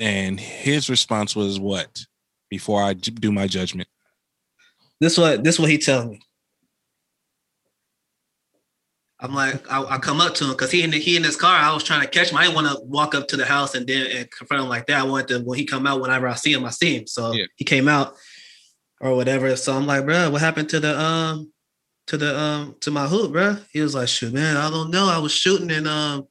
and 0.00 0.38
his 0.38 0.90
response 0.90 1.34
was 1.36 1.58
what? 1.60 2.04
Before 2.50 2.82
I 2.82 2.94
do 2.94 3.30
my 3.30 3.46
judgment. 3.46 3.88
This 5.00 5.16
what 5.18 5.44
this 5.44 5.58
what 5.58 5.70
he 5.70 5.78
telling 5.78 6.10
me. 6.10 6.20
I'm 9.20 9.34
like, 9.34 9.70
I, 9.70 9.82
I 9.82 9.98
come 9.98 10.20
up 10.20 10.34
to 10.36 10.44
him 10.44 10.50
because 10.52 10.70
he 10.70 10.82
in 10.82 10.90
the, 10.92 10.98
he 10.98 11.16
in 11.16 11.24
his 11.24 11.34
car. 11.36 11.52
I 11.56 11.74
was 11.74 11.82
trying 11.82 12.02
to 12.02 12.06
catch 12.06 12.30
him. 12.30 12.38
I 12.38 12.44
didn't 12.44 12.54
want 12.54 12.68
to 12.68 12.80
walk 12.84 13.16
up 13.16 13.26
to 13.28 13.36
the 13.36 13.44
house 13.44 13.74
and 13.74 13.84
then 13.86 14.06
and 14.16 14.30
confront 14.30 14.62
him 14.62 14.68
like 14.68 14.86
that. 14.86 15.00
I 15.00 15.02
wanted 15.02 15.28
to 15.28 15.38
when 15.40 15.58
he 15.58 15.64
come 15.64 15.86
out. 15.88 16.00
Whenever 16.00 16.28
I 16.28 16.34
see 16.34 16.52
him, 16.52 16.64
I 16.64 16.70
see 16.70 16.96
him. 16.96 17.06
So 17.08 17.32
Yeah. 17.32 17.46
he 17.56 17.64
came 17.64 17.88
out 17.88 18.14
or 19.00 19.14
whatever. 19.14 19.54
So 19.56 19.74
I'm 19.74 19.86
like, 19.86 20.04
bro, 20.04 20.30
what 20.30 20.40
happened 20.40 20.68
to 20.70 20.80
the 20.80 20.98
um 20.98 21.52
to 22.08 22.16
the 22.16 22.38
um 22.38 22.76
to 22.80 22.90
my 22.90 23.06
hoop, 23.06 23.32
bro? 23.32 23.56
He 23.72 23.80
was 23.80 23.94
like, 23.94 24.08
shoot, 24.08 24.32
man, 24.32 24.56
I 24.56 24.70
don't 24.70 24.90
know. 24.90 25.08
I 25.08 25.18
was 25.18 25.32
shooting 25.32 25.70
and 25.70 25.86
um 25.86 26.26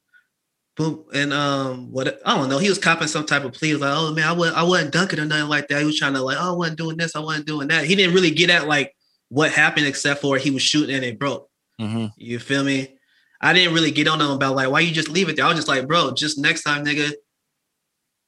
boom 0.76 1.04
and 1.12 1.32
um 1.32 1.90
what 1.92 2.20
I 2.24 2.36
don't 2.36 2.48
know. 2.48 2.58
He 2.58 2.68
was 2.68 2.78
copping 2.78 3.08
some 3.08 3.26
type 3.26 3.44
of 3.44 3.52
plea. 3.52 3.68
He 3.68 3.74
was 3.74 3.82
like, 3.82 3.94
oh 3.94 4.14
man, 4.14 4.28
I 4.28 4.32
wasn't 4.32 4.56
I 4.56 4.62
wasn't 4.62 4.92
dunking 4.92 5.20
or 5.20 5.24
nothing 5.24 5.48
like 5.48 5.68
that. 5.68 5.80
He 5.80 5.86
was 5.86 5.98
trying 5.98 6.14
to 6.14 6.22
like, 6.22 6.38
oh, 6.40 6.54
I 6.54 6.56
wasn't 6.56 6.78
doing 6.78 6.96
this, 6.96 7.16
I 7.16 7.20
wasn't 7.20 7.46
doing 7.46 7.68
that. 7.68 7.84
He 7.84 7.94
didn't 7.94 8.14
really 8.14 8.30
get 8.30 8.50
at 8.50 8.68
like 8.68 8.94
what 9.28 9.50
happened 9.50 9.86
except 9.86 10.20
for 10.20 10.36
he 10.36 10.50
was 10.50 10.62
shooting 10.62 10.94
and 10.94 11.04
it 11.04 11.18
broke. 11.18 11.48
Mm-hmm. 11.80 12.06
You 12.16 12.38
feel 12.38 12.64
me? 12.64 12.96
I 13.40 13.52
didn't 13.52 13.74
really 13.74 13.92
get 13.92 14.08
on 14.08 14.20
him 14.20 14.30
about 14.30 14.56
like 14.56 14.70
why 14.70 14.80
you 14.80 14.92
just 14.92 15.08
leave 15.08 15.28
it 15.28 15.36
there. 15.36 15.44
I 15.44 15.48
was 15.48 15.56
just 15.56 15.68
like, 15.68 15.86
bro, 15.86 16.12
just 16.12 16.38
next 16.38 16.62
time, 16.62 16.84
nigga, 16.84 17.12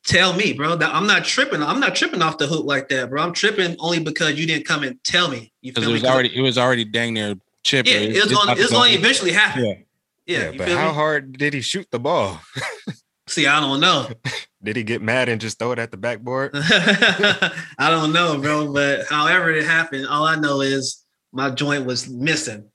tell 0.04 0.32
me, 0.34 0.52
bro. 0.52 0.76
That 0.76 0.94
I'm 0.94 1.06
not 1.06 1.24
tripping. 1.24 1.62
I'm 1.62 1.80
not 1.80 1.94
tripping 1.94 2.22
off 2.22 2.38
the 2.38 2.46
hook 2.46 2.64
like 2.66 2.88
that, 2.88 3.10
bro. 3.10 3.22
I'm 3.22 3.32
tripping 3.32 3.76
only 3.78 4.00
because 4.00 4.38
you 4.38 4.46
didn't 4.46 4.66
come 4.66 4.82
and 4.82 5.02
tell 5.04 5.28
me. 5.28 5.52
You 5.60 5.72
Because 5.72 5.84
feel 5.84 5.90
it 5.90 5.94
me? 5.94 6.00
was 6.02 6.10
already 6.10 6.36
it 6.36 6.40
was 6.42 6.58
already 6.58 6.84
dang 6.84 7.14
near 7.14 7.34
chip. 7.62 7.86
yeah, 7.86 7.94
it 7.94 8.22
was 8.22 8.32
going. 8.32 8.48
It 8.50 8.58
was 8.58 8.70
going 8.70 8.92
to 8.92 8.98
eventually 8.98 9.32
happen. 9.32 9.64
Yeah. 9.64 9.74
Yeah, 10.26 10.50
you 10.50 10.58
but 10.58 10.68
how 10.68 10.88
me? 10.88 10.94
hard 10.94 11.38
did 11.38 11.54
he 11.54 11.60
shoot 11.60 11.88
the 11.90 11.98
ball? 11.98 12.40
See, 13.26 13.46
I 13.46 13.58
don't 13.60 13.80
know. 13.80 14.08
Did 14.62 14.76
he 14.76 14.82
get 14.82 15.00
mad 15.00 15.28
and 15.28 15.40
just 15.40 15.58
throw 15.58 15.72
it 15.72 15.78
at 15.78 15.90
the 15.90 15.96
backboard? 15.96 16.50
I 16.54 17.88
don't 17.88 18.12
know, 18.12 18.38
bro. 18.38 18.72
But 18.72 19.06
however 19.08 19.50
it 19.50 19.64
happened, 19.64 20.06
all 20.06 20.24
I 20.24 20.36
know 20.36 20.60
is 20.60 21.04
my 21.32 21.48
joint 21.50 21.86
was 21.86 22.08
missing. 22.10 22.68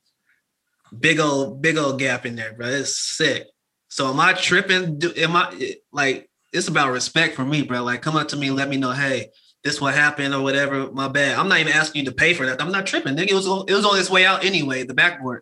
Big 0.98 1.20
old, 1.20 1.62
big 1.62 1.78
old 1.78 2.00
gap 2.00 2.26
in 2.26 2.36
there, 2.36 2.54
bro. 2.54 2.68
It's 2.68 2.98
sick. 2.98 3.48
So 3.90 4.10
am 4.10 4.20
I 4.20 4.34
tripping? 4.34 4.98
Do 4.98 5.14
am 5.16 5.36
I 5.36 5.76
like 5.92 6.30
it's 6.56 6.68
about 6.68 6.92
respect 6.92 7.36
for 7.36 7.46
me, 7.46 7.62
bro? 7.64 7.84
Like 7.84 8.02
come 8.02 8.16
up 8.16 8.28
to 8.30 8.38
me, 8.38 8.48
and 8.48 8.56
let 8.56 8.70
me 8.70 8.78
know, 8.78 8.92
hey, 8.92 9.30
this 9.64 9.82
what 9.82 9.94
happened 9.94 10.34
or 10.34 10.42
whatever. 10.42 10.92
My 10.92 11.08
bad. 11.08 11.38
I'm 11.38 11.48
not 11.50 11.60
even 11.60 11.74
asking 11.74 12.06
you 12.06 12.12
to 12.12 12.16
pay 12.16 12.34
for 12.34 12.46
that. 12.46 12.62
I'm 12.62 12.72
not 12.72 12.86
tripping, 12.86 13.16
nigga. 13.16 13.32
It 13.32 13.34
was 13.36 13.48
on- 13.48 13.66
it 13.68 13.74
was 13.74 13.86
on 13.86 14.00
its 14.00 14.10
way 14.10 14.26
out 14.26 14.44
anyway, 14.46 14.84
the 14.84 14.94
backboard. 14.94 15.42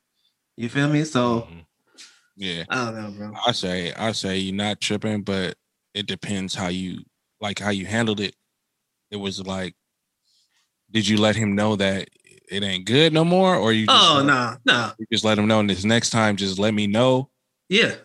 You 0.58 0.70
feel 0.70 0.88
me? 0.88 1.04
So 1.04 1.48
Mhm. 1.52 1.66
Yeah. 2.36 2.64
I 2.70 2.86
don't 2.86 2.96
know, 2.96 3.12
bro. 3.12 3.34
I 3.46 3.52
say 3.52 3.94
I 3.94 4.12
say 4.12 4.38
you're 4.40 4.56
not 4.56 4.82
tripping, 4.82 5.24
but 5.24 5.56
it 5.94 6.08
depends 6.08 6.56
how 6.56 6.68
you 6.70 7.04
like 7.42 7.60
how 7.60 7.70
you 7.70 7.86
handled 7.86 8.20
it. 8.20 8.36
It 9.12 9.18
was 9.18 9.40
like, 9.46 9.76
did 10.90 11.08
you 11.08 11.18
let 11.18 11.36
him 11.36 11.56
know 11.56 11.76
that 11.76 12.08
it 12.50 12.64
ain't 12.64 12.86
good 12.86 13.14
no 13.14 13.24
more, 13.24 13.56
or 13.56 13.72
you? 13.74 13.86
Just, 13.88 14.12
Oh 14.12 14.24
no, 14.24 14.56
no, 14.66 14.92
You 15.00 15.06
just 15.12 15.24
let 15.24 15.38
him 15.38 15.48
know, 15.48 15.60
and 15.60 15.70
this 15.70 15.84
next 15.84 16.10
time, 16.12 16.36
just 16.38 16.58
let 16.60 16.74
me 16.74 16.88
know. 16.88 17.30
yeah. 17.70 17.96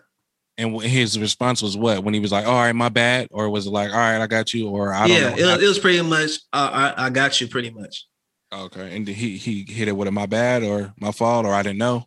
And 0.59 0.83
his 0.83 1.19
response 1.19 1.63
was 1.63 1.77
what? 1.77 2.03
When 2.03 2.13
he 2.15 2.21
was 2.21 2.33
like, 2.33 2.45
"All 2.45 2.55
right, 2.55 2.73
my 2.75 2.89
bad," 2.89 3.29
or 3.31 3.49
was 3.49 3.67
it 3.67 3.71
like, 3.71 3.91
"All 3.93 3.97
right, 3.97 4.21
I 4.21 4.27
got 4.27 4.53
you," 4.53 4.69
or 4.69 4.93
I 4.93 5.07
don't 5.07 5.17
yeah, 5.17 5.31
know. 5.31 5.37
it, 5.37 5.45
was- 5.55 5.63
it 5.63 5.69
was 5.69 5.79
pretty 5.79 6.03
much. 6.03 6.31
Uh, 6.53 6.93
I 6.97 7.07
I 7.07 7.11
got 7.11 7.41
you 7.41 7.47
pretty 7.49 7.71
much. 7.71 8.05
okay, 8.53 8.95
and 8.97 9.07
he 9.07 9.37
he 9.39 9.65
hit 9.69 9.87
it 9.89 9.97
with 9.97 10.09
a 10.09 10.11
my 10.11 10.27
bad 10.27 10.65
or 10.65 10.93
my 11.01 11.13
fault 11.13 11.47
or 11.47 11.55
I 11.55 11.63
didn't 11.63 11.79
know. 11.79 12.07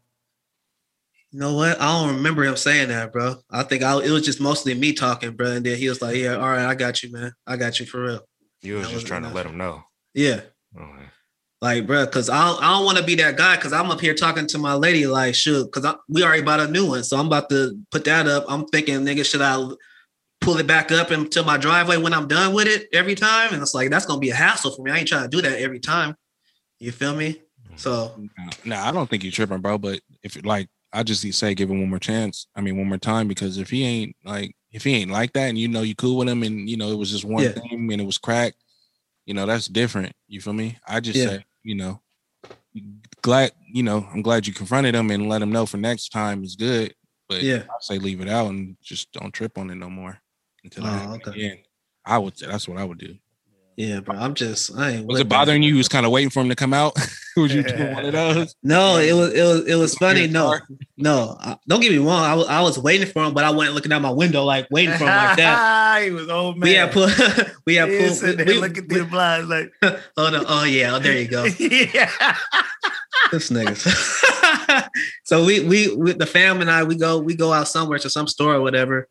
You 1.31 1.39
know 1.39 1.53
what? 1.55 1.79
I 1.79 1.85
don't 2.03 2.17
remember 2.17 2.43
him 2.43 2.57
saying 2.57 2.89
that, 2.89 3.13
bro. 3.13 3.35
I 3.49 3.63
think 3.63 3.83
I, 3.83 3.97
it 4.03 4.09
was 4.11 4.23
just 4.25 4.41
mostly 4.41 4.73
me 4.73 4.91
talking, 4.91 5.31
bro. 5.31 5.51
And 5.51 5.65
then 5.65 5.77
he 5.77 5.87
was 5.87 6.01
like, 6.01 6.17
"Yeah, 6.17 6.33
all 6.35 6.49
right, 6.49 6.65
I 6.65 6.75
got 6.75 7.01
you, 7.03 7.11
man. 7.13 7.31
I 7.47 7.55
got 7.55 7.79
you 7.79 7.85
for 7.85 8.03
real." 8.03 8.19
You 8.61 8.73
was 8.75 8.83
That 8.83 8.91
just 8.91 9.03
was 9.03 9.09
trying 9.09 9.23
to 9.23 9.29
let 9.29 9.45
him 9.45 9.57
know. 9.57 9.81
Yeah, 10.13 10.41
Okay. 10.77 11.05
Like, 11.61 11.85
bro, 11.85 12.05
because 12.05 12.29
I 12.29 12.45
don't, 12.47 12.63
I 12.63 12.71
don't 12.71 12.85
want 12.85 12.97
to 12.97 13.03
be 13.03 13.15
that 13.15 13.37
guy. 13.37 13.55
Because 13.55 13.71
I'm 13.73 13.91
up 13.91 14.01
here 14.01 14.13
talking 14.15 14.47
to 14.47 14.57
my 14.57 14.73
lady, 14.73 15.05
like, 15.05 15.35
shoot, 15.35 15.71
because 15.71 15.95
we 16.09 16.23
already 16.23 16.41
bought 16.41 16.59
a 16.59 16.67
new 16.67 16.87
one, 16.87 17.03
so 17.03 17.17
I'm 17.17 17.27
about 17.27 17.49
to 17.49 17.77
put 17.91 18.03
that 18.05 18.27
up. 18.27 18.45
I'm 18.49 18.65
thinking, 18.65 18.95
nigga, 19.01 19.23
should 19.23 19.41
I 19.41 19.63
pull 20.41 20.57
it 20.57 20.65
back 20.65 20.91
up 20.91 21.11
into 21.11 21.43
my 21.43 21.57
driveway 21.57 21.97
when 21.97 22.13
I'm 22.13 22.27
done 22.27 22.53
with 22.53 22.67
it 22.67 22.87
every 22.93 23.15
time? 23.15 23.53
And 23.53 23.61
it's 23.61 23.75
like 23.75 23.89
that's 23.91 24.05
gonna 24.05 24.19
be 24.19 24.31
a 24.31 24.35
hassle 24.35 24.71
for 24.71 24.81
me. 24.81 24.91
I 24.91 24.97
ain't 24.97 25.07
trying 25.07 25.23
to 25.23 25.29
do 25.29 25.41
that 25.43 25.59
every 25.59 25.79
time. 25.79 26.15
You 26.79 26.91
feel 26.91 27.15
me? 27.15 27.41
So 27.75 28.19
No, 28.65 28.77
I 28.77 28.91
don't 28.91 29.09
think 29.09 29.23
you 29.23 29.31
tripping, 29.31 29.61
bro. 29.61 29.77
But 29.77 30.01
if 30.23 30.43
like 30.43 30.67
I 30.93 31.03
just 31.03 31.31
say 31.33 31.53
give 31.53 31.69
him 31.69 31.79
one 31.79 31.89
more 31.89 31.99
chance. 31.99 32.47
I 32.55 32.61
mean, 32.61 32.77
one 32.77 32.87
more 32.87 32.97
time 32.97 33.27
because 33.27 33.57
if 33.57 33.69
he 33.69 33.83
ain't 33.83 34.15
like 34.25 34.55
if 34.71 34.83
he 34.83 34.95
ain't 34.95 35.11
like 35.11 35.33
that, 35.33 35.49
and 35.49 35.57
you 35.57 35.67
know 35.67 35.81
you 35.83 35.95
cool 35.95 36.17
with 36.17 36.27
him, 36.27 36.43
and 36.43 36.69
you 36.69 36.75
know 36.77 36.89
it 36.89 36.97
was 36.97 37.11
just 37.11 37.23
one 37.23 37.43
Yeah. 37.43 37.51
thing 37.51 37.91
and 37.91 38.01
it 38.01 38.05
was 38.05 38.17
crack, 38.17 38.55
you 39.25 39.33
know 39.33 39.45
that's 39.45 39.67
different. 39.67 40.13
You 40.27 40.41
feel 40.41 40.53
me? 40.53 40.77
I 40.87 40.99
just 40.99 41.19
Yeah. 41.19 41.27
say 41.27 41.45
you 41.63 41.75
know 41.75 42.01
glad 43.21 43.51
you 43.71 43.83
know 43.83 44.07
I'm 44.13 44.21
glad 44.21 44.47
you 44.47 44.53
confronted 44.53 44.95
him 44.95 45.11
and 45.11 45.27
let 45.29 45.41
him 45.41 45.51
know 45.51 45.65
for 45.65 45.77
next 45.77 46.09
time 46.09 46.43
is 46.43 46.55
good. 46.55 46.93
But 47.27 47.43
Yeah. 47.43 47.63
I 47.69 47.73
say 47.79 47.97
leave 47.99 48.21
it 48.21 48.27
out 48.29 48.47
and 48.49 48.75
just 48.81 49.11
don't 49.11 49.33
trip 49.33 49.57
on 49.57 49.69
it 49.69 49.75
no 49.75 49.89
more 49.89 50.19
until 50.63 50.85
Oh, 50.85 50.89
happens 50.89 51.27
okay. 51.27 51.31
again. 51.39 51.57
I 52.05 52.17
would 52.17 52.37
say 52.37 52.47
that's 52.47 52.67
what 52.67 52.77
I 52.77 52.83
would 52.83 52.97
do. 52.97 53.15
Yeah, 53.77 53.99
bro, 54.01 54.15
I'm 54.15 54.33
just 54.33 54.75
I 54.77 54.91
ain't 54.91 55.07
Was 55.07 55.19
it 55.19 55.29
bothering 55.29 55.61
that. 55.61 55.67
you? 55.67 55.73
You 55.73 55.77
was 55.77 55.87
kind 55.87 56.05
of 56.05 56.11
waiting 56.11 56.29
for 56.29 56.41
him 56.41 56.49
to 56.49 56.55
come 56.55 56.73
out. 56.73 56.93
was 57.37 57.53
you 57.53 57.63
doing 57.63 57.93
one 57.93 58.05
of 58.05 58.11
those? 58.11 58.55
No, 58.63 58.97
it 58.97 59.13
was 59.13 59.33
it 59.33 59.41
was 59.43 59.65
it 59.67 59.75
was 59.75 59.95
funny. 59.95 60.27
No, 60.27 60.57
no, 60.97 61.37
I- 61.39 61.57
don't 61.67 61.79
get 61.81 61.91
me 61.91 61.97
wrong. 61.97 62.23
I 62.23 62.35
was 62.35 62.47
I 62.47 62.61
was 62.61 62.77
waiting 62.77 63.07
for 63.07 63.23
him, 63.23 63.33
but 63.33 63.43
I 63.43 63.49
wasn't 63.51 63.75
looking 63.75 63.91
out 63.91 64.01
my 64.01 64.11
window 64.11 64.43
like 64.43 64.67
waiting 64.71 64.93
for 64.95 65.05
him 65.05 65.09
like 65.15 65.37
that. 65.37 66.01
he 66.03 66.11
was 66.11 66.29
old 66.29 66.57
man. 66.57 66.67
We 66.67 66.73
had 66.75 66.91
put 66.91 67.55
we 67.65 67.75
had 67.75 67.89
He 67.89 67.97
pulled. 67.97 68.09
was 68.09 68.19
sitting 68.19 68.37
there 68.37 68.45
we- 68.47 68.59
looking 68.61 68.83
we- 68.87 68.95
through 68.95 69.03
the 69.05 69.09
blinds 69.09 69.49
like, 69.49 69.71
oh 70.17 70.29
no! 70.29 70.43
Oh 70.47 70.63
yeah! 70.65 70.95
Oh, 70.95 70.99
there 70.99 71.17
you 71.17 71.27
go. 71.27 71.45
yeah. 71.45 72.35
this 73.31 73.49
niggas. 73.49 73.87
so 75.23 75.45
we, 75.45 75.61
we 75.61 75.95
we 75.95 76.13
the 76.13 76.25
fam 76.25 76.61
and 76.61 76.69
I 76.69 76.83
we 76.83 76.95
go 76.95 77.17
we 77.19 77.35
go 77.35 77.53
out 77.53 77.67
somewhere 77.67 77.99
to 77.99 78.09
some 78.09 78.27
store 78.27 78.55
or 78.55 78.61
whatever, 78.61 79.07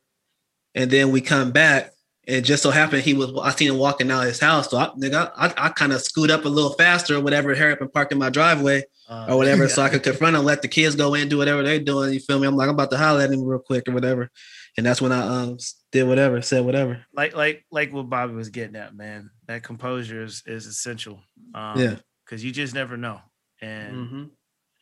and 0.74 0.90
then 0.90 1.10
we 1.10 1.20
come 1.20 1.50
back. 1.52 1.92
And 2.30 2.44
just 2.44 2.62
so 2.62 2.70
happened 2.70 3.02
he 3.02 3.14
was 3.14 3.32
I 3.42 3.50
seen 3.50 3.70
him 3.72 3.78
walking 3.78 4.10
out 4.10 4.22
of 4.22 4.28
his 4.28 4.40
house. 4.40 4.70
So 4.70 4.78
I 4.78 4.88
nigga, 4.90 5.32
I, 5.36 5.52
I 5.56 5.68
kind 5.70 5.92
of 5.92 6.00
scoot 6.00 6.30
up 6.30 6.44
a 6.44 6.48
little 6.48 6.72
faster 6.74 7.16
or 7.16 7.20
whatever, 7.20 7.54
hurry 7.54 7.72
up 7.72 7.80
and 7.80 7.92
park 7.92 8.12
in 8.12 8.18
my 8.18 8.30
driveway 8.30 8.84
or 9.28 9.36
whatever, 9.36 9.68
so 9.68 9.82
I 9.82 9.88
could 9.88 10.04
confront 10.04 10.36
him, 10.36 10.44
let 10.44 10.62
the 10.62 10.68
kids 10.68 10.94
go 10.94 11.14
in, 11.14 11.28
do 11.28 11.38
whatever 11.38 11.64
they're 11.64 11.80
doing. 11.80 12.12
You 12.14 12.20
feel 12.20 12.38
me? 12.38 12.46
I'm 12.46 12.54
like, 12.56 12.68
I'm 12.68 12.74
about 12.74 12.90
to 12.92 12.96
holler 12.96 13.22
at 13.22 13.32
him 13.32 13.42
real 13.44 13.58
quick 13.58 13.88
or 13.88 13.92
whatever. 13.92 14.30
And 14.76 14.86
that's 14.86 15.02
when 15.02 15.10
I 15.12 15.20
um 15.26 15.56
did 15.90 16.04
whatever, 16.04 16.40
said 16.42 16.64
whatever. 16.64 17.04
like 17.12 17.34
like 17.34 17.64
like 17.72 17.92
what 17.92 18.08
Bobby 18.08 18.34
was 18.34 18.50
getting 18.50 18.76
at, 18.76 18.94
man. 18.94 19.30
That 19.48 19.64
composure 19.64 20.22
is 20.22 20.44
is 20.46 20.66
essential. 20.66 21.20
Um, 21.54 21.80
Yeah. 21.80 21.96
because 22.24 22.44
you 22.44 22.52
just 22.52 22.74
never 22.74 22.96
know. 22.96 23.20
And 23.60 23.96
Mhm. 23.96 24.30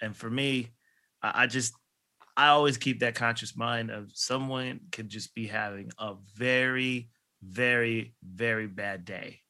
and 0.03 0.15
for 0.15 0.29
me, 0.29 0.69
I, 1.23 1.45
I 1.45 1.47
just 1.47 1.73
I 2.37 2.49
always 2.49 2.77
keep 2.77 3.01
that 3.01 3.15
conscious 3.15 3.57
mind 3.57 3.91
of 3.91 4.11
someone 4.15 4.81
could 4.93 5.09
just 5.09 5.35
be 5.35 5.47
having 5.47 5.91
a 5.99 6.15
very, 6.37 7.09
very, 7.43 8.15
very 8.23 8.67
bad 8.67 9.05
day, 9.05 9.41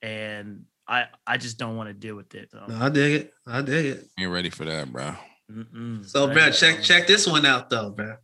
and 0.00 0.64
I 0.86 1.06
I 1.26 1.36
just 1.36 1.58
don't 1.58 1.76
want 1.76 1.88
to 1.88 1.94
deal 1.94 2.14
with 2.16 2.34
it. 2.34 2.50
Um, 2.52 2.70
No, 2.78 2.84
I 2.84 2.88
dig 2.88 3.20
it. 3.22 3.32
I 3.46 3.62
dig 3.62 3.86
it. 3.86 4.06
Ain't 4.18 4.30
ready 4.30 4.50
for 4.50 4.64
that, 4.64 4.92
bro. 4.92 5.14
mm-mm. 5.50 6.08
So, 6.08 6.28
I 6.30 6.32
bro, 6.32 6.50
check 6.50 6.82
check 6.82 7.06
this 7.06 7.26
one 7.26 7.46
out 7.46 7.70
though, 7.70 7.90
bro. 7.90 8.16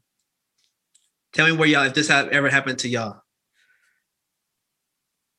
Tell 1.32 1.46
me 1.46 1.52
where 1.52 1.68
y'all 1.68 1.84
if 1.84 1.94
this 1.94 2.08
have 2.08 2.28
ever 2.28 2.48
happened 2.48 2.78
to 2.80 2.88
y'all. 2.88 3.20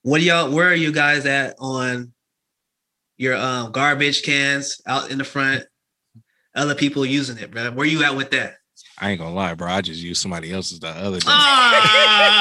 What 0.03 0.19
do 0.19 0.23
y'all? 0.25 0.51
Where 0.51 0.67
are 0.67 0.75
you 0.75 0.91
guys 0.91 1.25
at 1.25 1.55
on 1.59 2.13
your 3.19 3.35
um 3.35 3.71
garbage 3.71 4.23
cans 4.23 4.81
out 4.88 5.12
in 5.12 5.19
the 5.19 5.23
front. 5.23 5.65
Other 6.55 6.73
people 6.73 7.05
using 7.05 7.38
it, 7.38 7.51
bro. 7.51 7.69
Where 7.71 7.85
you 7.85 8.03
at 8.03 8.15
with 8.15 8.31
that? 8.31 8.55
I 9.01 9.12
ain't 9.12 9.19
gonna 9.19 9.33
lie, 9.33 9.53
bro. 9.53 9.67
I 9.69 9.81
just 9.81 10.01
used 10.01 10.21
somebody 10.21 10.51
else's 10.51 10.79
the 10.79 10.89
other 10.89 11.19
day. 11.19 11.25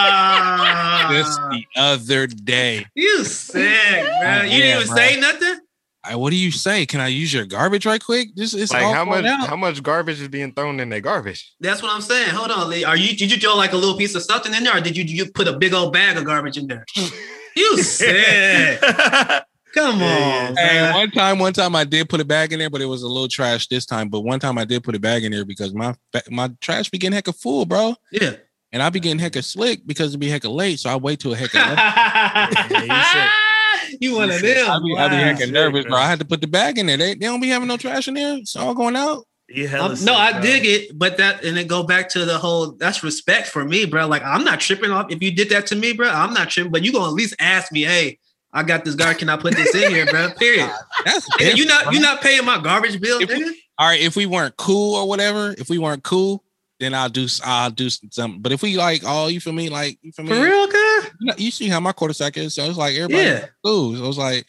Ah, 0.09 1.09
Just 1.11 1.41
the 1.51 1.65
other 1.77 2.27
day. 2.27 2.87
you 2.95 3.25
sick, 3.25 4.03
bro. 4.03 4.29
Uh, 4.29 4.43
You 4.43 4.51
yeah, 4.51 4.59
didn't 4.59 4.77
even 4.83 4.87
bro. 4.89 4.97
say 4.97 5.21
nothing. 5.21 5.59
I, 6.05 6.17
what 6.17 6.31
do 6.31 6.37
you 6.37 6.51
say? 6.51 6.87
Can 6.87 7.01
I 7.01 7.09
use 7.09 7.33
your 7.35 7.45
garbage 7.45 7.85
right 7.87 8.03
quick? 8.03 8.35
Just 8.37 8.55
it's 8.55 8.73
like 8.73 8.83
all 8.83 8.93
how 8.95 9.05
much 9.05 9.25
out. 9.25 9.49
how 9.49 9.57
much 9.57 9.83
garbage 9.83 10.21
is 10.21 10.29
being 10.29 10.53
thrown 10.53 10.81
in 10.81 10.89
their 10.89 11.01
garbage? 11.01 11.53
That's 11.61 11.83
what 11.83 11.93
I'm 11.93 12.01
saying. 12.01 12.31
Hold 12.31 12.51
on, 12.51 12.71
Lee. 12.71 12.85
Are 12.85 12.97
you 12.97 13.17
did 13.17 13.31
you 13.31 13.37
throw 13.39 13.57
like 13.57 13.73
a 13.73 13.77
little 13.77 13.97
piece 13.99 14.15
of 14.15 14.23
something 14.23 14.55
in 14.55 14.65
there, 14.65 14.77
or 14.77 14.81
did 14.81 14.97
you 14.97 15.05
you 15.05 15.31
put 15.31 15.49
a 15.49 15.59
big 15.59 15.75
old 15.75 15.93
bag 15.93 16.17
of 16.17 16.25
garbage 16.25 16.57
in 16.57 16.67
there? 16.67 16.85
You 17.57 17.83
sick. 17.83 18.81
Come 19.75 20.03
on, 20.03 20.57
Hey, 20.57 20.83
man. 20.83 20.95
one 20.95 21.11
time, 21.11 21.39
one 21.39 21.53
time 21.53 21.77
I 21.77 21.85
did 21.85 22.09
put 22.09 22.21
a 22.21 22.25
bag 22.25 22.53
in 22.53 22.59
there, 22.59 22.71
but 22.71 22.81
it 22.81 22.87
was 22.87 23.03
a 23.03 23.07
little 23.09 23.29
trash 23.29 23.69
this 23.69 23.85
time. 23.87 24.09
But 24.09 24.21
one 24.23 24.41
time 24.41 24.59
I 24.59 24.65
did 24.65 24.83
put 24.83 24.95
a 24.95 24.99
bag 24.99 25.25
in 25.25 25.33
there 25.33 25.45
because 25.45 25.75
my 25.75 25.95
my 26.31 26.51
trash 26.61 26.91
be 26.91 26.99
getting 26.99 27.19
hecka 27.21 27.35
full, 27.39 27.65
bro, 27.67 27.95
Yeah. 28.11 28.37
and 28.73 28.83
I 28.83 28.91
be 28.91 29.01
getting 29.01 29.19
hecka 29.21 29.45
slick 29.45 29.87
because 29.87 30.15
it 30.15 30.19
be 30.19 30.29
hecka 30.29 30.51
late. 30.53 30.81
So 30.81 30.91
I 30.91 30.97
wait 30.97 31.21
till 31.21 31.33
a 31.33 31.37
hecka. 31.37 31.69
late. 31.69 31.79
you 34.01 34.17
one 34.17 34.29
You 34.29 34.35
of 34.35 34.43
them. 34.43 34.71
I 34.71 34.79
be, 34.79 34.97
I 34.97 35.09
be 35.09 35.17
Wow. 35.17 35.33
hecka 35.33 35.51
nervous, 35.53 35.85
bro. 35.85 35.93
bro. 35.93 36.01
I 36.01 36.07
had 36.09 36.19
to 36.21 36.25
put 36.25 36.41
the 36.41 36.47
bag 36.47 36.79
in 36.79 36.87
there. 36.87 36.97
They, 36.97 37.15
they 37.15 37.27
don't 37.27 37.41
be 37.41 37.49
having 37.49 37.69
no 37.69 37.77
trash 37.77 38.09
in 38.09 38.15
there. 38.15 38.37
It's 38.39 38.57
all 38.57 38.75
going 38.75 38.97
out. 38.97 39.25
Yeah, 39.51 39.69
hella 39.69 39.91
Um, 39.91 39.97
sick, 39.97 40.07
no, 40.07 40.15
I 40.15 40.33
bro. 40.33 40.41
dig 40.43 40.67
it, 40.67 40.99
but 40.99 41.17
that 41.17 41.43
and 41.43 41.59
it 41.59 41.69
go 41.69 41.83
back 41.83 42.11
to 42.11 42.27
the 42.27 42.37
whole 42.37 42.73
that's 42.73 43.03
respect 43.03 43.49
for 43.49 43.65
me, 43.65 43.87
bro. 43.87 44.07
Like 44.07 44.23
I'm 44.23 44.45
not 44.45 44.61
tripping 44.61 44.91
off 44.91 45.07
if 45.11 45.23
you 45.23 45.31
did 45.35 45.49
that 45.51 45.67
to 45.69 45.77
me, 45.77 45.95
bro. 45.95 46.09
I'm 46.11 46.35
not 46.35 46.51
tripping, 46.51 46.71
but 46.73 46.83
you 46.85 46.93
gonna 46.93 47.07
at 47.07 47.13
least 47.15 47.35
ask 47.39 47.73
me, 47.73 47.83
hey, 47.85 48.19
I 48.53 48.63
got 48.63 48.85
this 48.85 48.95
guard. 48.95 49.19
Can 49.19 49.29
I 49.29 49.37
put 49.37 49.55
this 49.55 49.75
in 49.75 49.91
here, 49.93 50.07
bro? 50.07 50.31
Period. 50.39 50.71
That's 51.05 51.29
Nigga, 51.37 51.57
you 51.57 51.67
not 51.67 51.93
you 51.93 52.01
not 52.01 52.21
paying 52.23 52.45
my 52.45 52.59
garbage 52.61 53.01
bill, 53.01 53.19
we- 53.19 53.63
all 53.79 53.87
right. 53.89 54.01
If 54.01 54.17
we 54.17 54.27
weren't 54.27 54.57
cool 54.57 54.97
or 54.97 55.09
whatever, 55.09 55.55
if 55.59 55.69
we 55.69 55.79
weren't 55.79 56.03
cool, 56.03 56.43
then 56.81 56.95
I'll 56.95 57.09
do 57.09 57.27
I'll 57.45 57.71
do 57.71 57.89
something. 57.91 58.41
But 58.41 58.53
if 58.53 58.63
we 58.63 58.77
like, 58.77 59.03
oh, 59.07 59.27
you 59.29 59.41
feel 59.41 59.53
me? 59.53 59.69
Like 59.69 59.99
you 60.03 60.11
feel 60.13 60.25
me? 60.25 60.33
For 60.33 60.43
real, 60.43 60.67
cuz? 60.67 61.05
You, 61.21 61.27
know, 61.27 61.35
you 61.39 61.51
see 61.51 61.69
how 61.69 61.79
my 61.81 61.93
quarter 61.93 62.15
sack 62.15 62.37
is, 62.37 62.55
so 62.55 62.65
it's 62.65 62.79
like 62.79 62.97
everybody 62.97 63.25
Yeah. 63.29 63.47
cool. 63.65 63.95
So 63.97 64.09
it's 64.09 64.19
like 64.19 64.47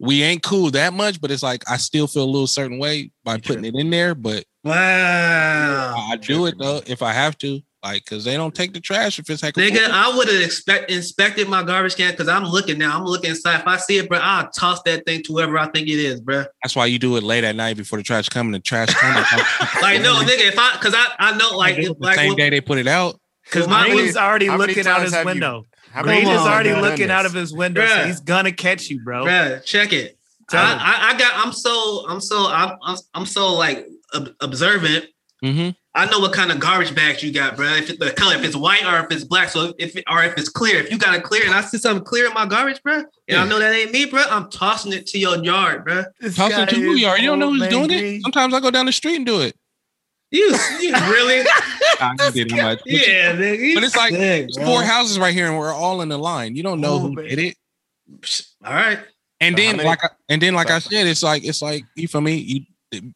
we 0.00 0.22
ain't 0.22 0.42
cool 0.42 0.70
that 0.72 0.92
much, 0.92 1.20
but 1.20 1.30
it's 1.30 1.42
like 1.42 1.62
I 1.70 1.76
still 1.76 2.06
feel 2.08 2.24
a 2.24 2.26
little 2.26 2.46
certain 2.48 2.78
way 2.78 3.12
by 3.22 3.36
putting 3.38 3.64
it 3.64 3.74
in 3.76 3.90
there. 3.90 4.14
But 4.14 4.44
Wow. 4.64 5.94
I 6.10 6.16
do 6.16 6.46
it 6.46 6.56
though 6.58 6.80
if 6.86 7.02
I 7.02 7.12
have 7.12 7.36
to, 7.38 7.60
like 7.84 8.04
because 8.04 8.24
they 8.24 8.34
don't 8.36 8.54
take 8.54 8.72
the 8.72 8.80
trash 8.80 9.18
if 9.18 9.28
it's 9.30 9.42
heck. 9.42 9.54
Nigga, 9.54 9.88
I 9.90 10.16
would 10.16 10.26
have 10.28 10.40
expect 10.42 10.90
inspected 10.90 11.48
my 11.48 11.62
garbage 11.62 11.94
can 11.96 12.10
because 12.10 12.26
I'm 12.28 12.44
looking 12.44 12.78
now. 12.78 12.98
I'm 12.98 13.04
looking 13.04 13.30
inside. 13.30 13.60
If 13.60 13.66
I 13.66 13.76
see 13.76 13.98
it, 13.98 14.08
bro, 14.08 14.18
I'll 14.20 14.48
toss 14.50 14.82
that 14.84 15.04
thing 15.06 15.22
to 15.24 15.32
whoever 15.34 15.58
I 15.58 15.68
think 15.68 15.88
it 15.88 15.98
is, 16.00 16.20
bro. 16.20 16.44
That's 16.62 16.74
why 16.74 16.86
you 16.86 16.98
do 16.98 17.16
it 17.16 17.22
late 17.22 17.44
at 17.44 17.54
night 17.54 17.76
before 17.76 17.98
the 17.98 18.02
trash 18.02 18.28
coming. 18.28 18.52
The 18.52 18.60
trash 18.60 18.92
coming 18.94 19.22
Like, 19.82 20.02
no, 20.02 20.16
nigga, 20.22 20.48
if 20.48 20.58
I 20.58 20.72
because 20.72 20.94
I, 20.96 21.06
I 21.18 21.36
know 21.36 21.56
like 21.56 21.76
the 21.76 21.94
like 22.00 22.16
same 22.16 22.30
with- 22.30 22.38
day 22.38 22.50
they 22.50 22.60
put 22.60 22.78
it 22.78 22.86
out. 22.88 23.20
Because 23.44 23.68
My- 23.68 23.84
Green 23.88 23.98
is 24.06 24.16
already 24.16 24.48
looking 24.48 24.86
out 24.86 25.02
his 25.02 25.12
have 25.12 25.24
you- 25.24 25.32
window. 25.32 25.64
How 25.92 26.02
Green 26.02 26.26
is 26.26 26.38
already 26.40 26.70
done 26.70 26.82
looking 26.82 27.10
out 27.10 27.24
of 27.24 27.32
his 27.32 27.54
window, 27.54 27.86
so 27.86 28.04
he's 28.06 28.18
gonna 28.18 28.50
catch 28.50 28.88
you, 28.90 29.00
bro. 29.04 29.24
Bruh, 29.24 29.62
check 29.64 29.92
it. 29.92 30.18
Tell. 30.50 30.60
I, 30.60 30.72
I, 30.72 31.10
I 31.14 31.18
got. 31.18 31.46
I'm 31.46 31.52
so. 31.52 32.04
I'm 32.08 32.20
so. 32.20 32.48
I'm. 32.48 32.76
I'm, 32.82 32.96
I'm 33.14 33.26
so 33.26 33.52
like 33.54 33.86
ob- 34.12 34.34
observant. 34.40 35.04
Mm-hmm. 35.44 35.70
I 35.96 36.06
know 36.10 36.18
what 36.18 36.32
kind 36.32 36.50
of 36.50 36.58
garbage 36.58 36.92
bags 36.92 37.22
you 37.22 37.32
got, 37.32 37.54
bro. 37.56 37.66
If 37.74 37.88
it's 37.90 37.98
the 38.00 38.10
color, 38.10 38.34
if 38.34 38.42
it's 38.42 38.56
white 38.56 38.84
or 38.84 39.04
if 39.04 39.12
it's 39.12 39.22
black. 39.22 39.48
So 39.50 39.72
if 39.78 39.94
it, 39.96 40.02
or 40.10 40.24
if 40.24 40.36
it's 40.36 40.48
clear, 40.48 40.78
if 40.78 40.90
you 40.90 40.98
got 40.98 41.14
it 41.14 41.22
clear, 41.22 41.44
and 41.46 41.54
I 41.54 41.60
see 41.60 41.78
something 41.78 42.04
clear 42.04 42.26
in 42.26 42.34
my 42.34 42.46
garbage, 42.46 42.82
bro, 42.82 42.94
and 42.96 43.06
Yeah. 43.28 43.42
I 43.44 43.48
know 43.48 43.60
that 43.60 43.72
ain't 43.72 43.92
me, 43.92 44.06
bro, 44.06 44.22
I'm 44.28 44.50
tossing 44.50 44.92
it 44.92 45.06
to 45.08 45.18
your 45.20 45.42
yard, 45.44 45.84
bro. 45.84 46.02
This 46.18 46.34
Tossing 46.34 46.56
guy 46.56 46.64
to 46.64 46.74
who 46.76 46.92
is 46.94 47.00
you 47.00 47.06
are. 47.06 47.16
You 47.18 47.28
don't 47.28 47.38
know 47.38 47.50
who's 47.50 47.60
man 47.60 47.70
doing 47.70 47.90
it. 47.92 48.22
Sometimes 48.22 48.54
I 48.54 48.60
go 48.60 48.72
down 48.72 48.86
the 48.86 48.92
street 48.92 49.16
and 49.16 49.24
do 49.26 49.40
it. 49.40 49.54
You, 50.32 50.46
you 50.80 50.92
really? 50.92 51.46
I 52.00 52.30
did 52.32 52.50
it 52.50 52.56
much. 52.56 52.80
But 52.80 52.92
yeah, 52.92 53.36
nigga. 53.36 53.58
you 53.60 53.74
But 53.76 53.84
it's 53.84 53.96
like, 53.96 54.10
sick, 54.10 54.18
There's 54.20 54.56
bro. 54.56 54.66
four 54.66 54.82
houses 54.82 55.16
right 55.20 55.32
here, 55.32 55.46
and 55.46 55.56
we're 55.56 55.72
all 55.72 56.00
in 56.02 56.08
the 56.08 56.18
line. 56.18 56.56
You 56.56 56.64
don't 56.64 56.80
know 56.80 56.94
Oh, 56.94 56.98
who 56.98 57.12
man. 57.12 57.26
did 57.28 57.38
it. 57.38 57.56
All 58.64 58.74
right. 58.74 58.98
And 59.40 59.56
So 59.56 59.62
then, 59.62 59.76
like, 59.76 60.02
I, 60.02 60.08
and 60.28 60.42
then, 60.42 60.54
like 60.54 60.70
I 60.70 60.80
said, 60.80 61.06
it's 61.06 61.22
like 61.22 61.44
it's 61.44 61.62
like 61.62 61.84
you 61.94 62.08
feel 62.08 62.20
me. 62.20 62.34
You 62.34 62.60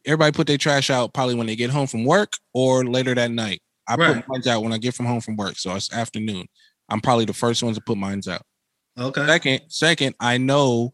everybody 0.05 0.33
put 0.33 0.47
their 0.47 0.59
trash 0.59 0.91
out 0.91 1.13
probably 1.15 1.35
when 1.35 1.47
they 1.47 1.57
get 1.57 1.71
home 1.71 1.87
from 1.87 2.05
work 2.05 2.35
or 2.55 2.85
later 2.85 3.15
that 3.15 3.31
night. 3.31 3.61
I 3.89 3.95
Right. 3.97 4.17
put 4.17 4.29
mine 4.29 4.49
out 4.55 4.63
when 4.63 4.73
I 4.73 4.79
get 4.79 4.95
from 4.95 5.07
home 5.07 5.21
from 5.21 5.37
work, 5.37 5.59
so 5.59 5.75
it's 5.75 5.93
afternoon. 5.93 6.47
I'm 6.89 7.01
probably 7.01 7.25
the 7.25 7.33
first 7.33 7.63
ones 7.63 7.77
to 7.77 7.83
put 7.83 7.97
mine 7.99 8.21
out. 8.29 8.43
Okay. 8.99 9.27
Second, 9.27 9.61
second, 9.69 10.15
I 10.21 10.39
know 10.39 10.93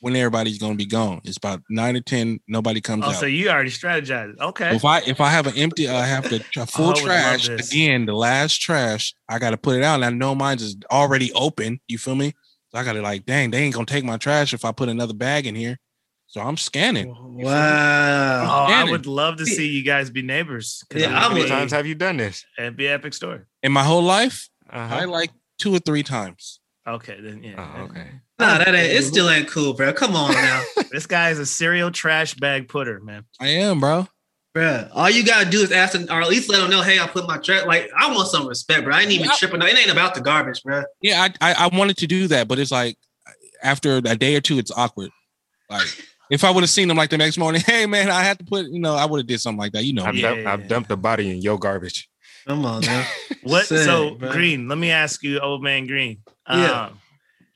when 0.00 0.16
everybody's 0.16 0.58
gonna 0.58 0.74
be 0.76 0.86
gone. 0.86 1.20
It's 1.24 1.36
about 1.36 1.62
nine 1.68 1.96
or 1.96 2.00
ten. 2.00 2.40
Nobody 2.48 2.80
comes 2.80 3.04
Oh, 3.04 3.10
out. 3.10 3.16
so 3.16 3.26
you 3.26 3.50
already 3.50 3.70
strategized. 3.70 4.38
Okay. 4.38 4.74
If 4.74 4.84
I 4.84 5.00
if 5.00 5.20
I 5.20 5.28
have 5.28 5.46
an 5.46 5.56
empty, 5.56 5.88
uh, 5.88 5.96
I 5.96 6.06
have 6.06 6.28
the 6.30 6.38
tr- 6.38 6.60
full 6.66 6.86
oh, 6.86 6.88
love 6.90 6.98
trash 7.00 7.48
again. 7.48 8.06
The 8.06 8.14
last 8.14 8.60
trash, 8.60 9.14
I 9.28 9.38
got 9.38 9.50
to 9.50 9.56
put 9.58 9.76
it 9.76 9.82
out. 9.84 9.96
And 9.96 10.04
I 10.04 10.10
know 10.10 10.34
mine's 10.34 10.62
is 10.62 10.76
already 10.90 11.32
open. 11.32 11.80
You 11.88 11.98
feel 11.98 12.14
me? 12.14 12.32
So 12.72 12.78
I 12.78 12.84
got 12.84 12.92
to 12.94 13.02
like, 13.02 13.26
dang, 13.26 13.50
they 13.50 13.58
ain't 13.62 13.74
gonna 13.74 13.84
take 13.86 14.04
my 14.04 14.16
trash 14.16 14.54
if 14.54 14.64
I 14.64 14.72
put 14.72 14.88
another 14.88 15.14
bag 15.14 15.46
in 15.46 15.54
here. 15.54 15.78
So 16.30 16.40
I'm 16.40 16.56
scanning. 16.56 17.08
Oh, 17.08 17.26
Wow. 17.42 18.66
I 18.68 18.68
Shannon. 18.70 18.90
would 18.92 19.06
love 19.06 19.38
to 19.38 19.46
see 19.46 19.66
you 19.66 19.82
guys 19.82 20.10
be 20.10 20.22
neighbors. 20.22 20.84
'cause 20.88 21.02
Yeah, 21.02 21.08
I 21.08 21.22
How 21.22 21.28
many 21.28 21.48
times 21.48 21.72
have 21.72 21.88
you 21.88 21.96
done 21.96 22.18
this? 22.18 22.44
It'd 22.56 22.76
be 22.76 22.86
an 22.86 22.92
epic 22.92 23.14
story. 23.14 23.40
In 23.64 23.72
my 23.72 23.82
whole 23.82 24.02
life, 24.02 24.48
I 24.68 24.78
Uh-huh. 24.84 25.08
like 25.08 25.32
two 25.58 25.74
or 25.74 25.80
three 25.80 26.04
times. 26.04 26.60
Okay, 26.86 27.20
then 27.20 27.42
yeah. 27.42 27.56
Oh, 27.58 27.82
okay. 27.82 28.12
Nah, 28.38 28.58
that 28.58 28.68
ain't. 28.68 28.92
It 28.92 29.02
still 29.02 29.28
ain't 29.28 29.48
cool, 29.48 29.74
bro. 29.74 29.92
Come 29.92 30.14
on 30.14 30.32
now, 30.34 30.62
This 30.92 31.06
guy 31.06 31.30
is 31.30 31.40
a 31.40 31.46
serial 31.46 31.90
trash 31.90 32.34
bag 32.34 32.68
putter, 32.68 33.00
man. 33.00 33.24
I 33.40 33.48
am, 33.48 33.80
bro. 33.80 34.06
bro. 34.54 34.88
All 34.92 35.10
you 35.10 35.24
gotta 35.24 35.50
do 35.50 35.62
is 35.62 35.72
ask 35.72 35.94
them, 35.94 36.06
or 36.10 36.22
at 36.22 36.28
least 36.28 36.48
let 36.48 36.60
them 36.60 36.70
know, 36.70 36.82
hey, 36.82 37.00
I 37.00 37.08
put 37.08 37.26
my 37.26 37.38
trash. 37.38 37.66
Like, 37.66 37.90
I 37.96 38.14
want 38.14 38.28
some 38.28 38.46
respect, 38.46 38.84
bro. 38.84 38.94
I 38.94 39.00
ain't 39.02 39.10
even 39.10 39.26
Yeah. 39.26 39.34
tripping. 39.36 39.60
It 39.62 39.76
ain't 39.76 39.90
about 39.90 40.14
the 40.14 40.20
garbage, 40.20 40.62
bro. 40.62 40.84
Yeah, 41.02 41.26
I, 41.40 41.50
I 41.52 41.64
I 41.64 41.76
wanted 41.76 41.96
to 41.98 42.06
do 42.06 42.28
that, 42.28 42.46
but 42.46 42.60
it's 42.60 42.70
like 42.70 42.96
after 43.64 43.96
a 43.96 44.14
day 44.16 44.36
or 44.36 44.40
two, 44.40 44.58
it's 44.60 44.70
awkward. 44.70 45.10
Like 45.68 45.86
if 46.30 46.44
I 46.44 46.50
would 46.50 46.62
have 46.62 46.70
seen 46.70 46.88
them 46.88 46.96
like 46.96 47.10
the 47.10 47.18
next 47.18 47.36
morning, 47.38 47.60
hey 47.66 47.86
man, 47.86 48.10
I 48.10 48.22
had 48.22 48.38
to 48.38 48.44
put, 48.44 48.66
you 48.66 48.80
know, 48.80 48.94
I 48.94 49.04
would 49.04 49.18
have 49.18 49.26
did 49.26 49.40
something 49.40 49.58
like 49.58 49.72
that. 49.72 49.84
You 49.84 49.92
know, 49.94 50.04
I've, 50.04 50.14
Yeah, 50.14 50.30
dump- 50.30 50.42
yeah, 50.42 50.52
I've 50.52 50.68
dumped 50.68 50.88
the 50.88 50.96
body 50.96 51.30
in 51.30 51.42
your 51.42 51.58
garbage. 51.58 52.08
Come 52.46 52.64
on, 52.64 52.84
man. 52.86 53.06
What? 53.42 53.66
Sick, 53.66 53.78
so 53.78 54.14
bro. 54.16 54.32
Green, 54.32 54.68
let 54.68 54.76
me 54.78 54.90
ask 54.90 55.22
you, 55.22 55.40
old 55.40 55.62
man 55.62 55.86
Green. 55.86 56.18
Yeah. 56.48 56.86
Um, 56.86 57.00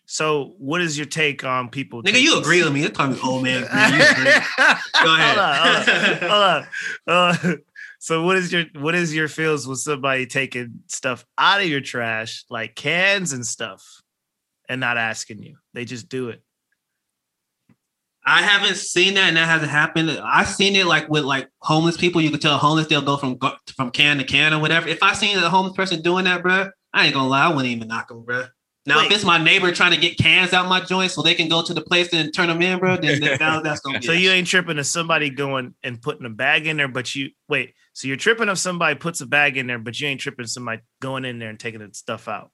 so 0.07 0.55
what 0.59 0.81
is 0.81 0.97
your 0.99 1.07
take 1.07 1.45
on 1.45 1.69
people? 1.71 2.03
Nigga, 2.03 2.21
you 2.21 2.39
agree 2.39 2.63
with 2.63 2.73
me? 2.73 2.85
It's 2.85 2.97
probably 2.97 3.19
old 3.21 3.43
man. 3.43 3.61
Green. 3.63 3.71
Go 5.03 5.15
ahead. 5.15 5.37
Hold 5.37 5.39
on, 5.39 6.27
hold 6.27 6.43
on, 6.43 6.65
hold 7.07 7.47
on. 7.47 7.53
Uh, 7.53 7.57
so 7.99 8.23
what 8.23 8.37
is 8.37 8.53
your 8.53 8.65
what 8.77 8.95
is 8.95 9.15
your 9.15 9.29
feels 9.29 9.67
with 9.67 9.79
somebody 9.79 10.27
taking 10.27 10.81
stuff 10.89 11.25
out 11.39 11.61
of 11.61 11.67
your 11.67 11.81
trash, 11.81 12.45
like 12.51 12.75
cans 12.75 13.33
and 13.33 13.47
stuff, 13.47 14.03
and 14.69 14.79
not 14.81 14.97
asking 14.99 15.43
you? 15.43 15.57
They 15.73 15.85
just 15.87 16.09
do 16.09 16.29
it. 16.29 16.43
I 18.27 18.43
haven't 18.43 18.77
seen 18.77 19.15
that, 19.15 19.29
and 19.29 19.37
that 19.37 19.47
hasn't 19.47 19.71
happened. 19.71 20.11
I've 20.11 20.49
seen 20.49 20.77
it 20.77 20.87
like 20.87 21.09
with 21.11 21.25
like 21.25 21.49
homeless 21.59 21.97
people. 21.97 22.23
You 22.23 22.31
can 22.31 22.41
tell 22.41 22.57
homeless 22.57 22.87
they'll 22.87 23.03
go 23.03 23.17
from 23.19 23.39
from 23.77 23.91
can 23.91 24.19
to 24.19 24.25
can 24.25 24.55
or 24.55 24.61
whatever. 24.61 24.89
If 24.89 25.03
I 25.03 25.13
seen 25.13 25.37
a 25.37 25.51
homeless 25.51 25.77
person 25.77 26.01
doing 26.01 26.25
that, 26.25 26.43
bro, 26.43 26.71
I 26.93 27.07
ain't 27.07 27.15
gonna 27.15 27.29
lie, 27.29 27.45
I 27.45 27.49
wouldn't 27.49 27.67
even 27.67 27.89
knock 27.89 28.09
them, 28.09 28.25
bro. 28.25 28.45
Now, 28.87 28.99
Wait. 28.99 29.07
if 29.07 29.13
it's 29.13 29.25
my 29.25 29.43
neighbor 29.43 29.73
trying 29.73 29.93
to 29.93 29.97
get 29.99 30.19
cans 30.19 30.53
out 30.53 30.69
my 30.69 30.81
joint 30.81 31.11
so 31.11 31.23
they 31.23 31.35
can 31.35 31.49
go 31.49 31.63
to 31.63 31.73
the 31.73 31.81
place 31.81 32.13
and 32.13 32.35
turn 32.35 32.49
them 32.49 32.61
in, 32.61 32.79
bro, 32.79 32.97
then, 32.97 33.19
then 33.21 33.39
that- 33.39 33.63
that's 33.65 33.81
gonna 33.81 34.01
be. 34.01 34.07
So 34.07 34.13
you 34.13 34.31
ain't 34.31 34.47
tripping 34.47 34.79
of 34.79 34.87
somebody 34.87 35.31
going 35.31 35.75
and 35.83 36.01
putting 36.01 36.27
a 36.27 36.31
bag 36.31 36.67
in 36.67 36.77
there, 36.77 36.89
but 36.89 37.15
you 37.15 37.31
wait. 37.49 37.75
So 37.93 38.09
you're 38.09 38.17
tripping 38.17 38.49
of 38.49 38.59
somebody 38.59 38.95
puts 38.95 39.21
a 39.21 39.27
bag 39.27 39.57
in 39.57 39.67
there, 39.67 39.79
but 39.79 40.01
you 40.01 40.09
ain't 40.09 40.21
tripping 40.21 40.47
somebody 40.47 40.83
going 41.01 41.25
in 41.25 41.39
there 41.39 41.51
and 41.51 41.61
taking 41.61 41.81
the 41.81 41.91
stuff 41.93 42.27
out. 42.29 42.51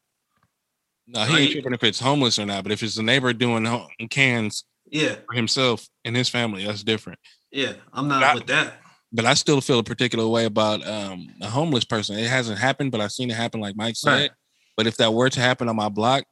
no, 1.07 1.25
he 1.25 1.37
ain't 1.37 1.53
tripping 1.53 1.73
if 1.75 1.83
it's 1.85 2.01
homeless 2.01 2.39
or 2.39 2.47
not. 2.47 2.63
But 2.65 2.73
if 2.73 2.83
it's 2.83 2.97
a 2.97 3.03
neighbor 3.03 3.33
doing 3.33 3.67
cans 4.11 4.65
yeah, 4.91 5.17
for 5.27 5.35
himself 5.35 5.87
and 6.05 6.17
his 6.17 6.29
family, 6.29 6.65
that's 6.65 6.83
different. 6.85 7.19
yeah, 7.51 7.73
I'm 7.93 8.09
not 8.09 8.21
That- 8.21 8.35
with 8.35 8.47
that. 8.47 8.75
But 9.13 9.25
I 9.25 9.35
still 9.35 9.61
feel 9.61 9.81
a 9.81 9.83
particular 9.83 10.25
way 10.29 10.45
about 10.45 10.87
um, 10.87 11.35
a 11.43 11.49
homeless 11.51 11.85
person. 11.85 12.17
It 12.17 12.29
hasn't 12.29 12.61
happened, 12.61 12.93
but 12.93 13.01
I've 13.01 13.11
seen 13.11 13.29
it 13.29 13.35
happen, 13.37 13.59
like 13.61 13.75
Mike 13.75 13.97
said. 13.97 14.11
Right. 14.13 14.31
But 14.77 14.87
if 14.87 14.99
that 14.99 15.13
were 15.13 15.29
to 15.29 15.41
happen 15.41 15.69
on 15.69 15.75
my 15.75 15.89
block, 15.89 16.23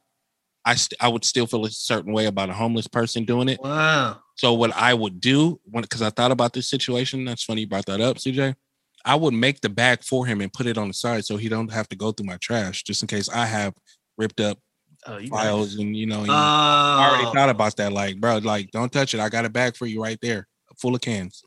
I 0.63 0.75
st- 0.75 0.97
I 1.01 1.09
would 1.09 1.25
still 1.25 1.45
feel 1.45 1.65
a 1.65 1.69
certain 1.71 2.13
way 2.13 2.25
about 2.25 2.49
a 2.49 2.53
homeless 2.53 2.87
person 2.87 3.25
doing 3.25 3.49
it. 3.49 3.59
Wow. 3.61 4.21
So 4.35 4.53
what 4.53 4.73
I 4.77 4.93
would 4.93 5.19
do 5.19 5.59
when 5.65 5.81
because 5.81 6.01
I 6.01 6.09
thought 6.09 6.31
about 6.31 6.53
this 6.53 6.69
situation, 6.69 7.25
that's 7.25 7.43
funny 7.43 7.61
you 7.61 7.67
brought 7.67 7.85
that 7.87 7.99
up, 7.99 8.15
CJ. 8.17 8.55
I 9.03 9.15
would 9.15 9.33
make 9.33 9.59
the 9.59 9.67
bag 9.69 10.01
for 10.03 10.25
him 10.25 10.39
and 10.39 10.51
put 10.53 10.65
it 10.65 10.77
on 10.77 10.87
the 10.87 10.93
side 10.93 11.25
so 11.25 11.35
he 11.35 11.49
don't 11.49 11.73
have 11.73 11.89
to 11.89 11.97
go 11.97 12.13
through 12.13 12.27
my 12.27 12.37
trash, 12.41 12.83
just 12.83 13.01
in 13.03 13.07
case 13.07 13.27
I 13.27 13.45
have 13.45 13.73
ripped 14.17 14.39
up 14.39 14.57
Oh, 15.05 15.17
you 15.17 15.29
files 15.29 15.75
and 15.75 15.95
you 15.95 16.05
know. 16.05 16.21
and 16.21 16.29
Uh, 16.29 16.33
I 16.33 17.09
already 17.09 17.35
thought 17.37 17.49
about 17.49 17.75
that. 17.77 17.93
Like, 17.93 18.19
bro, 18.19 18.37
like 18.39 18.71
don't 18.71 18.91
touch 18.91 19.13
it. 19.13 19.19
I 19.19 19.29
got 19.29 19.45
a 19.45 19.49
bag 19.49 19.75
for 19.75 19.85
you 19.85 20.01
right 20.01 20.19
there, 20.21 20.47
full 20.77 20.93
of 20.95 21.01
cans. 21.01 21.43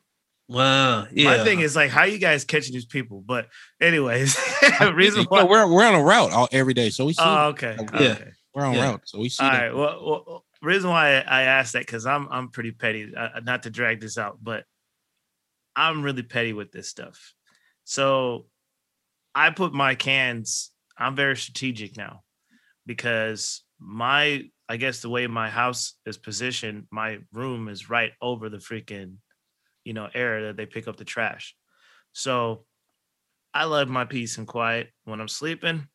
wow. 0.49 1.07
Yeah. 1.13 1.37
My 1.37 1.45
thing 1.45 1.61
is 1.61 1.77
like, 1.77 1.91
how 1.91 2.05
you 2.05 2.19
guys 2.19 2.45
catching 2.45 2.73
these 2.73 2.87
people? 2.87 3.23
But 3.25 3.49
anyways, 3.81 4.37
reason 4.95 5.25
why. 5.27 5.45
we're 5.45 5.67
we're 5.71 5.85
on 5.85 5.95
a 5.95 6.03
route 6.03 6.33
all 6.33 6.49
every 6.53 6.75
day, 6.75 6.91
so 6.91 7.05
we 7.05 7.13
see 7.13 7.23
Oh, 7.25 7.49
okay. 7.49 7.77
Yeah. 7.79 7.85
okay. 8.13 8.31
we're 8.55 8.65
on 8.65 8.75
yeah. 8.75 8.91
route, 8.91 9.03
so 9.05 9.19
we 9.19 9.29
see. 9.29 9.45
All 9.45 9.51
that. 9.51 9.61
right. 9.63 9.75
Well, 9.75 10.25
well, 10.27 10.45
reason 10.63 10.89
why 10.91 11.21
I 11.21 11.43
asked 11.43 11.75
that 11.75 11.85
because 11.87 12.07
I'm 12.07 12.29
I'm 12.31 12.49
pretty 12.49 12.71
petty. 12.73 13.15
Uh, 13.15 13.41
not 13.45 13.65
to 13.65 13.71
drag 13.71 14.01
this 14.01 14.17
out, 14.17 14.39
but 14.43 14.65
I'm 15.77 16.03
really 16.03 16.23
petty 16.23 16.53
with 16.55 16.73
this 16.73 16.89
stuff. 16.89 17.35
So 17.85 18.47
I 19.35 19.51
put 19.51 19.73
my 19.75 19.95
cans. 19.95 20.71
I'm 20.97 21.17
very 21.17 21.37
strategic 21.37 21.97
now 21.97 22.23
because 22.93 23.63
my 23.79 24.43
I 24.69 24.77
guess 24.77 25.01
the 25.01 25.09
way 25.09 25.27
my 25.27 25.49
house 25.51 25.95
is 26.07 26.17
positioned, 26.19 26.87
my 26.91 27.19
room 27.33 27.69
is 27.69 27.89
right 27.91 28.13
over 28.21 28.49
the 28.51 28.59
freaking 28.59 29.17
you 29.85 29.95
know 29.95 30.09
area 30.15 30.47
that 30.49 30.57
they 30.57 30.67
pick 30.67 30.87
up 30.89 30.97
the 30.97 31.05
trash. 31.05 31.55
So 32.13 32.65
I 33.55 33.65
love 33.65 33.89
my 33.89 34.05
peace 34.05 34.37
and 34.39 34.47
quiet 34.47 34.89
when 35.05 35.21
I'm 35.21 35.29
sleeping. 35.29 35.89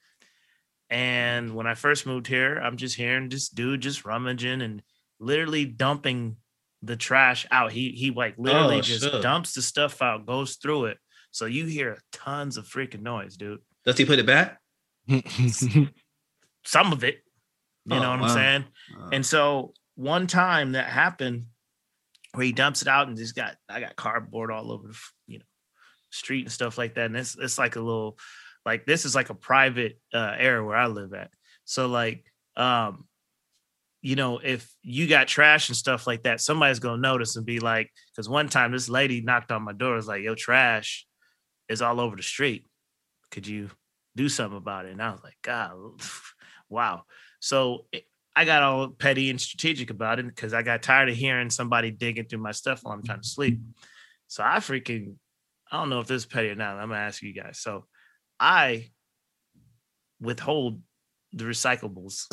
And 0.89 1.53
when 1.55 1.67
I 1.67 1.75
first 1.75 2.05
moved 2.05 2.27
here, 2.27 2.57
I'm 2.63 2.77
just 2.77 2.95
hearing 2.95 3.29
this 3.29 3.49
dude 3.49 3.81
just 3.81 4.05
rummaging 4.05 4.61
and 4.61 4.81
literally 5.19 5.65
dumping 5.65 6.37
the 6.81 6.95
trash 6.95 7.45
out. 7.51 7.71
He 7.71 7.91
he 7.91 8.09
like 8.11 8.35
literally 8.37 8.77
Oh, 8.77 8.81
just 8.81 9.03
shit. 9.03 9.21
dumps 9.21 9.53
the 9.53 9.61
stuff 9.61 10.01
out, 10.01 10.25
goes 10.25 10.55
through 10.55 10.85
it. 10.85 10.97
So 11.31 11.45
you 11.45 11.65
hear 11.65 11.99
tons 12.11 12.57
of 12.57 12.65
freaking 12.65 13.01
noise, 13.01 13.37
dude. 13.37 13.59
Does 13.85 13.97
he 13.97 14.05
put 14.05 14.17
it 14.19 14.25
back? 14.25 14.59
Some 16.67 16.93
of 16.93 17.03
it, 17.03 17.23
you 17.85 17.99
Oh, 17.99 18.01
know 18.01 18.09
what 18.11 18.19
wow. 18.19 18.25
I'm 18.25 18.29
saying? 18.29 18.65
Uh, 18.95 19.09
And 19.13 19.25
so 19.25 19.73
one 19.95 20.27
time 20.27 20.73
that 20.73 20.87
happened 20.89 21.47
where 22.33 22.45
he 22.45 22.51
dumps 22.51 22.81
it 22.81 22.87
out 22.87 23.07
and 23.07 23.17
just 23.17 23.35
got 23.35 23.55
I 23.69 23.79
got 23.79 23.95
cardboard 23.95 24.51
all 24.51 24.71
over 24.71 24.87
the 24.89 24.97
you 25.27 25.39
know 25.39 25.45
street 26.11 26.43
and 26.45 26.51
stuff 26.51 26.77
like 26.77 26.95
that. 26.95 27.05
And 27.07 27.17
it's 27.17 27.37
it's 27.37 27.57
like 27.57 27.75
a 27.75 27.81
little 27.81 28.17
like 28.65 28.85
this 28.85 29.05
is 29.05 29.15
like 29.15 29.29
a 29.29 29.35
private 29.35 29.99
uh 30.13 30.35
area 30.37 30.63
where 30.63 30.77
I 30.77 30.87
live 30.87 31.13
at. 31.13 31.31
So 31.65 31.87
like 31.87 32.25
um 32.57 33.07
you 34.01 34.15
know 34.15 34.39
if 34.39 34.71
you 34.83 35.07
got 35.07 35.27
trash 35.27 35.69
and 35.69 35.77
stuff 35.77 36.07
like 36.07 36.23
that, 36.23 36.41
somebody's 36.41 36.79
gonna 36.79 37.01
notice 37.01 37.35
and 37.35 37.45
be 37.45 37.59
like, 37.59 37.91
because 38.11 38.29
one 38.29 38.49
time 38.49 38.71
this 38.71 38.89
lady 38.89 39.21
knocked 39.21 39.51
on 39.51 39.63
my 39.63 39.73
door, 39.73 39.95
was 39.95 40.07
like, 40.07 40.23
yo, 40.23 40.35
trash 40.35 41.07
is 41.69 41.81
all 41.81 41.99
over 41.99 42.15
the 42.15 42.23
street. 42.23 42.65
Could 43.31 43.47
you 43.47 43.71
do 44.15 44.29
something 44.29 44.57
about 44.57 44.85
it? 44.85 44.91
And 44.93 45.01
I 45.01 45.11
was 45.11 45.23
like, 45.23 45.37
God, 45.43 45.73
wow. 46.69 47.03
So 47.39 47.85
it- 47.91 48.05
I 48.35 48.45
got 48.45 48.61
all 48.61 48.89
petty 48.89 49.31
and 49.31 49.41
strategic 49.41 49.89
about 49.89 50.19
it 50.19 50.27
because 50.27 50.53
I 50.53 50.61
got 50.61 50.83
tired 50.83 51.09
of 51.09 51.15
hearing 51.15 51.49
somebody 51.49 51.89
digging 51.89 52.25
through 52.25 52.37
my 52.37 52.51
stuff 52.51 52.81
while 52.83 52.93
I'm 52.93 53.01
trying 53.03 53.21
to 53.21 53.27
sleep. 53.27 53.59
So 54.27 54.43
I 54.43 54.57
freaking, 54.57 55.15
I 55.71 55.77
don't 55.79 55.89
know 55.89 56.01
if 56.01 56.07
this 56.07 56.21
is 56.21 56.25
petty 56.27 56.49
or 56.49 56.55
not. 56.55 56.77
I'm 56.77 56.89
gonna 56.89 56.99
ask 57.01 57.23
you 57.23 57.33
guys. 57.33 57.57
So 57.59 57.85
I 58.39 58.91
withhold 60.21 60.81
the 61.33 61.45
recyclables 61.45 62.25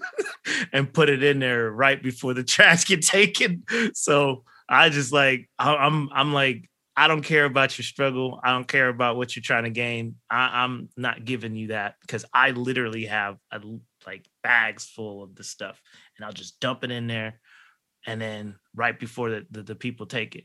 and 0.72 0.92
put 0.92 1.10
it 1.10 1.22
in 1.22 1.38
there 1.38 1.70
right 1.70 2.02
before 2.02 2.32
the 2.32 2.42
trash 2.44 2.86
get 2.86 3.02
taken. 3.04 3.62
So 3.92 4.44
I 4.68 4.88
just 4.88 5.12
like 5.12 5.50
I'm 5.58 6.08
I'm 6.12 6.32
like 6.32 6.70
I 6.96 7.08
don't 7.08 7.22
care 7.22 7.44
about 7.44 7.76
your 7.76 7.84
struggle. 7.84 8.40
I 8.42 8.52
don't 8.52 8.66
care 8.66 8.88
about 8.88 9.16
what 9.16 9.36
you're 9.36 9.42
trying 9.42 9.64
to 9.64 9.70
gain. 9.70 10.16
I, 10.30 10.64
I'm 10.64 10.88
not 10.96 11.24
giving 11.24 11.54
you 11.54 11.68
that 11.68 11.96
because 12.00 12.24
I 12.32 12.50
literally 12.52 13.04
have 13.06 13.36
a, 13.50 13.60
like 14.06 14.26
bags 14.42 14.86
full 14.86 15.22
of 15.22 15.34
the 15.34 15.44
stuff, 15.44 15.80
and 16.16 16.24
I'll 16.24 16.32
just 16.32 16.58
dump 16.60 16.84
it 16.84 16.90
in 16.90 17.06
there, 17.06 17.40
and 18.06 18.20
then 18.20 18.56
right 18.74 18.98
before 18.98 19.30
the 19.30 19.46
the, 19.50 19.62
the 19.62 19.74
people 19.74 20.06
take 20.06 20.36
it. 20.36 20.44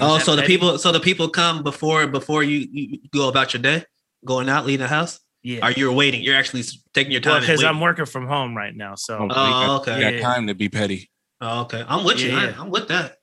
oh, 0.00 0.14
that 0.16 0.24
so 0.24 0.34
the 0.34 0.42
petty? 0.42 0.54
people, 0.54 0.78
so 0.78 0.92
the 0.92 1.00
people 1.00 1.28
come 1.28 1.62
before 1.62 2.06
before 2.06 2.42
you, 2.42 2.66
you 2.70 2.98
go 3.12 3.28
about 3.28 3.52
your 3.52 3.62
day, 3.62 3.84
going 4.24 4.48
out, 4.48 4.64
leaving 4.66 4.84
the 4.84 4.88
house. 4.88 5.20
Yeah, 5.42 5.64
Or 5.64 5.70
you're 5.70 5.92
waiting. 5.92 6.22
You're 6.22 6.34
actually 6.34 6.64
taking 6.92 7.12
your 7.12 7.20
time. 7.20 7.36
and 7.36 7.42
because 7.46 7.62
I'm 7.62 7.80
working 7.80 8.04
from 8.06 8.26
home 8.26 8.56
right 8.56 8.74
now. 8.74 8.96
So 8.96 9.16
Oh, 9.18 9.22
you 9.22 9.28
got, 9.28 9.80
okay. 9.82 9.94
you 9.96 10.00
got 10.00 10.14
Yeah. 10.14 10.20
time 10.20 10.46
to 10.48 10.54
be 10.56 10.68
petty. 10.68 11.08
Oh, 11.40 11.60
okay. 11.62 11.84
I'm 11.86 12.02
with 12.04 12.18
you. 12.20 12.30
Yeah. 12.30 12.52
I, 12.56 12.60
I'm 12.60 12.70
with 12.70 12.88
that. 12.88 13.15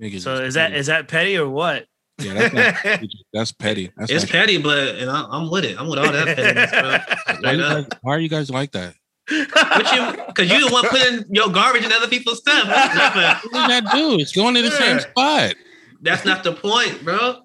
Niggas 0.00 0.20
so 0.22 0.34
is 0.36 0.54
that 0.54 0.74
is 0.74 0.86
that 0.86 1.08
petty 1.08 1.36
or 1.38 1.48
what? 1.48 1.86
yeah, 2.18 2.32
that's, 2.34 2.54
not, 2.84 3.00
that's 3.32 3.52
petty. 3.52 3.90
That's 3.96 4.10
It's 4.10 4.24
actually- 4.24 4.38
petty, 4.38 4.58
but 4.58 4.96
and 4.96 5.10
I, 5.10 5.26
I'm 5.30 5.50
with 5.50 5.64
it. 5.64 5.78
I'm 5.78 5.88
with 5.88 5.98
all 5.98 6.10
that 6.12 6.36
pettiness, 6.36 6.70
bro. 6.70 6.80
why, 7.26 7.34
Straight 7.34 7.52
you 7.56 7.60
guys, 7.62 7.86
why 8.02 8.14
are 8.14 8.18
you 8.18 8.28
guys 8.28 8.50
like 8.50 8.72
that? 8.72 8.94
But 9.28 9.92
you, 9.92 10.24
because 10.26 10.50
you 10.50 10.66
the 10.68 10.72
one 10.72 10.84
putting 10.88 11.24
your 11.34 11.48
garbage 11.50 11.84
in 11.84 11.92
other 11.92 12.08
people's 12.08 12.38
stuff. 12.38 12.66
That's 12.68 12.94
not, 13.16 13.42
What 13.44 13.52
does 13.52 13.68
that 13.68 13.92
do? 13.92 14.18
It's 14.20 14.32
going 14.32 14.54
to 14.54 14.62
the 14.62 14.70
same 14.70 15.00
spot. 15.00 15.54
that's 16.00 16.24
not 16.24 16.44
the 16.44 16.52
point, 16.52 17.02
bro. 17.04 17.40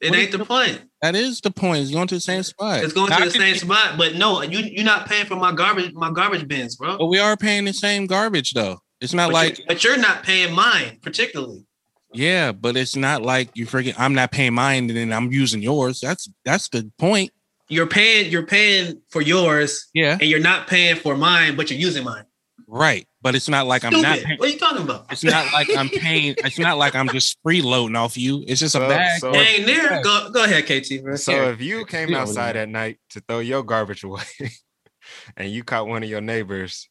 It 0.00 0.10
What 0.10 0.18
ain't 0.18 0.32
is 0.32 0.38
the 0.38 0.44
point. 0.44 0.82
That 1.00 1.14
is 1.16 1.40
the 1.40 1.50
point. 1.50 1.82
It's 1.82 1.90
going 1.90 2.06
to 2.08 2.14
the 2.14 2.20
same 2.20 2.42
spot. 2.44 2.82
It's 2.84 2.92
going 2.92 3.10
How 3.10 3.18
to 3.18 3.24
the 3.24 3.30
same 3.32 3.54
you- 3.54 3.58
spot, 3.60 3.98
but 3.98 4.14
no, 4.14 4.42
you 4.42 4.60
you're 4.60 4.84
not 4.84 5.06
paying 5.08 5.26
for 5.26 5.36
my 5.36 5.52
garbage, 5.52 5.92
my 5.94 6.10
garbage 6.12 6.46
bins, 6.48 6.76
bro. 6.76 6.96
But 6.98 7.06
we 7.06 7.18
are 7.18 7.36
paying 7.36 7.64
the 7.64 7.72
same 7.72 8.06
garbage 8.06 8.52
though. 8.52 8.78
It's 9.02 9.12
not 9.12 9.28
But 9.28 9.34
like 9.34 9.58
you're, 9.58 9.66
but 9.68 9.84
you're 9.84 9.98
not 9.98 10.22
paying 10.22 10.54
mine, 10.54 10.98
particularly. 11.02 11.66
yeah, 12.14 12.52
but 12.52 12.76
it's 12.76 12.96
not 12.96 13.22
like 13.22 13.50
you 13.54 13.66
freaking. 13.66 13.94
I'm 13.98 14.14
not 14.14 14.30
paying 14.32 14.54
mine 14.54 14.88
and 14.88 14.96
then 14.96 15.12
I'm 15.12 15.30
using 15.32 15.60
yours. 15.62 16.00
That's 16.00 16.30
that's 16.44 16.68
the 16.68 16.90
point. 16.98 17.30
You're 17.68 17.86
paying, 17.86 18.30
you're 18.30 18.46
paying 18.46 19.00
for 19.10 19.20
yours, 19.22 19.88
Yeah, 19.94 20.12
and 20.20 20.22
you're 20.30 20.40
not 20.40 20.66
paying 20.66 20.96
for 20.96 21.16
mine, 21.16 21.56
but 21.56 21.70
you're 21.70 21.80
using 21.80 22.04
mine. 22.04 22.24
right. 22.66 23.06
But 23.22 23.36
it's 23.36 23.48
not 23.48 23.66
like 23.68 23.84
I'm 23.84 24.00
not. 24.02 24.18
Paying, 24.18 24.36
what 24.38 24.48
are 24.48 24.52
you 24.52 24.58
talking 24.58 24.82
about? 24.82 25.06
it's 25.12 25.22
not 25.22 25.52
like 25.52 25.68
I'm 25.76 25.88
paying. 25.88 26.34
It's 26.38 26.58
not 26.58 26.76
like 26.76 26.96
I'm 26.96 27.08
just 27.08 27.40
freeloading 27.44 27.96
off 27.96 28.16
you. 28.16 28.42
It's 28.48 28.58
just 28.60 28.74
a 28.74 28.78
So- 28.80 28.88
bag. 28.88 29.20
so- 29.20 29.32
Dang, 29.32 29.64
there. 29.64 29.92
Yeah. 29.92 30.02
Go, 30.02 30.30
go 30.32 30.42
ahead, 30.44 30.64
KT. 30.66 31.02
Bro. 31.04 31.14
So 31.16 31.50
if 31.50 31.60
you 31.60 31.84
came 31.86 32.12
outside 32.14 32.56
at 32.56 32.68
night 32.68 32.98
to 33.10 33.20
throw 33.20 33.38
your 33.38 33.62
garbage 33.62 34.02
away 34.02 34.24
and 35.36 35.50
you 35.50 35.62
caught 35.64 35.86
one 35.86 36.02
of 36.02 36.08
your 36.08 36.20
neighbors 36.20 36.88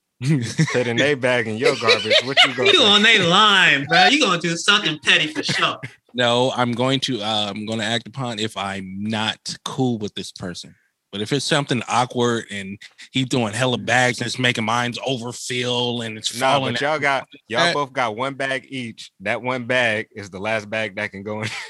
putting 0.72 0.97
their 0.97 1.15
bag 1.15 1.47
in 1.47 1.57
your 1.57 1.76
garbage, 1.82 2.13
what 2.24 2.38
you 2.45 2.53
gonna 2.55 2.67
you 2.69 2.80
say? 2.80 2.86
on 2.86 3.01
they 3.03 3.19
line, 3.19 3.86
bro. 3.86 4.07
You 4.07 4.19
gonna 4.22 4.39
do 4.41 4.55
something 4.55 4.99
petty 5.03 5.28
for 5.28 5.43
sure. 5.43 5.80
no, 6.13 6.51
I'm 6.55 6.72
going 6.74 6.99
to. 7.01 7.22
Uh, 7.22 7.47
I'm 7.55 7.65
going 7.65 7.80
to 7.80 7.86
act 7.86 8.07
upon 8.07 8.39
if 8.39 8.55
I'm 8.57 9.01
not 9.03 9.55
cool 9.65 9.97
with 9.97 10.13
this 10.15 10.32
person. 10.32 10.76
But 11.11 11.19
if 11.19 11.34
it's 11.34 11.43
something 11.43 11.84
awkward 11.89 12.45
and 12.49 12.78
he's 13.11 13.26
doing 13.26 13.51
hella 13.51 13.78
bags 13.78 14.19
and 14.19 14.28
it's 14.28 14.39
making 14.39 14.63
mine's 14.63 14.97
overfill 15.05 16.03
and 16.03 16.17
it's 16.17 16.39
Nah, 16.39 16.53
falling 16.53 16.74
but 16.76 16.82
y'all 16.82 16.99
got 16.99 17.28
y'all 17.49 17.65
That- 17.65 17.74
both 17.74 17.91
got 17.91 18.15
one 18.15 18.36
bag 18.36 18.65
each. 18.69 19.11
That 19.19 19.41
one 19.41 19.65
bag 19.65 20.07
is 20.15 20.30
the 20.30 20.39
last 20.39 20.69
bag 20.69 20.95
that 20.95 21.11
can 21.11 21.24
go 21.24 21.41
in. 21.41 21.49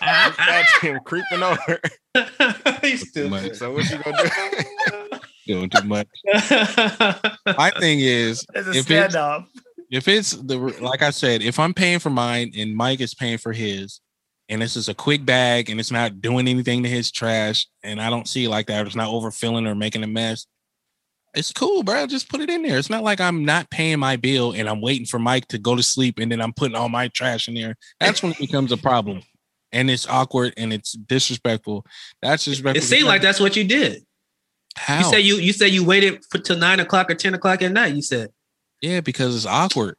That's 0.00 0.78
him 0.80 1.00
creeping 1.04 1.42
over. 1.42 1.80
He's 2.80 3.00
Much. 3.00 3.08
stupid. 3.08 3.56
So 3.56 3.72
what 3.72 3.90
you 3.90 3.98
gonna 4.04 4.22
do? 4.22 5.18
Doing 5.48 5.68
too 5.68 5.82
much. 5.82 6.06
My 7.56 7.72
thing 7.80 7.98
is, 8.00 8.46
if 8.54 8.88
it's 8.88 9.16
if 9.90 10.06
it's 10.06 10.32
the 10.32 10.58
like 10.80 11.02
I 11.02 11.10
said, 11.10 11.42
if 11.42 11.58
I'm 11.58 11.74
paying 11.74 11.98
for 11.98 12.10
mine 12.10 12.52
and 12.56 12.76
Mike 12.76 13.00
is 13.00 13.14
paying 13.14 13.38
for 13.38 13.52
his, 13.52 14.00
and 14.48 14.62
this 14.62 14.76
is 14.76 14.88
a 14.88 14.94
quick 14.94 15.24
bag 15.24 15.70
and 15.70 15.80
it's 15.80 15.90
not 15.90 16.20
doing 16.20 16.46
anything 16.46 16.82
to 16.82 16.88
his 16.88 17.10
trash, 17.10 17.66
and 17.82 18.00
I 18.00 18.10
don't 18.10 18.28
see 18.28 18.44
it 18.44 18.50
like 18.50 18.66
that, 18.66 18.86
it's 18.86 18.94
not 18.94 19.08
overfilling 19.08 19.66
or 19.66 19.74
making 19.74 20.04
a 20.04 20.06
mess. 20.06 20.46
It's 21.34 21.52
cool, 21.52 21.82
bro. 21.82 22.06
Just 22.06 22.30
put 22.30 22.40
it 22.40 22.50
in 22.50 22.62
there. 22.62 22.78
It's 22.78 22.90
not 22.90 23.04
like 23.04 23.20
I'm 23.20 23.44
not 23.44 23.70
paying 23.70 23.98
my 23.98 24.16
bill 24.16 24.52
and 24.52 24.68
I'm 24.68 24.80
waiting 24.80 25.06
for 25.06 25.18
Mike 25.18 25.46
to 25.48 25.58
go 25.58 25.76
to 25.76 25.82
sleep 25.82 26.18
and 26.18 26.32
then 26.32 26.40
I'm 26.40 26.54
putting 26.54 26.74
all 26.74 26.88
my 26.88 27.08
trash 27.08 27.48
in 27.48 27.54
there. 27.54 27.76
That's 28.00 28.22
when 28.22 28.32
it 28.32 28.38
becomes 28.38 28.72
a 28.72 28.76
problem. 28.76 29.22
And 29.70 29.90
it's 29.90 30.08
awkward 30.08 30.54
and 30.56 30.72
it's 30.72 30.92
disrespectful. 30.92 31.84
That's 32.22 32.46
disrespectful. 32.46 32.82
It 32.82 32.86
seemed 32.86 33.06
like 33.06 33.20
that's 33.20 33.40
what 33.40 33.56
you 33.56 33.64
did. 33.64 34.04
How? 34.78 34.98
You 34.98 35.04
say 35.04 35.20
you 35.20 35.36
you 35.36 35.52
say 35.52 35.68
you 35.68 35.84
waited 35.84 36.24
for 36.30 36.38
till 36.38 36.56
nine 36.58 36.80
o'clock 36.80 37.10
or 37.10 37.14
ten 37.14 37.34
o'clock 37.34 37.62
at 37.62 37.72
night. 37.72 37.94
You 37.94 38.02
said, 38.02 38.30
yeah, 38.80 39.00
because 39.00 39.34
it's 39.36 39.46
awkward. 39.46 39.96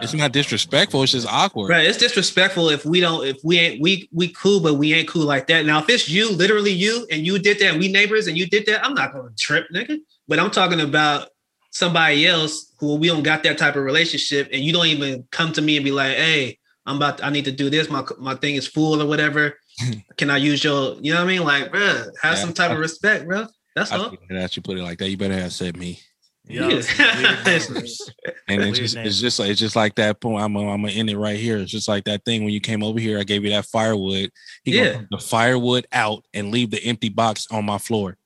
It's 0.00 0.14
Uh, 0.14 0.18
not 0.18 0.32
disrespectful. 0.32 1.02
It's 1.02 1.10
just 1.12 1.26
awkward. 1.26 1.68
right? 1.70 1.84
It's 1.86 1.98
disrespectful 1.98 2.68
if 2.68 2.84
we 2.84 3.00
don't 3.00 3.26
if 3.26 3.38
we 3.42 3.58
ain't 3.58 3.80
we 3.82 4.08
we 4.12 4.28
cool, 4.28 4.60
but 4.60 4.74
we 4.74 4.92
ain't 4.94 5.08
cool 5.08 5.24
like 5.24 5.46
that. 5.48 5.66
Now, 5.66 5.80
if 5.80 5.88
it's 5.88 6.08
you, 6.08 6.30
literally 6.30 6.70
you, 6.70 7.06
and 7.10 7.26
you 7.26 7.38
did 7.38 7.58
that, 7.60 7.76
we 7.78 7.88
neighbors, 7.88 8.26
and 8.28 8.36
you 8.38 8.46
did 8.46 8.66
that, 8.66 8.84
I'm 8.84 8.94
not 8.94 9.12
gonna 9.12 9.30
trip, 9.38 9.66
nigga. 9.74 9.98
But 10.28 10.38
I'm 10.38 10.50
talking 10.52 10.80
about 10.80 11.30
somebody 11.70 12.26
else 12.26 12.72
who 12.78 12.94
we 12.96 13.08
don't 13.08 13.22
got 13.24 13.42
that 13.44 13.58
type 13.58 13.74
of 13.76 13.82
relationship, 13.82 14.48
and 14.52 14.62
you 14.62 14.72
don't 14.72 14.86
even 14.86 15.24
come 15.32 15.52
to 15.54 15.62
me 15.62 15.76
and 15.76 15.84
be 15.84 15.90
like, 15.90 16.16
"Hey, 16.16 16.58
I'm 16.86 16.96
about, 16.96 17.22
I 17.24 17.30
need 17.30 17.44
to 17.46 17.52
do 17.52 17.68
this. 17.70 17.88
My 17.90 18.04
my 18.18 18.34
thing 18.36 18.54
is 18.56 18.66
full 18.68 19.02
or 19.02 19.06
whatever. 19.06 19.58
Can 20.16 20.30
I 20.30 20.36
use 20.36 20.62
your? 20.62 20.96
You 21.00 21.12
know 21.12 21.18
what 21.20 21.24
I 21.24 21.32
mean? 21.38 21.42
Like, 21.44 21.72
bro, 21.72 21.80
have 21.80 22.06
Yeah. 22.22 22.34
some 22.36 22.52
type 22.52 22.70
of 22.70 22.78
respect, 22.78 23.26
bro. 23.26 23.46
That's 23.74 23.90
I 23.92 23.96
all. 23.98 24.10
feel 24.10 24.18
that 24.30 24.56
you 24.56 24.62
put 24.62 24.78
it 24.78 24.82
like 24.82 24.98
that. 24.98 25.08
You 25.10 25.16
better 25.16 25.34
have 25.34 25.52
said 25.52 25.76
me. 25.76 26.00
yo, 26.46 26.68
Yeah. 26.68 26.80
some 26.80 27.22
weird 27.22 27.68
numbers. 27.74 28.10
And 28.48 28.60
it's 28.64 28.78
just, 28.78 28.96
it's 28.96 29.20
just 29.20 29.38
like 29.38 29.48
it's 29.50 29.60
just 29.60 29.76
like 29.76 29.94
that 29.94 30.20
point. 30.20 30.42
I'm, 30.42 30.54
I'm 30.56 30.82
gonna 30.82 30.92
end 30.92 31.08
it 31.08 31.16
right 31.16 31.38
here. 31.38 31.56
It's 31.58 31.70
just 31.70 31.88
like 31.88 32.04
that 32.04 32.24
thing 32.24 32.44
when 32.44 32.52
you 32.52 32.60
came 32.60 32.82
over 32.82 32.98
here. 33.00 33.18
I 33.18 33.22
gave 33.22 33.44
you 33.44 33.50
that 33.50 33.64
firewood. 33.66 34.30
He 34.64 34.76
Yeah. 34.76 34.84
gonna 34.92 34.98
put 34.98 35.10
the 35.10 35.18
firewood 35.18 35.86
out 35.92 36.24
and 36.34 36.50
leave 36.50 36.70
the 36.70 36.82
empty 36.84 37.08
box 37.08 37.46
on 37.50 37.64
my 37.64 37.78
floor. 37.78 38.18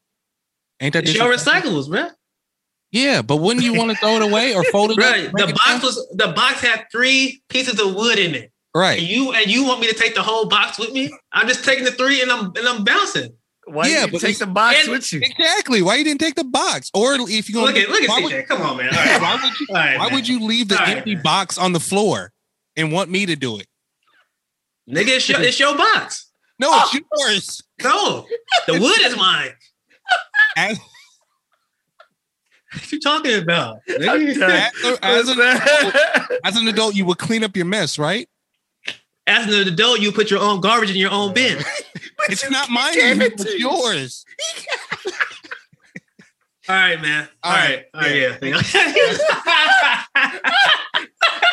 Ain't 0.80 0.94
that 0.94 1.04
It's 1.04 1.14
your 1.14 1.32
recyclables, 1.32 1.88
bro. 1.88 2.08
Yeah, 2.90 3.20
but 3.22 3.36
wouldn't 3.36 3.64
you 3.64 3.74
want 3.74 3.90
to 3.90 3.96
throw 3.98 4.16
it 4.16 4.22
away 4.22 4.54
or 4.54 4.64
fold 4.64 4.90
it? 4.92 4.98
up, 4.98 5.04
Right. 5.04 5.30
break 5.30 5.46
The 5.46 5.52
it 5.52 5.56
box 5.56 5.68
down? 5.68 5.80
was 5.82 6.08
the 6.14 6.28
box 6.28 6.60
had 6.60 6.86
three 6.90 7.42
pieces 7.50 7.78
of 7.78 7.94
wood 7.94 8.18
in 8.18 8.34
it. 8.34 8.50
And 8.74 8.80
right. 8.82 9.00
you 9.00 9.32
and 9.32 9.46
you 9.46 9.64
want 9.64 9.80
me 9.80 9.88
to 9.88 9.94
take 9.94 10.14
the 10.14 10.22
whole 10.22 10.46
box 10.46 10.78
with 10.78 10.92
me? 10.92 11.10
I'm 11.32 11.46
just 11.46 11.64
taking 11.64 11.84
the 11.84 11.92
three 11.92 12.20
and 12.22 12.32
I'm 12.32 12.46
and 12.56 12.66
I'm 12.66 12.82
bouncing. 12.84 13.34
Why 13.66 13.88
Yeah, 13.88 14.06
but 14.06 14.20
take 14.20 14.38
the 14.38 14.46
box 14.46 14.86
with 14.86 15.12
you? 15.12 15.20
Exactly. 15.22 15.82
Why 15.82 15.96
you 15.96 16.04
didn't 16.04 16.20
take 16.20 16.36
the 16.36 16.44
box? 16.44 16.90
Or 16.94 17.14
if 17.14 17.50
you 17.50 17.60
Look 17.60 17.76
at 17.76 17.88
look 17.88 18.02
at 18.02 18.08
CJ. 18.10 18.22
would, 18.22 18.48
Come 18.48 18.62
on, 18.62 18.76
man. 18.76 18.88
All 18.88 18.94
right. 19.04 19.20
why 19.20 19.38
would 19.42 19.58
you 19.60 19.66
right, 19.72 19.98
why 19.98 20.04
man. 20.06 20.14
would 20.14 20.28
you 20.28 20.40
leave 20.40 20.68
the 20.68 20.78
All 20.78 20.84
right, 20.86 20.96
empty 20.98 21.14
man. 21.14 21.22
box 21.24 21.58
on 21.58 21.72
the 21.72 21.80
floor 21.80 22.32
and 22.76 22.92
want 22.92 23.10
me 23.10 23.26
to 23.26 23.34
do 23.36 23.58
it? 23.58 23.66
Nigga, 24.88 25.16
it's 25.16 25.28
your, 25.28 25.40
it's 25.40 25.58
your 25.58 25.76
box. 25.76 26.30
No, 26.60 26.68
Oh. 26.70 26.90
it's 26.94 27.04
yours. 27.18 27.62
No, 27.82 28.26
the 28.66 28.74
wood 28.80 29.00
is 29.00 29.16
mine. 29.16 29.50
As, 30.56 30.78
What 32.72 32.92
you 32.92 33.00
talking 33.00 33.42
about? 33.42 33.78
I'm 33.88 33.96
nigga? 34.00 34.38
done. 34.38 34.50
as, 34.52 34.98
as, 35.02 35.28
an, 35.28 35.36
Listen. 35.38 36.38
as 36.44 36.56
an 36.56 36.68
adult, 36.68 36.94
you 36.94 37.04
would 37.06 37.18
clean 37.18 37.42
up 37.42 37.56
your 37.56 37.66
mess, 37.66 37.98
right? 37.98 38.28
As 39.28 39.46
an 39.52 39.66
adult, 39.68 40.00
you 40.00 40.12
put 40.12 40.30
your 40.30 40.40
own 40.40 40.60
garbage 40.60 40.90
in 40.90 40.96
your 40.96 41.10
own 41.10 41.32
bin. 41.34 41.58
It's 42.28 42.48
not 42.50 42.68
mine. 42.70 42.94
gave 42.94 43.20
it 43.20 43.34
It's 43.34 43.44
you. 43.54 43.68
yours. 43.70 44.24
All 46.68 46.74
right, 46.74 47.00
man. 47.00 47.28
All 47.44 47.52
All 47.52 47.56
right. 47.58 47.84
right. 47.94 47.94
All 47.94 48.00
right. 48.00 48.16
Yeah. 48.16 48.60
Oh, 50.16 50.26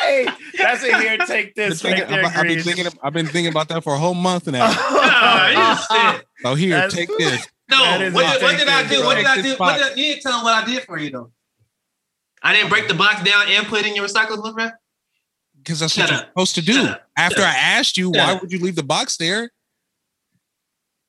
hey, 0.00 0.26
that's 0.58 0.82
a 0.82 0.98
here. 1.00 1.18
Take 1.18 1.54
Been 1.54 1.70
this 1.70 1.82
thinking- 1.82 2.00
right 2.02 2.08
there, 2.10 2.24
I've, 2.26 2.36
I've 2.38 2.42
been 2.46 2.62
thinking. 2.62 2.86
I've 3.02 3.12
been 3.12 3.26
thinking 3.26 3.52
about 3.52 3.68
that 3.68 3.84
for 3.84 3.94
a 3.94 3.98
whole 3.98 4.14
month 4.14 4.46
now. 4.48 4.66
Oh, 4.68 6.16
you. 6.16 6.20
So 6.42 6.54
here, 6.56 6.70
That's- 6.70 6.92
take 6.94 7.08
this. 7.18 7.46
No, 7.70 7.78
That 7.78 8.02
is 8.02 8.12
what 8.14 8.32
did, 8.32 8.42
what 8.42 8.58
did 8.58 8.68
I 8.68 8.86
do? 8.88 9.04
What 9.04 9.14
did 9.16 9.26
I 9.26 9.40
do? 9.42 9.50
What 9.50 9.58
box. 9.58 9.88
did, 9.90 9.98
you 9.98 10.04
didn't 10.12 10.22
tell 10.22 10.32
them 10.32 10.44
what 10.44 10.62
I 10.62 10.66
did 10.66 10.82
for 10.82 10.98
you 10.98 11.10
though. 11.10 11.30
I 12.42 12.52
didn't 12.52 12.68
break 12.68 12.88
the 12.88 12.94
box 12.94 13.22
down 13.22 13.46
and 13.48 13.66
put 13.66 13.80
it 13.80 13.86
in 13.86 13.94
your 13.94 14.06
recyclable 14.06 14.54
bin. 14.54 14.70
Because 15.64 15.80
that's 15.80 15.94
Shut 15.94 16.10
what 16.10 16.18
you're 16.18 16.26
supposed 16.28 16.54
to 16.56 16.62
do. 16.62 16.72
Shut. 16.74 17.02
After 17.16 17.40
I 17.42 17.54
asked 17.56 17.96
you, 17.96 18.12
Shut 18.14 18.26
why 18.26 18.32
up. 18.34 18.42
would 18.42 18.52
you 18.52 18.58
leave 18.58 18.76
the 18.76 18.82
box 18.82 19.16
there? 19.16 19.50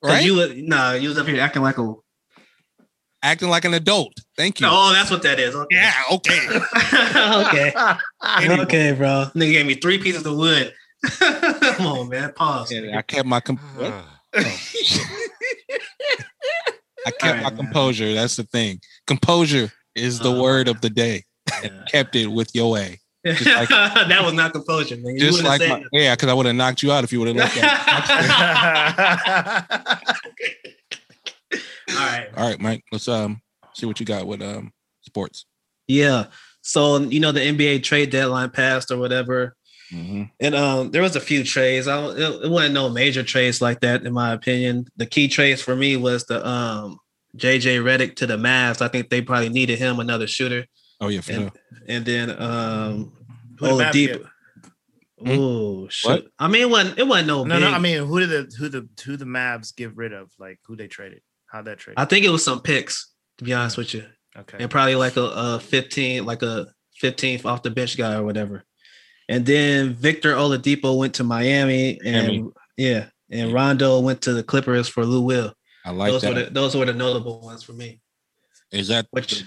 Right? 0.03 0.23
you, 0.23 0.35
was- 0.35 0.53
nah, 0.55 0.93
you 0.93 1.09
was 1.09 1.17
up 1.17 1.27
here 1.27 1.41
acting 1.41 1.61
like 1.61 1.77
a. 1.77 1.93
Acting 3.23 3.49
like 3.49 3.65
an 3.65 3.73
adult. 3.73 4.13
Thank 4.37 4.59
you. 4.61 4.67
Oh, 4.69 4.93
that's 4.93 5.09
what 5.09 5.23
that 5.23 5.39
is. 5.39 5.55
Okay. 5.55 5.75
Yeah, 5.75 5.93
okay. 6.11 6.47
okay. 7.47 7.73
Anyway. 8.23 8.59
Okay, 8.65 8.91
bro. 8.91 9.25
Nigga 9.33 9.51
gave 9.51 9.65
me 9.65 9.73
three 9.73 9.97
pieces 9.97 10.23
of 10.27 10.37
wood. 10.37 10.71
Come 11.19 11.87
on, 11.87 12.09
man. 12.09 12.31
Pause. 12.33 12.71
Yeah, 12.73 12.97
I 12.97 13.01
kept 13.01 13.27
my 13.27 13.39
com- 13.39 13.57
what? 13.57 13.93
I 14.35 14.41
kept 17.11 17.23
All 17.23 17.31
right, 17.33 17.43
my 17.43 17.49
man. 17.49 17.57
composure. 17.57 18.13
That's 18.13 18.35
the 18.35 18.43
thing. 18.43 18.79
Composure 19.07 19.71
is 19.95 20.19
the 20.19 20.31
Uh, 20.31 20.41
word 20.41 20.67
of 20.67 20.81
the 20.81 20.89
day. 20.89 21.23
Yeah. 21.63 21.69
Kept 21.87 22.15
it 22.15 22.27
with 22.27 22.53
your 22.53 22.71
way. 22.71 22.99
Like- 23.25 23.69
that 23.69 24.21
was 24.23 24.33
not 24.33 24.53
composure, 24.53 24.97
man. 24.97 25.15
You 25.15 25.19
Just 25.19 25.43
like 25.43 25.59
my, 25.61 25.83
yeah, 25.91 26.13
because 26.15 26.29
I 26.29 26.33
would 26.33 26.45
have 26.45 26.55
knocked 26.55 26.83
you 26.83 26.91
out 26.91 27.03
if 27.03 27.11
you 27.11 27.19
would 27.19 27.27
have 27.29 27.37
left 27.37 27.55
that. 27.55 28.85
All 31.89 31.95
right. 31.97 32.27
All 32.35 32.47
right, 32.49 32.59
Mike. 32.59 32.83
Let's 32.91 33.07
um 33.07 33.41
see 33.73 33.85
what 33.85 33.99
you 33.99 34.05
got 34.05 34.27
with 34.27 34.41
um 34.41 34.71
sports. 35.01 35.45
Yeah. 35.87 36.25
So 36.61 36.97
you 36.99 37.19
know 37.19 37.31
the 37.31 37.39
NBA 37.41 37.83
trade 37.83 38.09
deadline 38.09 38.49
passed 38.49 38.91
or 38.91 38.97
whatever, 38.97 39.55
Mhm. 39.93 40.31
and 40.39 40.55
um 40.55 40.91
there 40.91 41.01
was 41.03 41.15
a 41.15 41.19
few 41.21 41.43
trades. 41.43 41.87
I 41.87 42.03
it, 42.09 42.45
it 42.45 42.49
wasn't 42.51 42.73
no 42.73 42.89
major 42.89 43.23
trades 43.23 43.61
like 43.61 43.81
that 43.81 44.03
in 44.05 44.13
my 44.13 44.33
opinion. 44.33 44.85
The 44.97 45.05
key 45.05 45.27
trades 45.27 45.61
for 45.61 45.75
me 45.75 45.95
was 45.97 46.25
the 46.25 46.45
um 46.47 46.97
JJ 47.37 47.83
Redick 47.83 48.15
to 48.17 48.25
the 48.27 48.37
Mavs. 48.37 48.81
I 48.81 48.87
think 48.87 49.09
they 49.09 49.21
probably 49.21 49.49
needed 49.49 49.77
him 49.79 49.99
another 49.99 50.25
shooter, 50.27 50.65
Oh 51.01 51.07
yeah, 51.09 51.21
for 51.21 51.31
and 51.33 51.41
sure. 51.43 51.51
and 51.87 52.05
then 52.05 52.29
um 52.41 53.13
Who 53.59 53.67
the 53.77 53.83
Mavs 53.83 53.91
Oladipo. 53.91 54.29
Hmm? 55.19 55.27
Oh 55.29 55.87
shit! 55.89 56.09
What? 56.11 56.25
I 56.39 56.47
mean, 56.47 56.61
it 56.63 56.69
wasn't 56.69 56.99
it 56.99 57.07
wasn't 57.07 57.27
no, 57.27 57.43
No, 57.43 57.55
big. 57.55 57.63
no. 57.63 57.71
I 57.71 57.79
mean, 57.79 58.05
who 58.05 58.19
did 58.19 58.29
the 58.29 58.55
who 58.57 58.69
the 58.69 58.87
who 59.05 59.17
the 59.17 59.25
Mavs 59.25 59.75
give 59.75 59.97
rid 59.97 60.13
of? 60.13 60.29
Like 60.39 60.59
who 60.65 60.75
they 60.75 60.87
traded? 60.87 61.21
How 61.47 61.61
that 61.61 61.77
trade? 61.79 61.95
I 61.97 62.05
think 62.05 62.25
it 62.25 62.29
was 62.29 62.43
some 62.43 62.61
picks. 62.61 63.11
To 63.37 63.43
be 63.43 63.53
honest 63.53 63.77
with 63.77 63.93
you, 63.93 64.05
Okay. 64.37 64.57
and 64.61 64.71
probably 64.71 64.95
like 64.95 65.17
a, 65.17 65.23
a 65.23 65.59
15, 65.59 66.25
like 66.25 66.41
a 66.41 66.67
15th 67.03 67.45
off 67.45 67.63
the 67.63 67.69
bench 67.69 67.97
guy 67.97 68.13
or 68.13 68.23
whatever. 68.23 68.63
And 69.27 69.45
then 69.45 69.93
Victor 69.93 70.35
Oladipo 70.35 70.97
went 70.97 71.15
to 71.15 71.25
Miami, 71.25 71.99
and 72.05 72.27
Miami. 72.27 72.49
yeah, 72.77 73.07
and 73.29 73.51
Rondo 73.51 73.99
went 73.99 74.21
to 74.21 74.33
the 74.33 74.41
Clippers 74.43 74.87
for 74.87 75.03
Lou 75.05 75.21
Will. 75.21 75.53
I 75.83 75.91
like 75.91 76.11
those 76.13 76.21
that. 76.21 76.33
were 76.33 76.43
the, 76.45 76.49
those 76.49 76.75
were 76.77 76.85
the 76.85 76.93
notable 76.93 77.41
ones 77.41 77.61
for 77.63 77.73
me. 77.73 77.99
Is 78.71 78.87
that 78.87 79.07
Which 79.11 79.43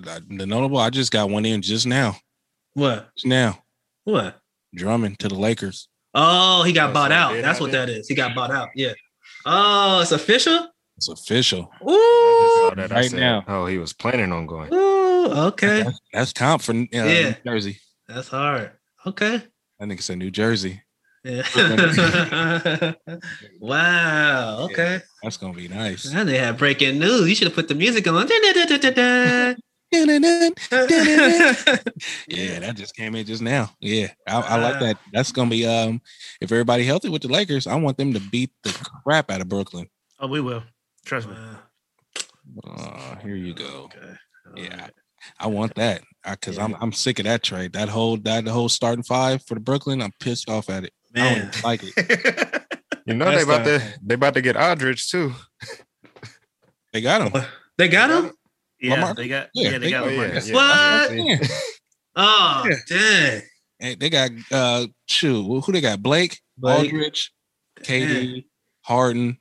the, 0.00 0.24
the 0.28 0.46
notable? 0.46 0.78
I 0.78 0.90
just 0.90 1.12
got 1.12 1.30
one 1.30 1.44
in 1.44 1.62
just 1.62 1.86
now. 1.86 2.16
what 2.74 3.10
Just 3.16 3.26
now. 3.26 3.62
what? 4.04 4.40
Drummond 4.74 5.18
to 5.20 5.28
the 5.28 5.34
Lakers. 5.34 5.88
Oh, 6.14 6.62
he 6.62 6.72
got 6.72 6.90
Oh, 6.90 6.92
bought 6.94 7.10
so 7.10 7.14
out. 7.16 7.42
That's 7.42 7.60
what 7.60 7.72
that 7.72 7.88
is. 7.88 8.08
He 8.08 8.14
got 8.14 8.34
bought 8.34 8.50
out. 8.50 8.68
Yeah. 8.74 8.92
Oh, 9.44 10.00
it's 10.00 10.12
official. 10.12 10.68
It's 10.96 11.08
official. 11.08 11.70
Ooh. 11.82 12.72
that. 12.76 12.90
Right 12.90 13.10
said, 13.10 13.20
now. 13.20 13.44
Oh, 13.48 13.66
he 13.66 13.78
was 13.78 13.92
planning 13.92 14.32
on 14.32 14.46
going. 14.46 14.72
Ooh. 14.72 15.26
Okay. 15.48 15.82
That's, 15.82 16.00
that's 16.12 16.32
comp 16.32 16.62
for 16.62 16.72
uh, 16.72 16.84
Yeah. 16.92 17.30
New 17.44 17.52
Jersey. 17.52 17.78
That's 18.08 18.28
hard. 18.28 18.72
Okay. 19.06 19.36
I 19.80 19.86
think 19.86 19.98
it's 20.00 20.10
a 20.10 20.16
New 20.16 20.30
Jersey. 20.30 20.82
Yeah. 21.24 21.42
wow. 23.60 24.58
Okay. 24.64 25.00
That's 25.22 25.36
gonna 25.36 25.54
be 25.54 25.68
nice. 25.68 26.12
And 26.12 26.28
they 26.28 26.38
had 26.38 26.58
breaking 26.58 26.98
news. 26.98 27.28
You 27.28 27.34
should 27.34 27.48
have 27.48 27.54
put 27.54 27.68
the 27.68 27.74
music 27.74 28.06
on. 28.08 28.26
Yeah, 29.92 30.08
that 32.60 32.74
just 32.76 32.94
came 32.96 33.14
in 33.14 33.26
just 33.26 33.42
now. 33.42 33.70
Yeah, 33.80 34.08
I, 34.26 34.40
I 34.40 34.56
like 34.56 34.80
that. 34.80 34.98
That's 35.12 35.32
gonna 35.32 35.50
be 35.50 35.66
um, 35.66 36.00
if 36.40 36.50
everybody 36.52 36.84
healthy 36.84 37.08
with 37.08 37.22
the 37.22 37.28
Lakers, 37.28 37.66
I 37.66 37.74
want 37.76 37.96
them 37.98 38.12
to 38.14 38.20
beat 38.20 38.50
the 38.62 38.70
crap 39.04 39.30
out 39.30 39.40
of 39.40 39.48
Brooklyn. 39.48 39.86
oh, 40.20 40.26
we 40.28 40.40
will. 40.40 40.62
Trust 41.04 41.28
me. 41.28 41.34
Wow. 42.54 42.74
Uh, 42.74 43.16
here 43.20 43.36
you 43.36 43.54
go. 43.54 43.90
Okay. 43.94 44.14
Yeah. 44.56 44.72
Alright. 44.72 44.90
I 45.38 45.46
want 45.46 45.74
that 45.76 46.02
because 46.28 46.58
I'm 46.58 46.74
I'm 46.80 46.92
sick 46.92 47.18
of 47.18 47.24
that 47.26 47.42
trade. 47.42 47.72
That 47.74 47.88
whole 47.88 48.16
that 48.18 48.46
whole 48.46 48.68
starting 48.68 49.04
five 49.04 49.44
for 49.46 49.54
the 49.54 49.60
Brooklyn. 49.60 50.02
I'm 50.02 50.12
pissed 50.20 50.48
off 50.50 50.68
at 50.70 50.84
it. 50.84 50.92
I 51.14 51.18
don't 51.18 51.38
Man. 51.38 51.48
even 51.48 51.60
like 51.62 51.80
it. 51.84 52.62
You 53.04 53.14
know 53.14 53.24
That's 53.24 53.44
they 53.44 53.52
about 53.52 53.64
the- 53.64 53.78
to 53.80 53.98
they 54.00 54.14
about 54.14 54.34
to 54.34 54.40
get 54.40 54.56
Aldridge 54.56 55.10
too. 55.10 55.34
They 56.92 57.00
got 57.00 57.32
him. 57.34 57.42
They 57.76 57.88
got 57.88 58.10
him? 58.10 58.30
Yeah, 58.82 58.94
Lamar- 58.94 59.14
they 59.14 59.28
got. 59.28 59.48
yeah, 59.54 59.70
Yeah, 59.70 59.78
they 59.78 59.78
they- 59.78 59.90
got. 59.90 60.06
Lamar. 60.06 60.26
yeah, 60.26 60.40
yeah, 60.44 60.54
What? 60.54 61.16
Yeah. 61.16 61.38
Oh, 62.14 62.66
Yeah. 62.68 62.76
dang. 62.88 63.42
Hey, 63.78 63.94
they 63.94 64.10
got 64.10 64.30
uh 64.50 64.86
shoot. 65.08 65.42
Who 65.44 65.60
who 65.62 65.72
they 65.72 65.80
got? 65.80 66.02
Blake, 66.02 66.40
Blake. 66.58 66.92
Aldridge, 66.92 67.32
KD, 67.80 68.44
Harden, 68.82 69.38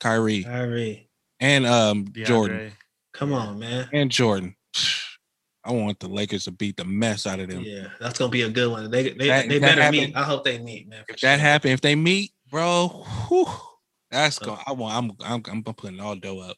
Kyrie, 0.00 0.42
Kyrie. 0.44 1.10
and 1.40 1.66
um 1.66 2.06
DeAndre. 2.06 2.24
Jordan 2.26 2.72
Come 3.12 3.32
on, 3.34 3.58
man. 3.58 3.88
and 3.92 4.10
Jordan. 4.10 4.56
I 5.66 5.72
want 5.72 6.00
the 6.00 6.08
Lakers 6.08 6.44
to 6.44 6.50
beat 6.50 6.76
the 6.76 6.84
mess 6.84 7.26
out 7.26 7.40
of 7.40 7.48
them. 7.48 7.62
Yeah, 7.62 7.86
that's 8.00 8.18
gonna 8.18 8.30
be 8.30 8.42
a 8.42 8.50
good 8.50 8.70
one. 8.70 8.90
They 8.90 9.10
they, 9.10 9.28
That- 9.28 9.48
they 9.48 9.58
that 9.58 9.76
better 9.76 9.92
meet. 9.92 10.16
I 10.16 10.22
hope 10.22 10.44
they 10.44 10.58
meet, 10.58 10.88
man. 10.88 11.04
for 11.06 11.14
If 11.14 11.20
that 11.20 11.36
sure. 11.36 11.46
happen, 11.46 11.70
if 11.72 11.80
they 11.82 11.94
meet, 11.94 12.32
bro, 12.50 12.88
whew, 13.28 13.46
that's 14.10 14.40
Uh. 14.42 14.46
going. 14.46 14.58
I 14.66 14.72
want. 14.72 14.94
I'm. 15.20 15.42
I'm. 15.46 15.62
I'm 15.66 15.74
putting 15.74 16.00
all 16.00 16.16
dough 16.16 16.40
up. 16.40 16.56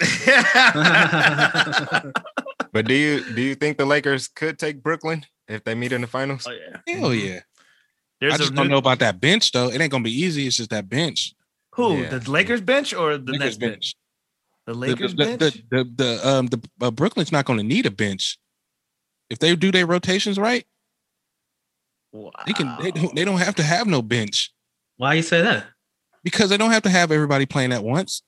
But 2.72 2.86
do 2.86 2.94
you 2.94 3.22
do 3.34 3.40
you 3.40 3.54
think 3.54 3.78
the 3.78 3.84
Lakers 3.84 4.26
could 4.26 4.58
take 4.58 4.82
Brooklyn 4.82 5.24
if 5.46 5.62
they 5.62 5.76
meet 5.76 5.92
in 5.92 6.00
the 6.00 6.08
finals? 6.08 6.44
oh 6.48 6.50
yeah. 6.50 6.78
Hell 6.98 7.14
yeah. 7.14 7.40
There's 8.20 8.32
I 8.32 8.36
a 8.36 8.38
just 8.38 8.54
don't 8.54 8.66
new- 8.66 8.72
know 8.72 8.78
about 8.78 8.98
that 8.98 9.20
bench 9.20 9.52
though. 9.52 9.70
It 9.70 9.80
ain't 9.80 9.92
gonna 9.92 10.02
be 10.02 10.10
easy. 10.22 10.46
It's 10.48 10.56
just 10.56 10.70
that 10.70 10.88
bench. 10.88 11.34
who 11.74 11.98
Yeah. 11.98 12.18
the 12.18 12.30
Lakers 12.30 12.60
bench 12.60 12.92
or 12.92 13.16
the 13.16 13.32
Lakers 13.32 13.40
Nets 13.40 13.56
bench. 13.58 13.94
The 14.66 14.72
The- 14.72 14.78
Lakers 14.78 15.14
the, 15.14 15.24
bench. 15.24 15.38
The, 15.38 15.62
the, 15.70 15.84
the, 15.94 16.28
um 16.28 16.46
the 16.48 16.68
uh, 16.80 16.90
Brooklyn's 16.90 17.30
not 17.30 17.44
gonna 17.44 17.62
need 17.62 17.86
a 17.86 17.90
bench. 17.92 18.38
If 19.30 19.38
they 19.38 19.54
do 19.54 19.70
their 19.70 19.86
rotations 19.86 20.36
right, 20.38 20.66
Wow. 22.12 22.32
they 22.46 22.52
can. 22.54 22.76
They 22.82 22.90
don't, 22.90 23.14
they 23.14 23.24
don't 23.24 23.38
have 23.38 23.54
to 23.56 23.62
have 23.62 23.86
no 23.86 24.02
bench 24.02 24.52
Why 24.96 25.14
you 25.14 25.22
say 25.22 25.42
that? 25.42 25.66
because 26.24 26.50
they 26.50 26.56
don't 26.56 26.70
have 26.72 26.82
to 26.82 26.90
have 26.90 27.12
everybody 27.12 27.46
playing 27.46 27.70
at 27.72 27.84
once. 27.84 28.22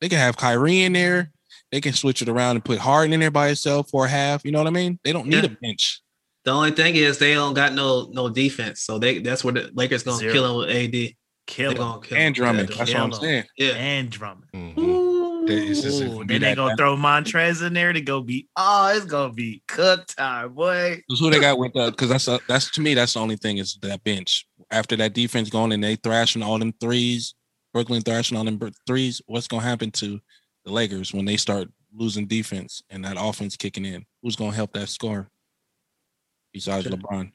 They 0.00 0.08
can 0.08 0.18
have 0.18 0.36
Kyrie 0.36 0.82
in 0.82 0.92
there. 0.92 1.30
They 1.72 1.80
can 1.80 1.92
switch 1.92 2.20
it 2.22 2.28
around 2.28 2.56
and 2.56 2.64
put 2.64 2.78
Harden 2.78 3.12
in 3.12 3.20
there 3.20 3.30
by 3.30 3.48
itself 3.48 3.90
for 3.90 4.06
a 4.06 4.08
half. 4.08 4.44
You 4.44 4.50
know 4.52 4.58
what 4.58 4.66
I 4.66 4.70
mean? 4.70 4.98
They 5.04 5.12
don't 5.12 5.26
need 5.28 5.44
Yeah. 5.44 5.50
a 5.50 5.56
bench. 5.62 6.00
The 6.44 6.50
only 6.52 6.70
thing 6.72 6.96
is 6.96 7.18
they 7.18 7.34
don't 7.34 7.54
got 7.54 7.74
no 7.74 8.08
no 8.12 8.28
defense, 8.30 8.80
so 8.80 8.98
they 8.98 9.18
that's 9.18 9.44
where 9.44 9.52
the 9.52 9.70
Lakers 9.74 10.02
gonna 10.02 10.16
Zero. 10.18 10.32
kill 10.32 10.48
them 10.48 10.56
with 10.56 10.70
AD. 10.70 11.16
Kill 11.46 11.70
They 11.70 11.76
him. 11.76 11.82
gonna 11.82 12.00
kill 12.00 12.16
And 12.16 12.26
him. 12.28 12.32
Drummond. 12.32 12.70
Yeah, 12.70 12.76
That's 12.76 12.94
what 12.94 13.02
I'm 13.02 13.12
saying. 13.12 13.44
Yeah. 13.58 13.68
and 13.72 14.10
Drummond. 14.10 14.44
Mhm. 14.54 14.78
Ooh. 14.78 15.46
It's 15.48 15.80
just- 15.82 16.02
Ooh, 16.02 16.20
be 16.24 16.34
then 16.34 16.40
they 16.42 16.48
that 16.50 16.56
gonna 16.56 16.70
bad. 16.70 16.78
throw 16.78 16.96
Montrez 16.96 17.64
in 17.66 17.72
there 17.72 17.92
to 17.92 18.00
go 18.00 18.20
be. 18.22 18.46
Oh, 18.56 18.88
it's 18.94 19.04
gonna 19.06 19.32
be 19.32 19.62
cook 19.68 20.06
time, 20.06 20.54
boy. 20.54 21.02
That's 21.08 21.20
who 21.20 21.30
they 21.30 21.40
got 21.40 21.58
with 21.58 21.72
the 21.74 21.90
because 21.90 22.08
that's 22.08 22.26
uh, 22.28 22.38
that's 22.48 22.70
to 22.72 22.80
me 22.80 22.94
that's 22.94 23.14
the 23.14 23.20
only 23.20 23.36
thing 23.36 23.58
is 23.58 23.78
that 23.82 24.02
bench. 24.04 24.46
After 24.70 24.96
that 24.96 25.12
defense 25.12 25.50
going 25.50 25.72
and 25.72 25.82
they 25.84 25.96
thrashing 25.96 26.42
all 26.42 26.58
them 26.58 26.72
threes, 26.80 27.34
Brooklyn 27.72 28.02
thrashing 28.02 28.36
all 28.36 28.44
them 28.44 28.56
br- 28.56 28.68
threes. 28.86 29.20
What's 29.26 29.48
gonna 29.48 29.62
happen 29.62 29.90
to 29.92 30.20
the 30.64 30.72
Lakers 30.72 31.12
when 31.14 31.24
they 31.24 31.36
start 31.36 31.68
losing 31.94 32.26
defense 32.26 32.82
and 32.90 33.04
that 33.04 33.16
offense 33.18 33.56
kicking 33.56 33.84
in? 33.84 34.04
Who's 34.22 34.36
gonna 34.36 34.54
help 34.56 34.72
that 34.74 34.88
score 34.88 35.28
besides 36.52 36.86
True. 36.86 36.96
LeBron? 36.96 37.32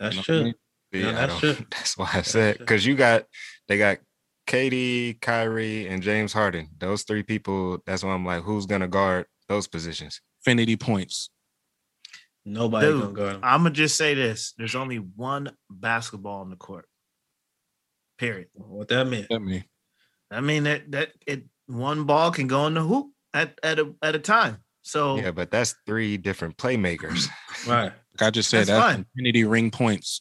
That's 0.00 0.14
You 0.16 0.18
know 0.18 0.20
what 0.20 0.22
I 0.22 0.22
true. 0.22 0.44
mean? 0.44 0.54
Yeah, 0.92 1.08
I 1.08 1.12
that's 1.12 1.40
don't- 1.40 1.54
true. 1.56 1.66
That's 1.70 1.98
why 1.98 2.10
I 2.14 2.22
said 2.22 2.58
because 2.58 2.86
you 2.86 2.94
got 2.94 3.24
they 3.68 3.78
got 3.78 3.98
KD, 4.46 5.20
Kyrie, 5.20 5.88
and 5.88 6.02
James 6.02 6.32
Harden. 6.32 6.68
Those 6.78 7.02
three 7.02 7.22
people. 7.22 7.78
That's 7.86 8.04
why 8.04 8.10
I'm 8.12 8.24
like, 8.24 8.42
who's 8.42 8.66
gonna 8.66 8.86
guard 8.88 9.26
those 9.48 9.66
positions? 9.66 10.20
Infinity 10.46 10.76
points. 10.76 11.30
Nobody 12.44 12.86
Dude, 12.88 13.00
gonna 13.00 13.12
guard 13.14 13.34
him. 13.36 13.40
I'm 13.42 13.60
gonna 13.60 13.70
just 13.70 13.96
say 13.96 14.14
this: 14.14 14.52
there's 14.58 14.74
only 14.74 14.96
one 14.98 15.50
basketball 15.70 16.42
on 16.42 16.50
the 16.50 16.56
court. 16.56 16.86
Period. 18.18 18.48
What 18.52 18.88
that 18.88 19.06
mean? 19.06 19.26
That 19.30 19.40
me. 19.40 19.64
I 20.30 20.40
mean 20.40 20.64
that 20.64 20.90
that 20.92 21.12
it 21.26 21.44
one 21.66 22.04
ball 22.04 22.30
can 22.30 22.46
go 22.46 22.66
in 22.66 22.74
the 22.74 22.82
hoop 22.82 23.10
at 23.32 23.58
at 23.62 23.78
a 23.78 23.94
at 24.02 24.14
a 24.14 24.18
time. 24.18 24.58
So 24.82 25.16
Yeah, 25.16 25.30
but 25.30 25.50
that's 25.50 25.74
three 25.86 26.16
different 26.16 26.56
playmakers. 26.56 27.26
Right. 27.66 27.92
Like 28.20 28.28
I 28.28 28.30
just 28.30 28.50
said, 28.50 28.66
That's 28.66 28.68
that's, 28.70 28.84
fine. 28.94 29.06
infinity 29.16 29.44
ring 29.44 29.70
points. 29.70 30.20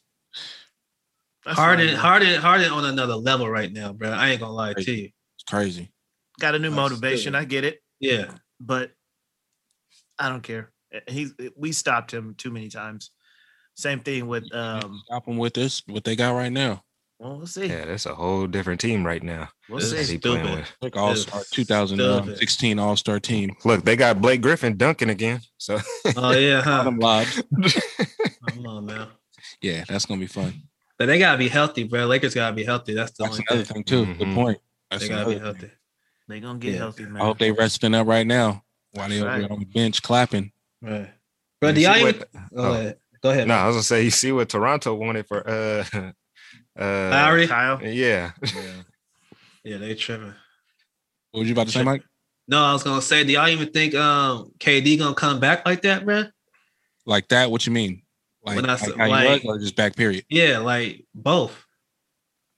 that's 1.45 1.57
Harden, 1.57 1.89
fine. 1.89 1.97
Harden, 1.97 2.39
Harden 2.41 2.71
on 2.71 2.85
another 2.85 3.15
level 3.15 3.49
right 3.49 3.71
now, 3.71 3.91
bro. 3.91 4.09
I 4.09 4.29
ain't 4.29 4.39
gonna 4.39 4.53
lie 4.53 4.73
to 4.73 4.91
you. 4.91 5.09
It's 5.35 5.43
crazy. 5.47 5.91
got 6.39 6.55
a 6.55 6.59
new 6.59 6.69
That's 6.69 6.75
motivation. 6.77 7.33
good. 7.33 7.39
I 7.39 7.43
get 7.45 7.65
it, 7.65 7.79
Yeah. 7.99 8.31
but 8.61 8.91
I 10.17 10.29
don't 10.29 10.41
care. 10.41 10.71
He's 11.07 11.33
we 11.57 11.71
stopped 11.73 12.13
him 12.13 12.33
too 12.37 12.49
many 12.51 12.69
times. 12.69 13.11
Same 13.75 13.99
thing 13.99 14.27
with 14.27 14.43
um. 14.55 15.01
Stop 15.07 15.25
them 15.25 15.37
with 15.37 15.53
this, 15.53 15.81
what 15.87 16.03
they 16.05 16.15
got 16.15 16.31
right 16.35 16.51
now. 16.51 16.83
Well, 17.23 17.37
we'll 17.37 17.47
see. 17.47 17.67
Yeah, 17.67 17.85
that's 17.85 18.05
a 18.05 18.13
whole 18.13 18.47
different 18.47 18.81
team 18.81 19.05
right 19.07 19.23
now. 19.23 19.47
We'll 19.69 19.79
This 19.79 20.07
see. 20.07 20.13
he 20.15 20.19
playing 20.19 20.43
with. 20.43 20.69
Like 20.81 20.97
all 20.97 21.15
star 21.15 21.41
2016 21.51 22.79
All 22.79 22.97
Star 22.97 23.17
team. 23.21 23.55
Look, 23.63 23.85
they 23.85 23.95
got 23.95 24.21
Blake 24.21 24.41
Griffin 24.41 24.75
dunking 24.75 25.09
again. 25.09 25.39
So 25.57 25.79
Oh 26.17 26.31
yeah, 26.31 26.61
huh? 26.61 26.79
Bottom 26.79 26.99
lobs. 26.99 27.41
Come 28.45 28.65
on, 28.67 28.85
man. 28.85 29.07
Yeah, 29.61 29.85
that's 29.87 30.05
gonna 30.05 30.19
be 30.19 30.27
fun. 30.27 30.53
But 30.99 31.05
they 31.05 31.17
gotta 31.17 31.37
be 31.37 31.47
healthy, 31.47 31.83
bro. 31.85 32.05
Lakers 32.07 32.33
gotta 32.35 32.53
be 32.53 32.65
healthy. 32.65 32.93
That's 32.93 33.11
the 33.13 33.23
That's 33.23 33.35
only 33.35 33.45
another 33.49 33.63
thing. 33.63 33.83
thing 33.85 34.05
too. 34.05 34.13
Good 34.15 34.27
Mhm. 34.27 34.35
point. 34.35 34.57
That's 34.91 35.03
They 35.03 35.09
gotta 35.09 35.29
be 35.29 35.35
another 35.37 35.53
thing. 35.53 35.61
healthy. 35.69 35.75
They 36.27 36.39
gonna 36.41 36.59
get 36.59 36.71
Yeah. 36.73 36.77
healthy, 36.79 37.03
man. 37.05 37.21
I 37.21 37.25
hope 37.25 37.39
they 37.39 37.51
resting 37.53 37.95
up 37.95 38.05
right 38.05 38.27
now 38.27 38.65
while 38.91 39.07
they 39.07 39.19
That's 39.19 39.27
over 39.29 39.41
right. 39.43 39.49
on 39.51 39.59
the 39.59 39.65
bench 39.65 40.01
clapping. 40.01 40.51
Right. 40.81 41.09
Bro, 41.61 41.69
You 41.69 41.75
do 41.75 41.81
y'all 41.81 41.97
even 41.97 42.15
go 42.19 42.25
oh. 42.57 42.71
ahead? 42.73 42.97
Go 43.21 43.29
ahead. 43.29 43.47
no, 43.47 43.53
I 43.53 43.67
was 43.67 43.75
gonna 43.75 43.83
say 43.83 44.03
you 44.03 44.11
see 44.11 44.33
what 44.33 44.49
Toronto 44.49 44.93
wanted 44.95 45.25
for 45.25 45.47
uh 45.49 46.11
uh 46.79 47.09
Lowry? 47.11 47.47
Kyle. 47.47 47.79
Yeah. 47.83 48.31
Yeah. 48.43 48.61
Yeah, 49.63 49.77
they 49.77 49.95
tripping. 49.95 50.33
What 51.31 51.39
was 51.39 51.47
you 51.49 51.53
about 51.53 51.67
to 51.67 51.71
say, 51.73 51.83
Mike? 51.83 52.03
No, 52.47 52.61
I 52.63 52.73
was 52.73 52.83
gonna 52.83 53.01
say, 53.01 53.23
do 53.23 53.31
y'all 53.31 53.47
even 53.47 53.71
think 53.71 53.95
um 53.95 54.51
KD 54.59 54.99
gonna 54.99 55.15
come 55.15 55.39
back 55.39 55.65
like 55.65 55.81
that, 55.83 56.05
man? 56.05 56.31
Like 57.05 57.27
that? 57.29 57.49
What 57.49 57.65
you 57.65 57.71
mean? 57.71 58.01
Like, 58.43 58.57
When 58.57 58.65
I 58.69 58.73
like 58.73 58.79
said- 58.79 58.97
how 58.97 59.07
like- 59.07 59.43
was, 59.43 59.57
or 59.57 59.59
just 59.59 59.75
back 59.75 59.95
period? 59.95 60.25
Yeah, 60.29 60.57
like 60.59 61.05
both. 61.15 61.65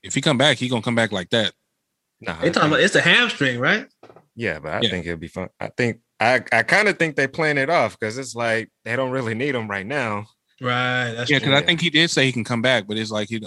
If 0.02 0.14
he 0.14 0.20
come 0.20 0.38
back, 0.38 0.56
he 0.58 0.68
gonna 0.68 0.82
come 0.82 0.94
back 0.96 1.12
like 1.12 1.30
that. 1.30 1.52
No, 2.20 2.36
They 2.40 2.50
talking 2.50 2.70
about 2.70 2.80
it's 2.80 2.94
a 2.96 3.00
hamstring, 3.00 3.60
right? 3.60 3.86
yeah, 4.34 4.58
but 4.58 4.72
I 4.72 4.80
Yeah. 4.80 4.90
think 4.90 5.06
it'll 5.06 5.18
be 5.18 5.28
fun. 5.28 5.48
I 5.60 5.68
think 5.76 6.00
I 6.18 6.42
I 6.52 6.62
kind 6.64 6.88
of 6.88 6.98
think 6.98 7.14
they 7.14 7.28
playing 7.28 7.58
it 7.58 7.70
off 7.70 7.96
because 7.98 8.18
it's 8.18 8.34
like 8.34 8.70
they 8.84 8.96
don't 8.96 9.10
really 9.10 9.34
need 9.34 9.54
him 9.54 9.68
right 9.68 9.86
now. 9.86 10.26
Right. 10.60 11.12
That's 11.12 11.30
Yeah, 11.30 11.38
because 11.38 11.54
I 11.54 11.64
think 11.64 11.80
he 11.80 11.90
did 11.90 12.10
say 12.10 12.24
he 12.26 12.32
can 12.32 12.42
come 12.44 12.62
back, 12.62 12.86
but 12.88 12.96
it's 12.96 13.10
like 13.10 13.28
he, 13.28 13.40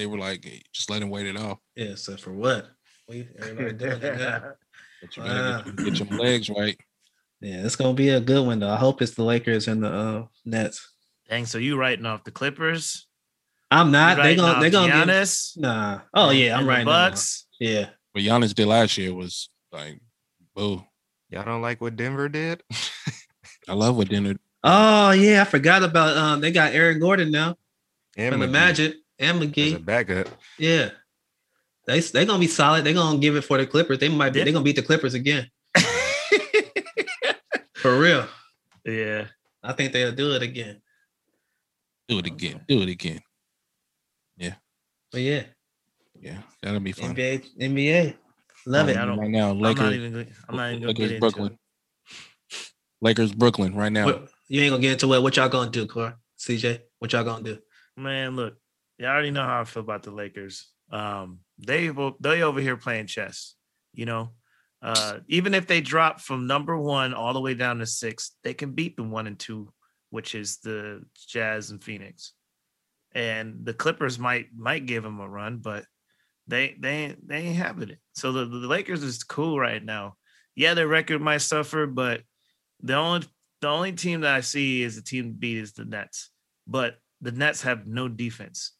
they 0.00 0.06
were 0.06 0.18
like, 0.18 0.42
hey, 0.42 0.62
just 0.72 0.88
let 0.88 1.02
him 1.02 1.10
wait 1.10 1.26
it 1.26 1.36
off. 1.36 1.58
Yeah, 1.76 1.94
so 1.94 2.16
for 2.16 2.32
what? 2.32 2.68
We 3.06 3.28
everybody 3.38 3.72
doing 3.74 4.02
it. 4.02 4.42
But 5.02 5.16
you 5.16 5.22
gotta 5.22 5.64
get, 5.64 5.76
get 5.76 5.98
your 5.98 6.18
legs 6.18 6.50
right. 6.50 6.78
Yeah, 7.40 7.64
it's 7.64 7.74
gonna 7.74 7.94
be 7.94 8.10
a 8.10 8.20
good 8.20 8.44
one 8.44 8.58
though. 8.58 8.68
I 8.68 8.76
hope 8.76 9.00
it's 9.00 9.14
the 9.14 9.24
Lakers 9.24 9.66
and 9.66 9.82
the 9.82 9.88
uh, 9.90 10.26
Nets. 10.44 10.92
Dang, 11.26 11.46
so 11.46 11.56
you 11.56 11.78
writing 11.78 12.04
off 12.04 12.22
the 12.22 12.30
Clippers? 12.30 13.06
I'm 13.70 13.90
not. 13.90 14.18
They're 14.18 14.36
gonna 14.36 14.52
off 14.52 14.60
they 14.60 14.68
gonna 14.68 14.92
get, 14.92 15.08
Giannis? 15.08 15.56
nah. 15.56 16.00
Oh 16.12 16.32
yeah, 16.32 16.52
I'm 16.52 16.60
and 16.60 16.68
the 16.68 16.72
right. 16.72 16.84
Bucks. 16.84 17.46
Yeah. 17.58 17.88
What 18.12 18.24
Giannis 18.24 18.54
did 18.54 18.66
last 18.66 18.98
year 18.98 19.14
was 19.14 19.48
like, 19.72 20.02
boo. 20.54 20.84
Y'all 21.30 21.44
don't 21.46 21.62
like 21.62 21.80
what 21.80 21.96
Denver 21.96 22.28
did? 22.28 22.62
I 23.68 23.72
love 23.72 23.96
what 23.96 24.10
Denver. 24.10 24.36
Oh 24.62 25.12
yeah, 25.12 25.40
I 25.40 25.44
forgot 25.44 25.82
about 25.82 26.14
um. 26.14 26.40
They 26.42 26.52
got 26.52 26.74
Aaron 26.74 27.00
Gordon 27.00 27.30
now 27.30 27.56
and 28.18 28.32
from 28.32 28.40
the 28.40 28.46
McGee 28.46 28.52
Magic 28.52 28.94
and 29.20 29.38
as 29.38 29.44
a 29.44 29.46
McGee. 29.50 29.84
backup. 29.84 30.28
Yeah. 30.58 30.90
They 31.86 32.00
they 32.00 32.24
gonna 32.26 32.38
be 32.40 32.46
solid. 32.48 32.84
They 32.84 32.92
gonna 32.92 33.18
give 33.18 33.36
it 33.36 33.42
for 33.42 33.58
the 33.58 33.66
Clippers. 33.66 33.98
They 33.98 34.08
might 34.08 34.32
be. 34.32 34.40
Yeah. 34.40 34.44
They 34.46 34.52
gonna 34.52 34.64
beat 34.64 34.76
the 34.76 34.82
Clippers 34.82 35.14
again 35.14 35.48
for 37.74 37.98
real. 37.98 38.26
yeah. 38.84 39.26
I 39.62 39.72
think 39.74 39.92
they'll 39.92 40.12
do 40.12 40.32
it 40.32 40.42
again. 40.42 40.80
Do 42.08 42.18
it 42.18 42.26
again. 42.26 42.60
Do 42.66 42.80
it 42.82 42.88
again. 42.88 43.20
Yeah. 44.36 44.54
But 45.12 45.20
yeah, 45.20 45.42
Yeah, 46.18 46.38
that'll 46.62 46.80
be 46.80 46.92
fun. 46.92 47.14
NBA, 47.14 47.44
NBA, 47.60 48.14
love 48.66 48.86
Oh, 48.88 48.90
it. 48.90 48.96
I 48.96 49.04
don't- 49.04 49.18
right 49.18 49.28
now. 49.30 49.50
I'm 49.50 49.58
not 49.60 49.76
Lakers, 49.78 49.92
even. 49.94 50.34
I'm 50.48 50.56
not 50.56 50.68
even 50.70 50.80
gonna 50.80 50.88
Lakers, 50.92 50.98
get 50.98 51.08
into 51.10 51.20
Brooklyn. 51.20 51.52
it. 51.52 51.58
Lakers, 53.02 53.32
Brooklyn, 53.32 53.74
right 53.74 53.92
now. 53.92 54.06
What, 54.06 54.28
you 54.48 54.62
ain't 54.62 54.70
gonna 54.70 54.80
get 54.82 54.92
into 54.92 55.12
it. 55.14 55.22
What 55.22 55.36
y'all 55.36 55.48
gonna 55.48 55.70
do, 55.70 55.86
Core? 55.86 56.14
CJ, 56.38 56.80
what 57.00 57.12
y'all 57.12 57.24
gonna 57.24 57.42
do? 57.42 57.58
Man, 57.96 58.34
look, 58.36 58.56
you 59.00 59.06
already 59.06 59.30
know 59.30 59.44
how 59.44 59.62
I 59.62 59.64
feel 59.64 59.82
about 59.82 60.02
the 60.02 60.10
Lakers. 60.10 60.70
Um, 60.92 61.40
they 61.58 61.90
will- 61.90 62.18
they 62.20 62.42
over 62.42 62.60
here 62.60 62.76
playing 62.76 63.06
chess. 63.06 63.56
You 63.94 64.04
know, 64.04 64.34
uh, 64.82 65.20
even 65.26 65.54
if 65.54 65.66
they 65.66 65.80
drop 65.80 66.20
from 66.20 66.46
number 66.46 66.76
one 66.76 67.14
all 67.14 67.32
the 67.32 67.40
way 67.40 67.54
down 67.54 67.78
to 67.78 67.86
six, 67.86 68.36
they 68.44 68.54
can 68.54 68.72
beat 68.72 68.96
the 68.96 69.02
one 69.02 69.26
and 69.26 69.38
two, 69.38 69.72
which 70.10 70.34
is 70.34 70.58
the 70.58 71.02
Jazz 71.28 71.70
and 71.70 71.82
Phoenix. 71.82 72.34
And 73.12 73.64
the 73.64 73.74
Clippers 73.74 74.18
might 74.18 74.48
might 74.54 74.86
give 74.86 75.02
them 75.02 75.18
a 75.18 75.28
run, 75.28 75.58
but 75.58 75.86
they 76.46 76.76
they 76.78 77.16
they 77.24 77.38
ain't 77.38 77.56
having 77.56 77.90
it. 77.90 78.00
So 78.14 78.32
the, 78.32 78.44
the 78.44 78.68
Lakers 78.68 79.02
is 79.02 79.24
cool 79.24 79.58
right 79.58 79.82
now. 79.82 80.16
Yeah, 80.54 80.74
their 80.74 80.88
record 80.88 81.20
might 81.22 81.38
suffer, 81.38 81.86
but 81.86 82.22
the 82.82 82.94
only 82.94 83.26
the 83.60 83.68
only 83.68 83.92
team 83.92 84.20
that 84.20 84.34
I 84.34 84.40
see 84.40 84.82
is 84.82 84.96
the 84.96 85.02
team 85.02 85.32
beat 85.32 85.56
is 85.56 85.72
the 85.72 85.84
Nets. 85.84 86.30
But 86.66 86.98
the 87.20 87.32
Nets 87.32 87.62
have 87.62 87.86
no 87.86 88.08
defense. 88.08 88.72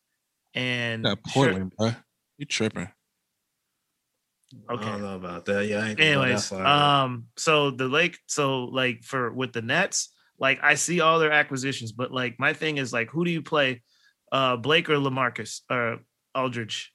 And 0.55 1.05
That 1.05 1.18
sure- 1.28 1.44
Portland, 1.44 1.72
bro. 1.76 1.92
You 2.38 2.46
tripping? 2.46 2.90
I 4.68 4.72
Okay. 4.72 4.84
don't 4.84 5.03
know 5.03 5.14
about 5.14 5.44
that. 5.44 5.66
Yeah, 5.66 5.78
I 5.84 5.88
ain't 5.90 5.98
gonna 5.98 6.11
that 6.11 6.24
anyways, 6.24 6.53
um, 6.53 7.26
so 7.36 7.70
the 7.70 7.86
Lake, 7.86 8.18
so 8.26 8.64
like 8.64 9.05
for 9.05 9.32
with 9.32 9.53
the 9.53 9.62
Nets, 9.62 10.12
like 10.38 10.59
I 10.62 10.74
see 10.74 11.01
all 11.01 11.18
their 11.20 11.30
acquisitions, 11.30 11.92
but 11.92 12.11
like 12.12 12.38
my 12.40 12.53
thing 12.53 12.78
is 12.78 12.92
like, 12.92 13.11
who 13.11 13.24
do 13.24 13.30
you 13.30 13.42
play, 13.42 13.82
uh, 14.32 14.57
Blake 14.57 14.90
or 14.90 14.96
LaMarcus 14.96 15.61
or 15.70 15.98
Aldridge, 16.34 16.92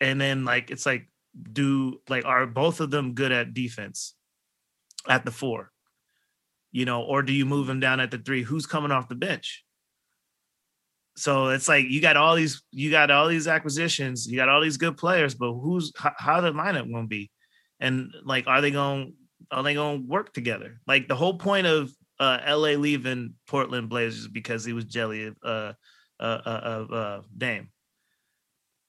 and 0.00 0.18
then 0.18 0.44
like 0.46 0.70
it's 0.70 0.86
like, 0.86 1.10
do 1.52 2.00
like 2.08 2.24
are 2.24 2.46
both 2.46 2.80
of 2.80 2.90
them 2.90 3.12
good 3.14 3.32
at 3.32 3.52
defense 3.52 4.14
at 5.06 5.26
the 5.26 5.30
four, 5.30 5.70
you 6.72 6.86
know, 6.86 7.02
or 7.02 7.22
do 7.22 7.34
you 7.34 7.44
move 7.44 7.66
them 7.66 7.80
down 7.80 8.00
at 8.00 8.10
the 8.10 8.18
three? 8.18 8.42
Who's 8.44 8.64
coming 8.64 8.92
off 8.92 9.08
the 9.08 9.14
bench? 9.14 9.62
So 11.18 11.48
it's 11.48 11.68
like 11.68 11.86
you 11.86 12.00
got 12.00 12.16
all 12.16 12.36
these, 12.36 12.62
you 12.70 12.90
got 12.90 13.10
all 13.10 13.28
these 13.28 13.48
acquisitions, 13.48 14.26
you 14.26 14.36
got 14.36 14.48
all 14.48 14.60
these 14.60 14.76
good 14.76 14.96
players, 14.96 15.34
but 15.34 15.52
who's 15.52 15.92
how, 15.96 16.12
how 16.16 16.40
the 16.40 16.52
lineup 16.52 16.90
gonna 16.90 17.06
be? 17.06 17.30
and 17.80 18.12
like 18.24 18.46
are 18.46 18.60
they 18.60 18.70
gonna 18.70 19.06
are 19.50 19.62
they 19.62 19.74
to 19.74 20.02
work 20.06 20.32
together? 20.32 20.80
Like 20.86 21.08
the 21.08 21.14
whole 21.14 21.38
point 21.38 21.66
of 21.66 21.92
uh 22.20 22.40
la 22.48 22.70
leaving 22.70 23.34
portland 23.46 23.88
blazers 23.88 24.26
because 24.26 24.64
he 24.64 24.72
was 24.72 24.84
jelly 24.84 25.26
of 25.26 25.36
uh 25.42 25.72
uh 26.20 26.40
uh, 26.44 26.60
of 26.64 26.92
uh 26.92 27.20
dame. 27.36 27.70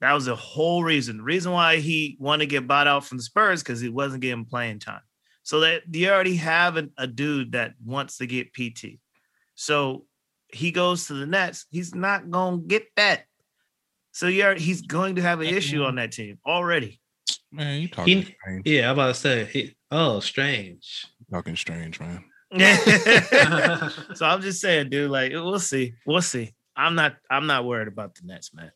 That 0.01 0.13
was 0.13 0.25
the 0.25 0.35
whole 0.35 0.83
reason. 0.83 1.17
The 1.17 1.23
reason 1.23 1.51
why 1.51 1.77
he 1.77 2.17
wanted 2.19 2.45
to 2.45 2.49
get 2.49 2.67
bought 2.67 2.87
out 2.87 3.05
from 3.05 3.17
the 3.17 3.23
spurs 3.23 3.61
because 3.61 3.81
he 3.81 3.89
wasn't 3.89 4.21
getting 4.21 4.45
playing 4.45 4.79
time. 4.79 5.01
So 5.43 5.59
that 5.61 5.83
you 5.91 6.09
already 6.09 6.37
have 6.37 6.77
an, 6.77 6.91
a 6.97 7.05
dude 7.05 7.51
that 7.51 7.73
wants 7.83 8.17
to 8.17 8.27
get 8.27 8.53
pt 8.53 8.99
so 9.55 10.05
he 10.51 10.71
goes 10.71 11.07
to 11.07 11.13
the 11.13 11.25
nets 11.25 11.65
he's 11.69 11.95
not 11.95 12.29
going 12.29 12.61
to 12.61 12.67
get 12.67 12.85
that 12.95 13.23
so 14.11 14.27
you're 14.27 14.55
he's 14.55 14.81
going 14.81 15.15
to 15.15 15.21
have 15.21 15.41
an 15.41 15.47
issue 15.47 15.83
on 15.83 15.95
that 15.95 16.11
team 16.11 16.37
already 16.45 16.99
Man, 17.51 17.81
you 17.81 17.87
talking 17.87 18.19
He- 18.19 18.35
strange. 18.39 18.67
yeah, 18.67 18.87
I'm 18.89 18.93
about 18.93 19.07
to 19.07 19.13
say. 19.15 19.45
He, 19.45 19.75
oh, 19.89 20.19
strange. 20.19 21.07
Talking 21.31 21.55
strange, 21.55 21.99
man. 21.99 22.23
so 24.13 24.25
I'm 24.25 24.41
just 24.41 24.61
saying, 24.61 24.89
dude. 24.89 25.09
Like, 25.09 25.31
we'll 25.31 25.59
see. 25.59 25.93
We'll 26.05 26.21
see. 26.21 26.53
I'm 26.75 26.93
not. 26.93 27.15
I'm 27.29 27.47
not 27.47 27.65
worried 27.65 27.87
about 27.87 28.13
the 28.15 28.27
Nets, 28.27 28.53
man. 28.53 28.71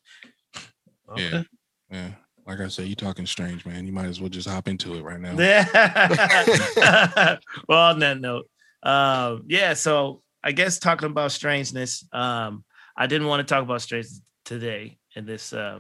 Okay. 1.12 1.30
Yeah. 1.32 1.44
Yeah. 1.92 2.10
Like 2.48 2.62
I 2.62 2.68
said, 2.68 2.88
you 2.88 2.96
talking 2.96 3.28
strange, 3.28 3.64
man. 3.64 3.86
You 3.86 3.94
might 3.94 4.08
as 4.08 4.20
well 4.20 4.30
just 4.30 4.50
hop 4.50 4.68
into 4.68 4.96
it 4.96 5.04
right 5.04 5.20
now. 5.20 5.36
Yeah. 5.38 7.38
Well, 7.68 7.92
on 7.92 8.00
that 8.00 8.20
note, 8.20 8.50
um, 8.82 9.44
yeah. 9.48 9.76
So 9.76 10.23
I 10.44 10.52
guess 10.52 10.80
talking 10.80 11.10
about 11.10 11.32
strangeness, 11.32 12.06
um, 12.12 12.66
I 12.98 13.08
didn't 13.08 13.28
want 13.28 13.48
to 13.48 13.52
talk 13.52 13.64
about 13.64 13.82
strangeness 13.82 14.22
today 14.46 14.98
in 15.16 15.26
this 15.26 15.54
uh, 15.54 15.80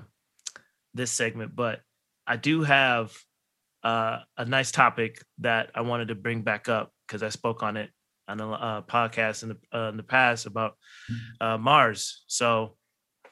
this 0.93 1.11
segment, 1.11 1.55
but 1.55 1.82
I 2.26 2.38
do 2.38 2.64
have 2.64 3.11
uh, 3.84 4.20
a 4.38 4.45
nice 4.45 4.72
topic 4.72 5.22
that 5.39 5.72
I 5.76 5.82
wanted 5.82 6.07
to 6.09 6.16
bring 6.16 6.41
back 6.41 6.70
up 6.70 6.91
because 7.07 7.24
I 7.24 7.30
spoke 7.30 7.64
on 7.64 7.78
it 7.78 7.89
on 8.28 8.39
a 8.39 8.51
uh, 8.51 8.82
podcast 8.84 9.43
in 9.43 9.49
the 9.49 9.78
uh, 9.78 9.89
in 9.89 9.97
the 9.97 10.03
past 10.03 10.45
about 10.45 10.76
uh, 11.41 11.57
Mars. 11.57 12.24
So 12.28 12.78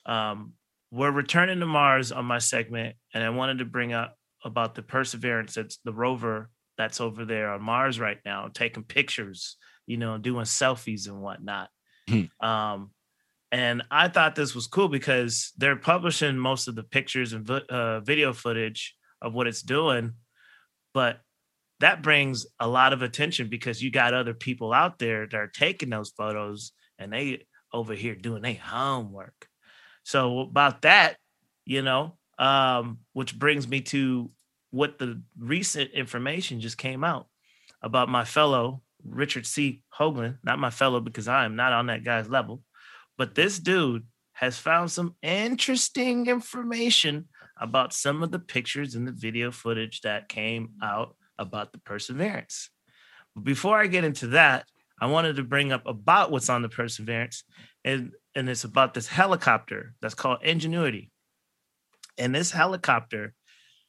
um, 0.05 0.53
we're 0.91 1.11
returning 1.11 1.59
to 1.61 1.65
Mars 1.65 2.11
on 2.11 2.25
my 2.25 2.39
segment, 2.39 2.95
and 3.13 3.23
I 3.23 3.29
wanted 3.29 3.59
to 3.59 3.65
bring 3.65 3.93
up 3.93 4.15
about 4.43 4.75
the 4.75 4.81
Perseverance. 4.81 5.55
It's 5.55 5.77
the 5.85 5.93
rover 5.93 6.49
that's 6.77 6.99
over 6.99 7.25
there 7.25 7.51
on 7.51 7.61
Mars 7.61 7.99
right 7.99 8.19
now, 8.25 8.49
taking 8.53 8.83
pictures, 8.83 9.55
you 9.91 9.97
know, 9.97 10.17
doing 10.17 10.45
selfies 10.45 11.07
and 11.07 11.21
whatnot. 11.21 11.69
Hmm. 12.07 12.23
Um, 12.39 12.91
and 13.51 13.83
I 13.91 14.07
thought 14.07 14.35
this 14.35 14.55
was 14.55 14.67
cool 14.67 14.87
because 14.87 15.51
they're 15.57 15.75
publishing 15.75 16.37
most 16.37 16.69
of 16.69 16.75
the 16.75 16.83
pictures 16.83 17.33
and 17.33 17.49
uh, 17.49 17.99
video 17.99 18.31
footage 18.31 18.95
of 19.21 19.33
what 19.33 19.47
it's 19.47 19.61
doing, 19.61 20.13
but 20.93 21.19
that 21.81 22.01
brings 22.01 22.45
a 22.61 22.67
lot 22.69 22.93
of 22.93 23.01
attention 23.01 23.49
because 23.49 23.83
you 23.83 23.91
got 23.91 24.13
other 24.13 24.33
people 24.33 24.71
out 24.71 24.97
there 24.97 25.27
that 25.27 25.37
are 25.37 25.47
taking 25.47 25.89
those 25.89 26.11
photos 26.11 26.71
and 26.97 27.11
they 27.11 27.43
over 27.73 27.93
here 27.93 28.15
doing 28.15 28.41
their 28.41 28.53
homework. 28.53 29.47
So 30.03 30.39
about 30.39 30.83
that, 30.83 31.17
you 31.65 31.81
know, 31.81 32.17
um, 32.39 32.99
which 33.11 33.37
brings 33.37 33.67
me 33.67 33.81
to 33.81 34.31
what 34.69 34.97
the 34.99 35.21
recent 35.37 35.91
information 35.91 36.61
just 36.61 36.77
came 36.77 37.03
out 37.03 37.27
about 37.81 38.07
my 38.07 38.23
fellow 38.23 38.81
Richard 39.05 39.45
C. 39.45 39.83
Hoagland, 39.97 40.37
not 40.43 40.59
my 40.59 40.69
fellow 40.69 40.99
because 40.99 41.27
I 41.27 41.45
am 41.45 41.55
not 41.55 41.73
on 41.73 41.87
that 41.87 42.03
guy's 42.03 42.29
level, 42.29 42.61
but 43.17 43.35
this 43.35 43.59
dude 43.59 44.05
has 44.33 44.57
found 44.57 44.91
some 44.91 45.15
interesting 45.21 46.27
information 46.27 47.27
about 47.59 47.93
some 47.93 48.23
of 48.23 48.31
the 48.31 48.39
pictures 48.39 48.95
and 48.95 49.07
the 49.07 49.11
video 49.11 49.51
footage 49.51 50.01
that 50.01 50.29
came 50.29 50.71
out 50.81 51.15
about 51.37 51.71
the 51.71 51.77
Perseverance. 51.79 52.69
But 53.35 53.43
before 53.43 53.79
I 53.79 53.87
get 53.87 54.03
into 54.03 54.27
that, 54.27 54.65
I 54.99 55.07
wanted 55.07 55.35
to 55.37 55.43
bring 55.43 55.71
up 55.71 55.85
about 55.85 56.31
what's 56.31 56.49
on 56.49 56.61
the 56.61 56.69
Perseverance, 56.69 57.43
and 57.83 58.11
and 58.35 58.49
it's 58.49 58.63
about 58.63 58.93
this 58.93 59.07
helicopter 59.07 59.93
that's 60.01 60.15
called 60.15 60.43
Ingenuity. 60.43 61.11
And 62.17 62.33
this 62.33 62.51
helicopter 62.51 63.33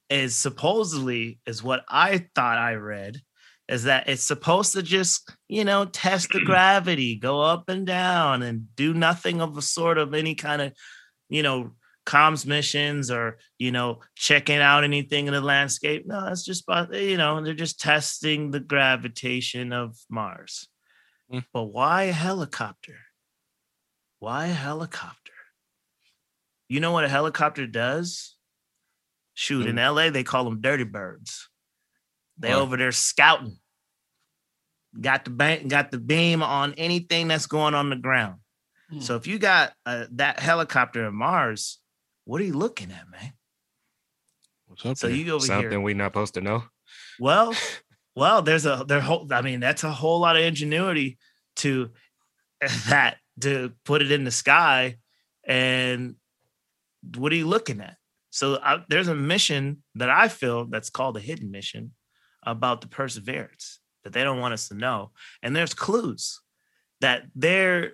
is 0.09 0.37
supposedly, 0.37 1.39
is 1.47 1.63
what 1.63 1.85
I 1.89 2.27
thought 2.35 2.59
I 2.59 2.75
read, 2.75 3.21
is 3.69 3.85
that 3.85 4.09
it's 4.09 4.23
supposed 4.23 4.73
to 4.73 4.83
just, 4.83 5.31
you 5.49 5.65
know, 5.65 5.85
test 5.85 6.31
the 6.33 6.41
gravity, 6.45 7.17
go 7.17 7.41
up 7.41 7.69
and 7.69 7.87
down, 7.87 8.43
and 8.43 8.75
do 8.77 8.93
nothing 8.93 9.41
of 9.41 9.57
a 9.57 9.63
sort 9.63 9.99
of 9.99 10.15
any 10.15 10.35
kind 10.35 10.63
of, 10.63 10.73
you 11.29 11.43
know, 11.43 11.73
comms 12.05 12.45
missions 12.45 13.11
or, 13.11 13.39
you 13.59 13.71
know, 13.71 14.01
checking 14.17 14.59
out 14.59 14.85
anything 14.85 15.27
in 15.27 15.33
the 15.33 15.41
landscape. 15.41 16.05
No, 16.07 16.27
it's 16.29 16.45
just 16.45 16.65
about, 16.69 16.93
you 16.95 17.17
know, 17.17 17.43
they're 17.43 17.55
just 17.55 17.81
testing 17.81 18.51
the 18.51 18.61
gravitation 18.61 19.73
of 19.73 19.97
Mars. 20.11 20.69
Hmm. 21.31 21.41
But 21.53 21.65
why 21.65 22.05
a 22.05 22.13
helicopter? 22.13 22.97
Why 24.19 24.47
a 24.47 24.53
helicopter? 24.55 25.33
You 26.69 26.81
know 26.81 26.93
what 26.93 27.05
a 27.05 27.09
helicopter 27.09 27.67
does? 27.67 28.37
Shoot, 29.35 29.67
in 29.67 29.77
LA, 29.77 30.11
they 30.11 30.25
call 30.25 30.45
them 30.45 30.61
dirty 30.61 30.85
birds. 30.85 31.49
They 32.43 32.53
over 32.53 32.77
there 32.77 32.93
scouting. 32.93 33.57
Got 35.01 35.25
the 35.25 35.31
bank, 35.31 35.69
got 35.69 35.91
the 35.91 35.99
beam 35.99 36.43
on 36.43 36.75
anything 36.75 37.29
that's 37.29 37.47
going 37.47 37.75
on 37.75 37.89
the 37.89 37.97
ground. 37.97 38.41
Hmm. 38.91 39.01
So 39.01 39.17
if 39.17 39.27
you 39.27 39.39
got 39.39 39.73
uh, 39.87 40.07
that 40.13 40.41
helicopter 40.41 41.07
in 41.07 41.15
Mars, 41.15 41.79
what 42.25 42.41
are 42.41 42.45
you 42.45 42.53
looking 42.53 42.91
at, 42.91 43.09
man? 43.11 43.33
What's 44.67 44.85
up 44.85 44.97
So 44.99 45.07
there? 45.07 45.17
you 45.17 45.25
go 45.25 45.37
over 45.37 45.47
Something 45.47 45.71
here. 45.71 45.81
we 45.81 45.95
not 45.95 46.07
supposed 46.13 46.35
to 46.35 46.41
know. 46.41 46.65
Well, 47.19 47.55
well, 48.17 48.43
there's 48.43 48.67
a 48.67 48.85
there 48.87 49.01
whole. 49.01 49.27
I 49.33 49.41
mean, 49.41 49.61
that's 49.61 49.85
a 49.85 49.93
whole 49.93 50.21
lot 50.21 50.37
of 50.37 50.43
ingenuity 50.43 51.19
to 51.57 51.91
that 52.89 53.19
to 53.41 53.73
put 53.85 54.03
it 54.03 54.11
in 54.13 54.25
the 54.25 54.31
sky. 54.31 54.97
And 55.45 56.17
what 57.17 57.33
are 57.33 57.37
you 57.37 57.47
looking 57.47 57.81
at? 57.81 57.97
So 58.31 58.59
I, 58.63 58.85
there's 58.89 59.09
a 59.09 59.15
mission 59.15 59.83
that 59.95 60.11
I 60.11 60.29
feel 60.29 60.67
that's 60.67 60.91
called 60.91 61.17
a 61.17 61.21
hidden 61.21 61.51
mission 61.51 61.93
about 62.45 62.81
the 62.81 62.89
perseverance 62.89 63.81
that 64.05 64.13
they 64.13 64.25
don't 64.25 64.41
want 64.41 64.55
us 64.55 64.69
to 64.69 64.75
know. 64.75 65.13
And 65.43 65.55
there's 65.55 65.75
clues 65.75 66.41
that 67.01 67.25
they're 67.35 67.93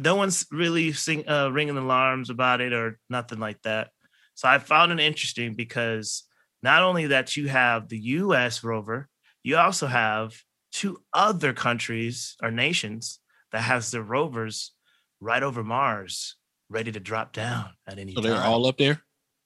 no 0.00 0.16
one's 0.16 0.44
really 0.50 0.92
sing, 0.92 1.28
uh, 1.28 1.50
ringing 1.50 1.76
alarms 1.76 2.30
about 2.30 2.60
it 2.60 2.72
or 2.72 2.98
nothing 3.08 3.38
like 3.38 3.62
that. 3.62 3.90
So 4.34 4.48
I 4.48 4.58
found 4.58 4.90
it 4.92 4.98
interesting 5.00 5.54
because 5.54 6.24
not 6.62 6.82
only 6.82 7.06
that 7.08 7.36
you 7.36 7.48
have 7.48 7.88
the 7.88 7.98
US 7.98 8.64
rover, 8.64 9.08
you 9.44 9.56
also 9.56 9.86
have 9.86 10.34
two 10.72 11.00
other 11.12 11.52
countries 11.52 12.36
or 12.42 12.50
nations 12.50 13.20
that 13.52 13.60
has 13.62 13.92
their 13.92 14.02
rovers 14.02 14.72
right 15.20 15.42
over 15.42 15.62
Mars, 15.62 16.36
ready 16.68 16.90
to 16.90 16.98
drop 16.98 17.32
down 17.32 17.70
at 17.86 17.98
any 17.98 18.12
So 18.14 18.20
time. 18.20 18.30
they're 18.30 18.42
all 18.42 18.66
up 18.66 18.76
there. 18.78 19.00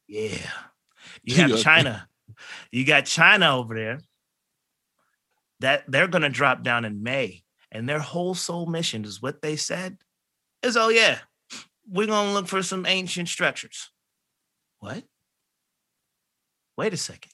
Yeah. 0.07 0.39
You 1.23 1.37
have 1.37 1.59
China. 1.61 2.09
You 2.73 2.85
got 2.87 3.05
China 3.05 3.57
over 3.59 3.75
there. 3.75 4.01
That 5.61 5.85
they're 5.89 6.09
gonna 6.09 6.29
drop 6.29 6.63
down 6.63 6.85
in 6.85 7.03
May. 7.03 7.43
And 7.71 7.89
their 7.89 7.99
whole 7.99 8.35
sole 8.35 8.67
mission 8.67 9.05
is 9.05 9.21
what 9.21 9.43
they 9.43 9.57
said 9.57 9.99
is 10.63 10.77
oh 10.77 10.89
yeah, 10.89 11.19
we're 11.89 12.07
gonna 12.07 12.33
look 12.33 12.49
for 12.49 12.63
some 12.63 12.87
ancient 12.87 13.29
structures. 13.29 13.91
What? 14.79 15.05
Wait 16.77 16.93
a 16.93 16.97
second. 16.97 17.33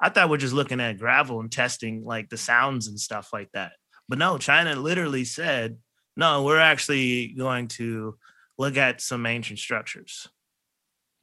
I 0.00 0.08
thought 0.08 0.30
we're 0.30 0.36
just 0.36 0.54
looking 0.54 0.80
at 0.80 0.98
gravel 0.98 1.40
and 1.40 1.50
testing 1.50 2.04
like 2.04 2.28
the 2.28 2.36
sounds 2.36 2.86
and 2.86 2.98
stuff 2.98 3.30
like 3.32 3.50
that. 3.52 3.72
But 4.08 4.18
no, 4.18 4.38
China 4.38 4.74
literally 4.76 5.24
said, 5.24 5.78
no, 6.16 6.44
we're 6.44 6.60
actually 6.60 7.28
going 7.28 7.68
to 7.68 8.16
look 8.56 8.76
at 8.76 9.00
some 9.00 9.26
ancient 9.26 9.58
structures. 9.58 10.28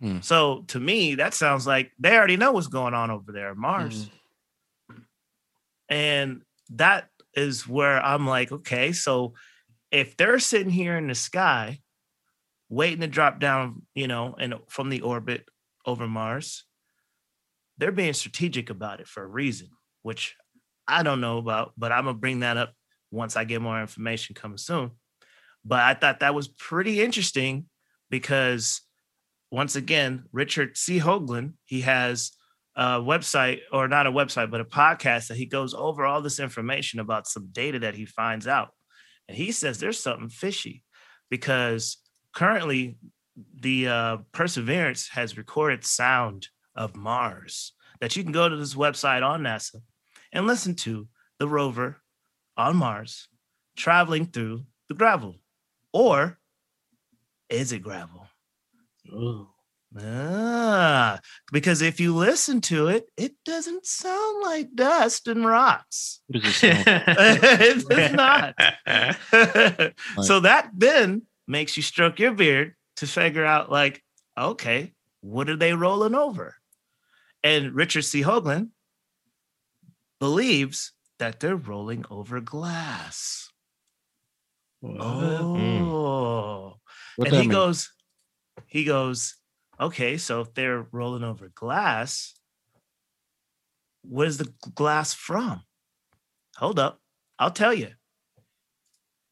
Hmm. 0.02 0.20
So 0.22 0.64
to 0.68 0.80
me, 0.80 1.16
that 1.16 1.34
sounds 1.34 1.66
like 1.66 1.92
they 2.00 2.16
already 2.16 2.38
know 2.38 2.52
what's 2.52 2.68
going 2.68 2.94
on 2.94 3.12
over 3.12 3.32
there, 3.32 3.56
Mars. 3.56 4.10
And 5.90 6.42
that 6.70 7.08
is 7.34 7.68
where 7.68 8.04
I'm 8.04 8.26
like, 8.26 8.52
okay, 8.52 8.92
so 8.92 9.34
if 9.92 10.18
they're 10.18 10.40
sitting 10.40 10.72
here 10.72 10.98
in 10.98 11.08
the 11.08 11.16
sky 11.16 11.80
waiting 12.70 13.02
to 13.02 13.08
drop 13.08 13.40
down, 13.40 13.84
you 13.94 14.08
know, 14.08 14.36
and 14.40 14.56
from 14.68 14.90
the 14.90 15.02
orbit 15.02 15.48
over 15.86 16.08
Mars, 16.08 16.66
they're 17.78 17.92
being 17.92 18.14
strategic 18.14 18.70
about 18.70 19.00
it 19.00 19.08
for 19.08 19.24
a 19.24 19.28
reason, 19.28 19.70
which 20.02 20.36
I 20.88 21.04
don't 21.04 21.22
know 21.22 21.38
about, 21.38 21.74
but 21.78 21.92
I'm 21.92 22.06
gonna 22.06 22.18
bring 22.18 22.40
that 22.40 22.58
up 22.58 22.74
once 23.12 23.36
I 23.36 23.44
get 23.44 23.62
more 23.62 23.80
information 23.80 24.36
coming 24.36 24.58
soon. 24.58 24.92
But 25.64 25.80
I 25.80 25.94
thought 25.94 26.20
that 26.20 26.36
was 26.36 26.48
pretty 26.48 27.02
interesting 27.02 27.66
because 28.10 28.82
once 29.52 29.76
again, 29.76 30.26
Richard 30.32 30.78
C. 30.78 31.00
Hoagland, 31.00 31.54
he 31.64 31.82
has 31.82 32.32
a 32.76 33.00
website 33.00 33.60
or 33.72 33.88
not 33.88 34.08
a 34.08 34.12
website, 34.12 34.52
but 34.52 34.62
a 34.62 34.66
podcast 34.66 35.28
that 35.28 35.38
he 35.38 35.46
goes 35.46 35.74
over 35.74 36.06
all 36.06 36.22
this 36.22 36.40
information 36.40 37.00
about 37.00 37.28
some 37.28 37.50
data 37.52 37.80
that 37.80 37.96
he 37.96 38.06
finds 38.06 38.48
out. 38.48 38.70
And 39.28 39.38
he 39.38 39.52
says 39.52 39.80
there's 39.80 40.00
something 40.00 40.30
fishy 40.30 40.84
because 41.30 41.98
currently 42.34 42.98
the 43.62 43.88
uh, 43.88 44.18
Perseverance 44.32 45.10
has 45.10 45.38
recorded 45.38 45.86
sound 45.86 46.48
of 46.76 46.96
Mars 46.96 47.74
that 48.02 48.16
you 48.16 48.24
can 48.24 48.32
go 48.32 48.50
to 48.50 48.56
this 48.58 48.76
website 48.76 49.24
on 49.24 49.42
NASA 49.42 49.82
and 50.34 50.46
listen 50.46 50.76
to 50.76 51.08
the 51.40 51.48
rover 51.48 51.98
on 52.58 52.76
Mars 52.76 53.28
traveling 53.76 54.26
through 54.26 54.66
the 54.90 54.96
gravel. 54.96 55.36
Or 55.94 56.40
is 57.50 57.72
it 57.72 57.84
gravel? 57.84 58.28
Ooh. 59.10 59.48
Ah, 59.98 61.20
because 61.54 61.82
if 61.82 62.02
you 62.02 62.14
listen 62.14 62.60
to 62.62 62.88
it, 62.88 63.10
it 63.16 63.34
doesn't 63.46 63.86
sound 63.86 64.44
like 64.44 64.76
dust 64.76 65.28
and 65.28 65.46
rocks. 65.46 66.20
What 66.28 66.44
does 66.44 66.64
it 66.64 66.84
it 66.88 67.88
does 67.88 68.12
not. 68.12 69.94
so 70.26 70.42
that 70.42 70.70
then 70.74 71.22
makes 71.48 71.78
you 71.78 71.84
stroke 71.84 72.20
your 72.20 72.34
beard 72.34 72.76
to 72.98 73.08
figure 73.08 73.46
out, 73.46 73.72
like, 73.72 74.04
okay, 74.38 74.94
what 75.22 75.50
are 75.50 75.56
they 75.56 75.74
rolling 75.74 76.16
over? 76.16 76.56
And 77.44 77.74
Richard 77.74 78.04
C. 78.04 78.22
Hoagland 78.22 78.70
believes 80.20 80.92
that 81.20 81.40
they're 81.40 81.56
rolling 81.56 82.06
over 82.10 82.42
glass. 82.42 83.50
Oh. 84.84 86.74
What 87.16 87.28
and 87.30 87.38
he 87.38 87.42
mean? 87.44 87.52
goes, 87.52 87.92
he 88.68 88.84
goes, 88.84 89.36
okay, 89.80 90.18
so 90.18 90.42
if 90.42 90.54
they're 90.54 90.88
rolling 90.92 91.24
over 91.24 91.50
glass, 91.54 92.34
where's 94.04 94.38
the 94.38 94.54
glass 94.74 95.14
from? 95.14 95.64
Hold 96.58 96.80
up, 96.80 97.00
I'll 97.40 97.52
tell 97.52 97.74
you. 97.74 97.90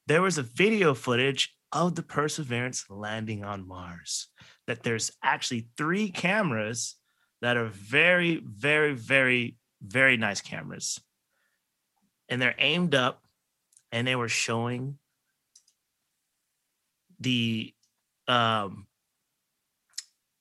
There 0.07 0.21
was 0.21 0.37
a 0.37 0.43
video 0.43 0.93
footage 0.93 1.55
of 1.71 1.95
the 1.95 2.03
Perseverance 2.03 2.85
landing 2.89 3.43
on 3.43 3.67
Mars. 3.67 4.27
That 4.67 4.83
there's 4.83 5.11
actually 5.23 5.67
three 5.77 6.09
cameras 6.09 6.95
that 7.41 7.57
are 7.57 7.67
very, 7.67 8.41
very, 8.45 8.93
very, 8.93 9.57
very 9.81 10.15
nice 10.17 10.41
cameras. 10.41 11.01
And 12.29 12.41
they're 12.41 12.55
aimed 12.57 12.95
up 12.95 13.21
and 13.91 14.07
they 14.07 14.15
were 14.15 14.29
showing 14.29 14.97
the 17.19 17.73
um 18.27 18.87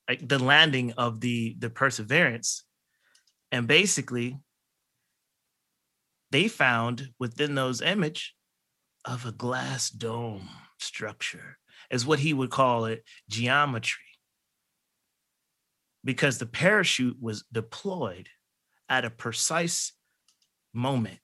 like 0.09 0.27
the 0.27 0.39
landing 0.39 0.93
of 0.93 1.21
the 1.21 1.55
the 1.59 1.69
perseverance 1.69 2.63
And 3.53 3.67
basically, 3.67 4.39
they 6.31 6.47
found 6.47 7.09
within 7.19 7.53
those 7.53 7.81
image 7.81 8.33
of 9.05 9.25
a 9.27 9.31
glass 9.31 9.91
dome 9.91 10.49
structure, 10.79 11.59
is 11.91 12.03
what 12.03 12.17
he 12.17 12.33
would 12.33 12.49
call 12.49 12.85
it 12.85 13.03
geometry. 13.29 14.03
Because 16.03 16.39
the 16.39 16.47
parachute 16.47 17.17
was 17.21 17.45
deployed 17.51 18.27
at 18.89 19.05
a 19.05 19.11
precise 19.11 19.93
moment, 20.73 21.19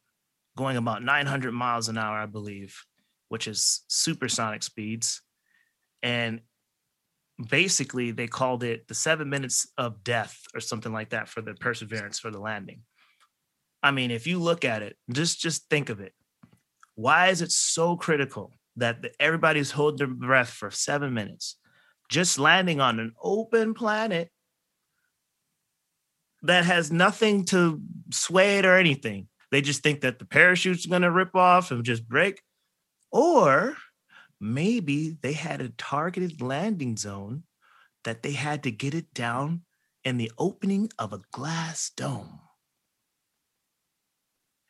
going 0.55 0.77
about 0.77 1.03
900 1.03 1.51
miles 1.51 1.89
an 1.89 1.97
hour, 1.97 2.15
I 2.15 2.27
believe, 2.27 2.77
which 3.29 3.47
is 3.47 3.81
supersonic 3.87 4.61
speeds. 4.61 5.23
And 6.03 6.41
basically, 7.47 8.11
they 8.11 8.27
called 8.27 8.63
it 8.63 8.87
the 8.87 8.93
seven 8.93 9.29
minutes 9.29 9.67
of 9.77 10.03
death 10.03 10.41
or 10.53 10.59
something 10.59 10.91
like 10.91 11.09
that 11.09 11.29
for 11.29 11.41
the 11.41 11.53
perseverance 11.53 12.19
for 12.19 12.31
the 12.31 12.39
landing. 12.39 12.81
I 13.81 13.91
mean, 13.91 14.11
if 14.11 14.27
you 14.27 14.39
look 14.39 14.65
at 14.65 14.81
it, 14.81 14.97
just 15.11 15.39
just 15.39 15.69
think 15.69 15.89
of 15.89 16.01
it. 16.01 16.13
Why 16.95 17.27
is 17.27 17.41
it 17.41 17.51
so 17.51 17.95
critical 17.95 18.51
that 18.75 19.01
the- 19.01 19.21
everybody's 19.21 19.71
holding 19.71 19.97
their 19.97 20.07
breath 20.07 20.49
for 20.49 20.69
seven 20.69 21.13
minutes, 21.13 21.57
just 22.09 22.39
landing 22.39 22.81
on 22.81 22.99
an 22.99 23.13
open 23.21 23.73
planet 23.73 24.29
that 26.41 26.65
has 26.65 26.91
nothing 26.91 27.45
to 27.45 27.81
sway 28.11 28.57
it 28.59 28.65
or 28.65 28.75
anything? 28.75 29.29
They 29.51 29.61
just 29.61 29.81
think 29.81 30.01
that 30.01 30.19
the 30.19 30.25
parachute's 30.25 30.85
going 30.85 31.01
to 31.03 31.11
rip 31.11 31.35
off 31.35 31.71
and 31.71 31.83
just 31.85 32.07
break. 32.07 32.41
Or 33.11 33.77
maybe 34.39 35.17
they 35.21 35.33
had 35.33 35.61
a 35.61 35.69
targeted 35.69 36.41
landing 36.41 36.97
zone 36.97 37.43
that 38.03 38.23
they 38.23 38.31
had 38.31 38.63
to 38.63 38.71
get 38.71 38.93
it 38.93 39.13
down 39.13 39.61
in 40.03 40.17
the 40.17 40.31
opening 40.37 40.89
of 40.97 41.13
a 41.13 41.21
glass 41.31 41.91
dome. 41.95 42.39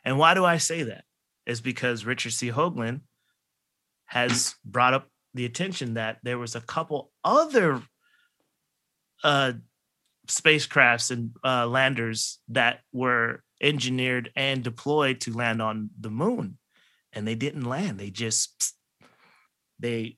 And 0.03 0.17
why 0.17 0.33
do 0.33 0.43
I 0.45 0.57
say 0.57 0.83
that? 0.83 1.03
Is 1.45 1.61
because 1.61 2.05
Richard 2.05 2.33
C. 2.33 2.51
Hoagland 2.51 3.01
has 4.05 4.55
brought 4.65 4.93
up 4.93 5.07
the 5.33 5.45
attention 5.45 5.93
that 5.93 6.17
there 6.23 6.39
was 6.39 6.55
a 6.55 6.61
couple 6.61 7.11
other 7.23 7.81
uh, 9.23 9.53
spacecrafts 10.27 11.11
and 11.11 11.31
uh, 11.43 11.67
landers 11.67 12.39
that 12.49 12.79
were 12.91 13.43
engineered 13.61 14.31
and 14.35 14.63
deployed 14.63 15.21
to 15.21 15.33
land 15.33 15.61
on 15.61 15.89
the 15.99 16.09
moon, 16.09 16.57
and 17.13 17.27
they 17.27 17.35
didn't 17.35 17.65
land. 17.65 17.99
They 17.99 18.09
just 18.09 18.75
they 19.79 20.17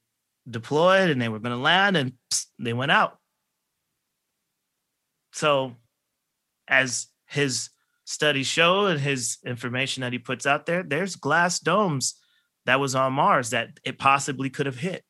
deployed 0.49 1.09
and 1.09 1.21
they 1.21 1.29
were 1.29 1.39
going 1.39 1.55
to 1.55 1.61
land, 1.61 1.97
and 1.97 2.13
they 2.59 2.73
went 2.73 2.91
out. 2.91 3.17
So, 5.33 5.75
as 6.67 7.07
his 7.27 7.69
studies 8.05 8.47
show 8.47 8.87
and 8.87 8.99
his 8.99 9.37
information 9.45 10.01
that 10.01 10.13
he 10.13 10.19
puts 10.19 10.45
out 10.45 10.65
there, 10.65 10.83
there's 10.83 11.15
glass 11.15 11.59
domes 11.59 12.15
that 12.65 12.79
was 12.79 12.95
on 12.95 13.13
Mars 13.13 13.51
that 13.51 13.79
it 13.83 13.97
possibly 13.97 14.49
could 14.49 14.65
have 14.65 14.77
hit. 14.77 15.03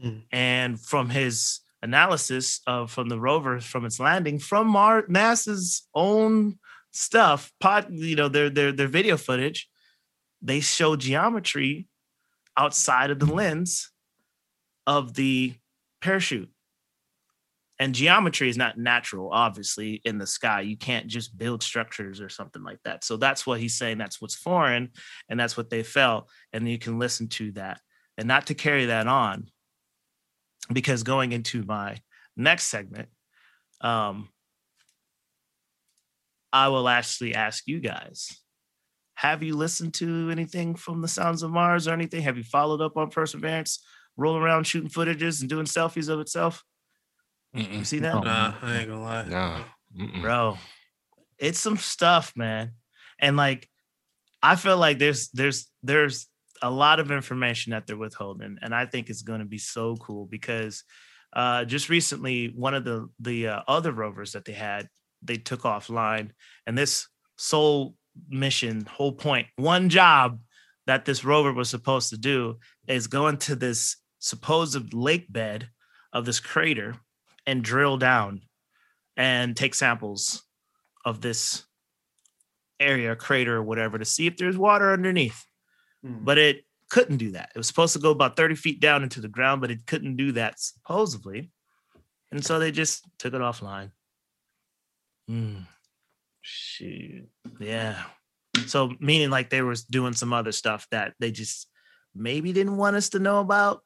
Hmm. 0.00 0.18
And 0.30 0.80
from 0.80 1.10
his 1.10 1.60
analysis 1.82 2.60
of 2.66 2.90
from 2.90 3.08
the 3.08 3.20
rover 3.20 3.60
from 3.60 3.84
its 3.84 4.00
landing 4.00 4.38
from 4.38 4.66
Mars, 4.66 5.04
NASA's 5.08 5.88
own 5.94 6.58
stuff, 6.90 7.52
pot, 7.60 7.90
you 7.90 8.16
know, 8.16 8.28
their 8.28 8.50
their 8.50 8.72
their 8.72 8.88
video 8.88 9.16
footage, 9.16 9.68
they 10.42 10.60
show 10.60 10.96
geometry 10.96 11.88
outside 12.56 13.10
of 13.10 13.18
the 13.18 13.26
lens 13.26 13.90
of 14.86 15.14
the 15.14 15.54
parachute. 16.00 16.50
And 17.78 17.94
geometry 17.94 18.48
is 18.48 18.56
not 18.56 18.78
natural, 18.78 19.30
obviously, 19.30 20.00
in 20.04 20.16
the 20.16 20.26
sky. 20.26 20.62
You 20.62 20.78
can't 20.78 21.08
just 21.08 21.36
build 21.36 21.62
structures 21.62 22.22
or 22.22 22.30
something 22.30 22.62
like 22.62 22.78
that. 22.84 23.04
So 23.04 23.18
that's 23.18 23.46
what 23.46 23.60
he's 23.60 23.76
saying. 23.76 23.98
That's 23.98 24.20
what's 24.20 24.34
foreign, 24.34 24.90
and 25.28 25.38
that's 25.38 25.58
what 25.58 25.68
they 25.68 25.82
felt. 25.82 26.30
And 26.54 26.66
you 26.66 26.78
can 26.78 26.98
listen 26.98 27.28
to 27.28 27.52
that 27.52 27.80
and 28.16 28.26
not 28.26 28.46
to 28.46 28.54
carry 28.54 28.86
that 28.86 29.06
on. 29.06 29.48
Because 30.72 31.02
going 31.02 31.32
into 31.32 31.62
my 31.64 31.98
next 32.34 32.64
segment, 32.64 33.08
um, 33.82 34.30
I 36.52 36.68
will 36.68 36.88
actually 36.88 37.34
ask 37.34 37.64
you 37.66 37.78
guys 37.78 38.40
have 39.16 39.42
you 39.42 39.56
listened 39.56 39.94
to 39.94 40.30
anything 40.30 40.74
from 40.74 41.02
the 41.02 41.08
Sounds 41.08 41.42
of 41.42 41.50
Mars 41.50 41.88
or 41.88 41.92
anything? 41.92 42.22
Have 42.22 42.38
you 42.38 42.44
followed 42.44 42.80
up 42.80 42.96
on 42.96 43.10
Perseverance, 43.10 43.84
rolling 44.16 44.42
around 44.42 44.66
shooting 44.66 44.90
footages 44.90 45.40
and 45.40 45.50
doing 45.50 45.66
selfies 45.66 46.08
of 46.08 46.20
itself? 46.20 46.62
Mm-mm. 47.54 47.78
You 47.78 47.84
see 47.84 47.98
that? 48.00 48.14
No. 48.14 48.20
Nah, 48.20 48.54
I 48.62 48.78
ain't 48.78 48.88
gonna 48.88 49.02
lie. 49.02 49.64
Mm-mm. 49.96 50.20
bro 50.20 50.58
it's 51.38 51.60
some 51.60 51.76
stuff 51.76 52.32
man 52.36 52.72
and 53.18 53.36
like 53.36 53.68
i 54.42 54.56
feel 54.56 54.76
like 54.76 54.98
there's 54.98 55.28
there's 55.30 55.70
there's 55.82 56.26
a 56.62 56.70
lot 56.70 57.00
of 57.00 57.10
information 57.10 57.70
that 57.70 57.86
they're 57.86 57.96
withholding 57.96 58.58
and 58.62 58.74
i 58.74 58.84
think 58.84 59.08
it's 59.08 59.22
going 59.22 59.40
to 59.40 59.46
be 59.46 59.58
so 59.58 59.96
cool 59.96 60.26
because 60.26 60.84
uh 61.34 61.64
just 61.64 61.88
recently 61.88 62.48
one 62.48 62.74
of 62.74 62.84
the 62.84 63.08
the 63.20 63.48
uh, 63.48 63.62
other 63.68 63.92
rovers 63.92 64.32
that 64.32 64.44
they 64.44 64.52
had 64.52 64.88
they 65.22 65.36
took 65.36 65.62
offline 65.62 66.30
and 66.66 66.76
this 66.76 67.08
sole 67.36 67.94
mission 68.28 68.86
whole 68.86 69.12
point 69.12 69.46
one 69.56 69.88
job 69.88 70.40
that 70.86 71.04
this 71.04 71.24
rover 71.24 71.52
was 71.52 71.68
supposed 71.68 72.10
to 72.10 72.16
do 72.16 72.58
is 72.86 73.06
go 73.06 73.28
into 73.28 73.56
this 73.56 73.96
supposed 74.18 74.94
lake 74.94 75.30
bed 75.32 75.68
of 76.12 76.24
this 76.24 76.40
crater 76.40 76.96
and 77.46 77.62
drill 77.62 77.96
down 77.96 78.42
and 79.16 79.56
take 79.56 79.74
samples 79.74 80.42
of 81.04 81.20
this 81.20 81.64
area, 82.78 83.16
crater, 83.16 83.56
or 83.56 83.62
whatever, 83.62 83.98
to 83.98 84.04
see 84.04 84.26
if 84.26 84.36
there's 84.36 84.58
water 84.58 84.92
underneath. 84.92 85.44
Hmm. 86.02 86.24
But 86.24 86.38
it 86.38 86.64
couldn't 86.90 87.16
do 87.16 87.32
that. 87.32 87.50
It 87.54 87.58
was 87.58 87.66
supposed 87.66 87.94
to 87.94 87.98
go 87.98 88.10
about 88.10 88.36
30 88.36 88.54
feet 88.54 88.80
down 88.80 89.02
into 89.02 89.20
the 89.20 89.28
ground, 89.28 89.60
but 89.60 89.70
it 89.70 89.86
couldn't 89.86 90.16
do 90.16 90.32
that 90.32 90.60
supposedly. 90.60 91.50
And 92.30 92.44
so 92.44 92.58
they 92.58 92.70
just 92.70 93.04
took 93.18 93.34
it 93.34 93.40
offline. 93.40 93.90
Hmm. 95.28 95.60
Shoot. 96.48 97.28
Yeah. 97.58 98.02
So 98.66 98.92
meaning 99.00 99.30
like 99.30 99.50
they 99.50 99.62
was 99.62 99.84
doing 99.84 100.12
some 100.12 100.32
other 100.32 100.52
stuff 100.52 100.86
that 100.90 101.14
they 101.18 101.30
just 101.30 101.68
maybe 102.14 102.52
didn't 102.52 102.76
want 102.76 102.96
us 102.96 103.10
to 103.10 103.18
know 103.18 103.40
about. 103.40 103.82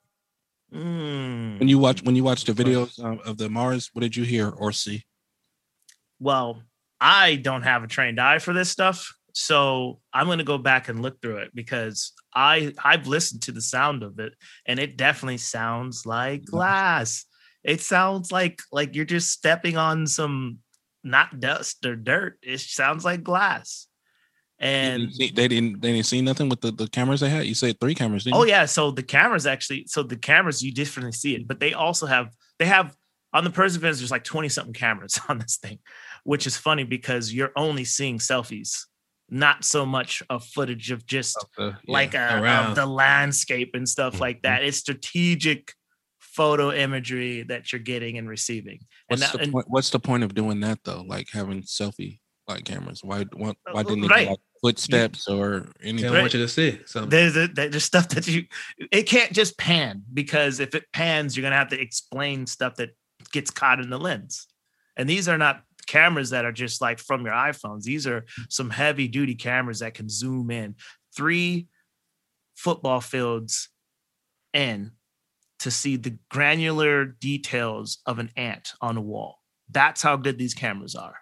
Hmm. 0.71 1.59
When 1.59 1.69
you 1.69 1.79
watch 1.79 2.03
when 2.03 2.17
you 2.17 2.23
watch 2.23 2.45
the 2.45 2.53
videos 2.53 3.03
um, 3.03 3.21
of 3.25 3.39
the 3.39 3.49
Mars, 3.49 3.91
what 3.93 4.03
did 4.03 4.15
you 4.15 4.25
hear 4.25 4.51
or 4.51 4.73
see? 4.73 5.05
well, 6.21 6.63
I 7.01 7.37
don't 7.37 7.63
have 7.63 7.83
a 7.83 7.89
trained 7.89 8.21
eye 8.21 8.39
for 8.39 8.53
this 8.53 8.71
stuff, 8.71 9.13
so 9.33 10.01
I'm 10.13 10.27
going 10.27 10.39
to 10.39 10.45
go 10.45 10.59
back 10.59 10.89
and 10.89 11.01
look 11.03 11.21
through 11.21 11.39
it 11.39 11.51
because 11.55 12.13
I 12.35 12.75
I've 12.85 13.07
listened 13.07 13.43
to 13.43 13.53
the 13.53 13.63
sound 13.63 14.03
of 14.03 14.19
it 14.19 14.35
and 14.67 14.79
it 14.79 14.97
definitely 14.97 15.39
sounds 15.39 16.05
like 16.05 16.45
glass. 16.45 17.25
It 17.65 17.81
sounds 17.81 18.31
like 18.31 18.61
like 18.71 18.95
you're 18.95 19.05
just 19.05 19.31
stepping 19.31 19.77
on 19.77 20.07
some 20.07 20.59
not 21.05 21.41
dust 21.41 21.85
or 21.87 21.97
dirt. 21.97 22.39
It 22.43 22.61
sounds 22.61 23.05
like 23.05 23.23
glass. 23.23 23.87
And 24.59 25.03
didn't 25.03 25.15
see- 25.15 25.31
they 25.31 25.49
didn't 25.49 25.81
they 25.81 25.93
didn't 25.93 26.07
see 26.07 26.21
nothing 26.21 26.49
with 26.51 26.61
the, 26.61 26.71
the 26.71 26.87
cameras 26.89 27.21
they 27.21 27.31
had. 27.31 27.47
You 27.47 27.55
said 27.55 27.81
three 27.81 27.95
cameras. 27.95 28.25
Didn't 28.25 28.37
Oh 28.37 28.43
you? 28.45 28.51
yeah, 28.51 28.67
so 28.67 28.91
the 28.91 29.03
cameras 29.03 29.47
actually, 29.47 29.85
so 29.87 30.03
the 30.03 30.17
cameras 30.17 30.63
you 30.63 30.73
definitely 30.73 31.13
see 31.13 31.35
it, 31.35 31.49
but 31.49 31.61
they 31.61 31.73
also 31.73 32.07
have 32.07 32.35
they 32.59 32.67
have 32.67 32.95
on 33.33 33.45
the 33.45 33.51
Perseverance. 33.51 33.99
There's 34.01 34.11
like 34.11 34.25
twenty 34.25 34.51
something 34.51 34.75
cameras 34.75 35.19
on 35.29 35.39
this 35.39 35.57
thing, 35.57 35.79
which 36.25 36.47
is 36.47 36.57
funny 36.59 36.85
because 36.85 37.33
you're 37.33 37.53
only 37.57 37.85
seeing 37.85 38.19
selfies, 38.19 38.85
not 39.31 39.65
so 39.65 39.87
much 39.87 40.23
of 40.29 40.45
footage 40.45 40.91
of 40.91 41.07
just 41.07 41.39
Of 41.39 41.49
the- 41.57 41.65
yeah. 41.87 41.93
like 41.93 42.15
uh, 42.15 42.67
of 42.69 42.75
the 42.77 42.85
landscape 42.85 43.71
and 43.73 43.89
stuff 43.89 44.21
like 44.21 44.39
Mhm. 44.41 44.43
that. 44.43 44.63
It's 44.65 44.77
strategic 44.77 45.73
photo 46.35 46.73
imagery 46.73 47.43
that 47.43 47.73
you're 47.73 47.81
getting 47.81 48.19
and 48.19 48.29
receiving. 48.29 48.79
And 49.09 49.21
What's 49.21 49.23
that, 49.23 49.33
the 49.39 49.45
and- 49.45 49.53
point? 49.53 49.67
What's 49.69 49.91
the 49.91 50.01
point 50.01 50.23
of 50.25 50.35
doing 50.35 50.61
that 50.61 50.79
though? 50.85 51.03
Like 51.07 51.29
having 51.33 51.63
selfie 51.63 52.21
like 52.49 52.65
cameras. 52.65 53.03
Why? 53.05 53.25
Why, 53.33 53.51
uh, 53.51 53.55
why 53.73 53.83
didn't 53.83 54.03
they 54.03 54.09
Right. 54.09 54.25
get 54.25 54.31
like 54.31 54.39
footsteps 54.63 55.29
or 55.29 55.69
anything? 55.83 56.13
don't 56.13 56.21
want 56.21 56.35
you 56.35 56.41
to 56.41 56.49
see 56.49 56.79
So 56.87 57.05
there's 57.07 57.37
a, 57.37 57.47
there's 57.49 57.85
stuff 57.85 58.09
that 58.11 58.27
you 58.27 58.45
it 58.91 59.05
can't 59.05 59.33
just 59.33 59.57
pan 59.59 60.03
because 60.13 60.61
if 60.61 60.75
it 60.75 60.85
pans 60.93 61.37
you're 61.37 61.43
gonna 61.43 61.57
have 61.57 61.69
to 61.71 61.81
explain 61.81 62.47
stuff 62.47 62.75
that 62.77 62.91
gets 63.33 63.51
caught 63.51 63.81
in 63.81 63.89
the 63.91 63.99
lens 63.99 64.47
and 64.97 65.09
these 65.09 65.29
are 65.29 65.39
not 65.39 65.63
cameras 65.87 66.31
that 66.31 66.45
are 66.45 66.53
just 66.53 66.81
like 66.81 66.99
from 66.99 67.25
your 67.25 67.35
iphones 67.35 67.83
these 67.85 68.07
are 68.07 68.25
some 68.49 68.69
heavy 68.71 69.09
duty 69.09 69.35
cameras 69.35 69.79
that 69.81 69.95
can 69.95 70.09
zoom 70.09 70.51
in 70.51 70.75
three 71.17 71.67
football 72.55 73.01
fields 73.01 73.69
in 74.53 74.91
to 75.61 75.71
see 75.71 75.97
the 75.97 76.17
granular 76.31 77.05
details 77.05 77.99
of 78.07 78.19
an 78.19 78.31
ant 78.37 78.73
on 78.81 78.97
a 78.97 79.01
wall 79.01 79.39
that's 79.71 80.03
how 80.03 80.17
good 80.17 80.39
these 80.39 80.55
cameras 80.55 80.95
are 80.95 81.17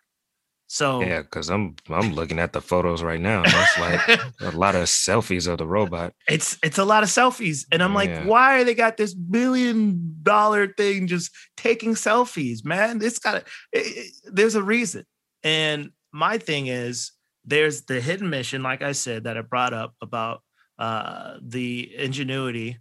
so 0.70 1.01
Yeah, 1.01 1.22
because 1.22 1.49
I'm 1.49 1.76
I'm 1.89 2.12
looking 2.12 2.39
at 2.39 2.53
the 2.53 2.61
photos 2.61 3.03
right 3.03 3.20
now. 3.20 3.43
That's 3.43 3.78
like 3.78 4.20
a 4.43 4.51
lot 4.51 4.74
of 4.74 4.82
selfies 4.82 5.49
of 5.51 5.57
the 5.57 5.66
robot. 5.66 6.12
it's 6.28 6.59
it's 6.62 6.76
a 6.76 6.84
lot 6.84 7.03
of 7.03 7.09
selfies 7.09 7.64
and 7.72 7.82
i'm 7.82 7.95
like 7.95 8.11
Yeah. 8.11 8.26
why 8.26 8.64
they 8.64 8.74
got 8.74 8.99
this 8.99 9.14
billion 9.14 10.18
dollar 10.22 10.68
thing 10.68 11.07
just 11.07 11.30
taking 11.57 11.95
selfies 11.95 12.66
man 12.66 13.01
it's 13.03 13.18
got 13.18 13.47
to 13.72 14.11
there's 14.30 14.57
a 14.57 14.62
reason 14.62 15.05
and 15.43 15.91
my 16.12 16.36
thing 16.36 16.66
is 16.66 17.12
there's 17.45 17.82
the 17.86 17.99
hidden 18.01 18.28
mission, 18.28 18.62
like 18.62 18.82
I 18.82 18.93
said, 18.93 19.24
that 19.24 19.39
I 19.39 19.41
brought 19.41 19.72
up 19.72 19.95
about 20.03 20.43
uh, 20.78 21.39
the 21.41 21.95
ingenuity. 21.97 22.76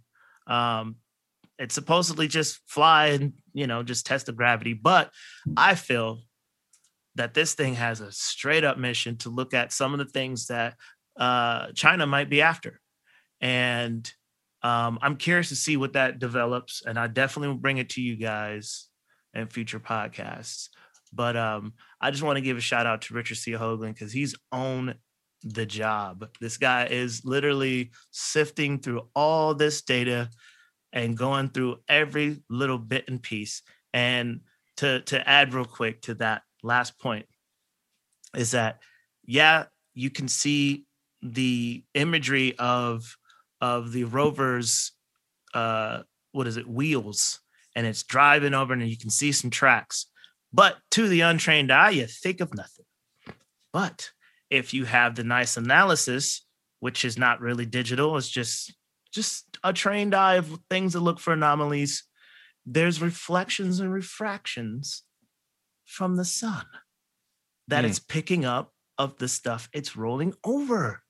Um, 0.46 0.96
it's 1.58 1.74
supposedly 1.74 2.28
just 2.28 2.60
fly 2.66 3.08
and 3.08 3.32
you 3.52 3.66
know 3.66 3.82
just 3.82 4.06
test 4.06 4.26
the 4.26 4.32
gravity, 4.32 4.74
but 4.74 5.10
I 5.56 5.74
feel 5.74 6.22
that 7.16 7.34
this 7.34 7.54
thing 7.54 7.74
has 7.74 8.00
a 8.00 8.12
straight 8.12 8.64
up 8.64 8.78
mission 8.78 9.16
to 9.18 9.30
look 9.30 9.54
at 9.54 9.72
some 9.72 9.92
of 9.92 9.98
the 9.98 10.04
things 10.04 10.46
that 10.46 10.74
uh, 11.18 11.72
China 11.74 12.06
might 12.06 12.30
be 12.30 12.42
after, 12.42 12.80
and 13.40 14.10
um, 14.62 14.98
I'm 15.02 15.16
curious 15.16 15.50
to 15.50 15.56
see 15.56 15.76
what 15.76 15.94
that 15.94 16.18
develops, 16.18 16.82
and 16.84 16.98
I 16.98 17.06
definitely 17.06 17.48
will 17.48 17.56
bring 17.56 17.78
it 17.78 17.90
to 17.90 18.00
you 18.00 18.16
guys 18.16 18.88
in 19.34 19.46
future 19.48 19.80
podcasts. 19.80 20.68
But 21.12 21.36
um, 21.36 21.72
I 22.00 22.10
just 22.10 22.22
want 22.22 22.36
to 22.36 22.42
give 22.42 22.56
a 22.56 22.60
shout 22.60 22.86
out 22.86 23.02
to 23.02 23.14
Richard 23.14 23.36
C. 23.36 23.52
Hoagland 23.52 23.94
because 23.94 24.12
he's 24.12 24.34
on 24.52 24.94
the 25.42 25.64
job. 25.64 26.28
This 26.40 26.56
guy 26.56 26.86
is 26.86 27.24
literally 27.24 27.92
sifting 28.10 28.78
through 28.78 29.08
all 29.14 29.54
this 29.54 29.82
data 29.82 30.30
and 30.92 31.16
going 31.16 31.50
through 31.50 31.78
every 31.88 32.42
little 32.48 32.78
bit 32.78 33.04
and 33.08 33.22
piece. 33.22 33.62
And 33.92 34.40
to 34.78 35.00
to 35.02 35.28
add 35.28 35.54
real 35.54 35.64
quick 35.64 36.02
to 36.02 36.14
that 36.14 36.42
last 36.62 36.98
point 36.98 37.26
is 38.36 38.52
that 38.52 38.78
yeah, 39.24 39.64
you 39.94 40.10
can 40.10 40.28
see 40.28 40.84
the 41.22 41.82
imagery 41.94 42.56
of 42.58 43.16
of 43.60 43.92
the 43.92 44.04
rover's 44.04 44.92
uh 45.54 46.02
what 46.32 46.46
is 46.46 46.56
it 46.56 46.68
wheels 46.68 47.40
and 47.74 47.86
it's 47.86 48.02
driving 48.04 48.54
over 48.54 48.72
and 48.72 48.88
you 48.88 48.96
can 48.96 49.10
see 49.10 49.32
some 49.32 49.50
tracks 49.50 50.06
but 50.52 50.76
to 50.90 51.08
the 51.08 51.22
untrained 51.22 51.72
eye 51.72 51.90
you 51.90 52.06
think 52.06 52.40
of 52.40 52.54
nothing 52.54 52.84
but 53.72 54.10
if 54.50 54.72
you 54.72 54.84
have 54.84 55.16
the 55.16 55.24
nice 55.24 55.56
analysis 55.56 56.46
which 56.80 57.04
is 57.04 57.18
not 57.18 57.40
really 57.40 57.66
digital 57.66 58.16
it's 58.16 58.28
just 58.28 58.72
just 59.12 59.58
a 59.64 59.72
trained 59.72 60.14
eye 60.14 60.34
of 60.36 60.58
things 60.70 60.92
that 60.92 61.00
look 61.00 61.18
for 61.20 61.32
anomalies 61.32 62.04
there's 62.66 63.00
reflections 63.00 63.80
and 63.80 63.92
refractions 63.92 65.04
from 65.86 66.16
the 66.16 66.24
sun 66.24 66.66
that 67.66 67.84
Hmm. 67.84 67.90
it's 67.90 67.98
picking 67.98 68.44
up 68.44 68.74
of 68.98 69.16
the 69.18 69.28
stuff 69.28 69.68
it's 69.72 69.96
rolling 69.96 70.34
over 70.44 71.02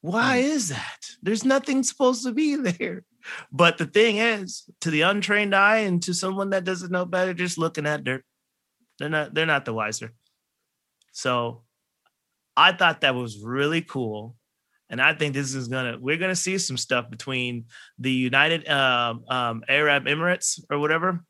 why 0.00 0.36
is 0.36 0.68
that? 0.68 1.00
There's 1.22 1.44
nothing 1.44 1.82
supposed 1.82 2.22
to 2.24 2.32
be 2.32 2.54
there. 2.70 3.02
But 3.50 3.78
the 3.78 3.86
thing 3.86 4.18
is, 4.18 4.62
to 4.80 4.90
the 4.92 5.00
untrained 5.02 5.54
eye 5.56 5.78
and 5.78 6.00
to 6.04 6.14
someone 6.14 6.50
that 6.50 6.62
doesn't 6.64 6.92
know 6.92 7.04
better, 7.04 7.34
just 7.34 7.58
looking 7.58 7.84
at 7.84 8.04
dirt, 8.04 8.24
they're 8.98 9.08
not 9.08 9.34
they're 9.34 9.44
not 9.44 9.64
the 9.64 9.74
wiser. 9.74 10.12
So 11.12 11.64
I 12.56 12.72
thought 12.72 13.00
that 13.00 13.16
was 13.16 13.42
really 13.42 13.82
cool. 13.82 14.36
And 14.90 15.00
I 15.02 15.12
think 15.14 15.34
this 15.34 15.54
is 15.54 15.68
gonna 15.68 15.98
we're 16.00 16.16
gonna 16.16 16.34
see 16.36 16.56
some 16.58 16.76
stuff 16.78 17.10
between 17.10 17.66
the 17.98 18.10
United 18.12 18.66
um, 18.68 19.24
um, 19.28 19.62
Arab 19.68 20.06
Emirates 20.06 20.60
or 20.70 20.78
whatever 20.78 21.20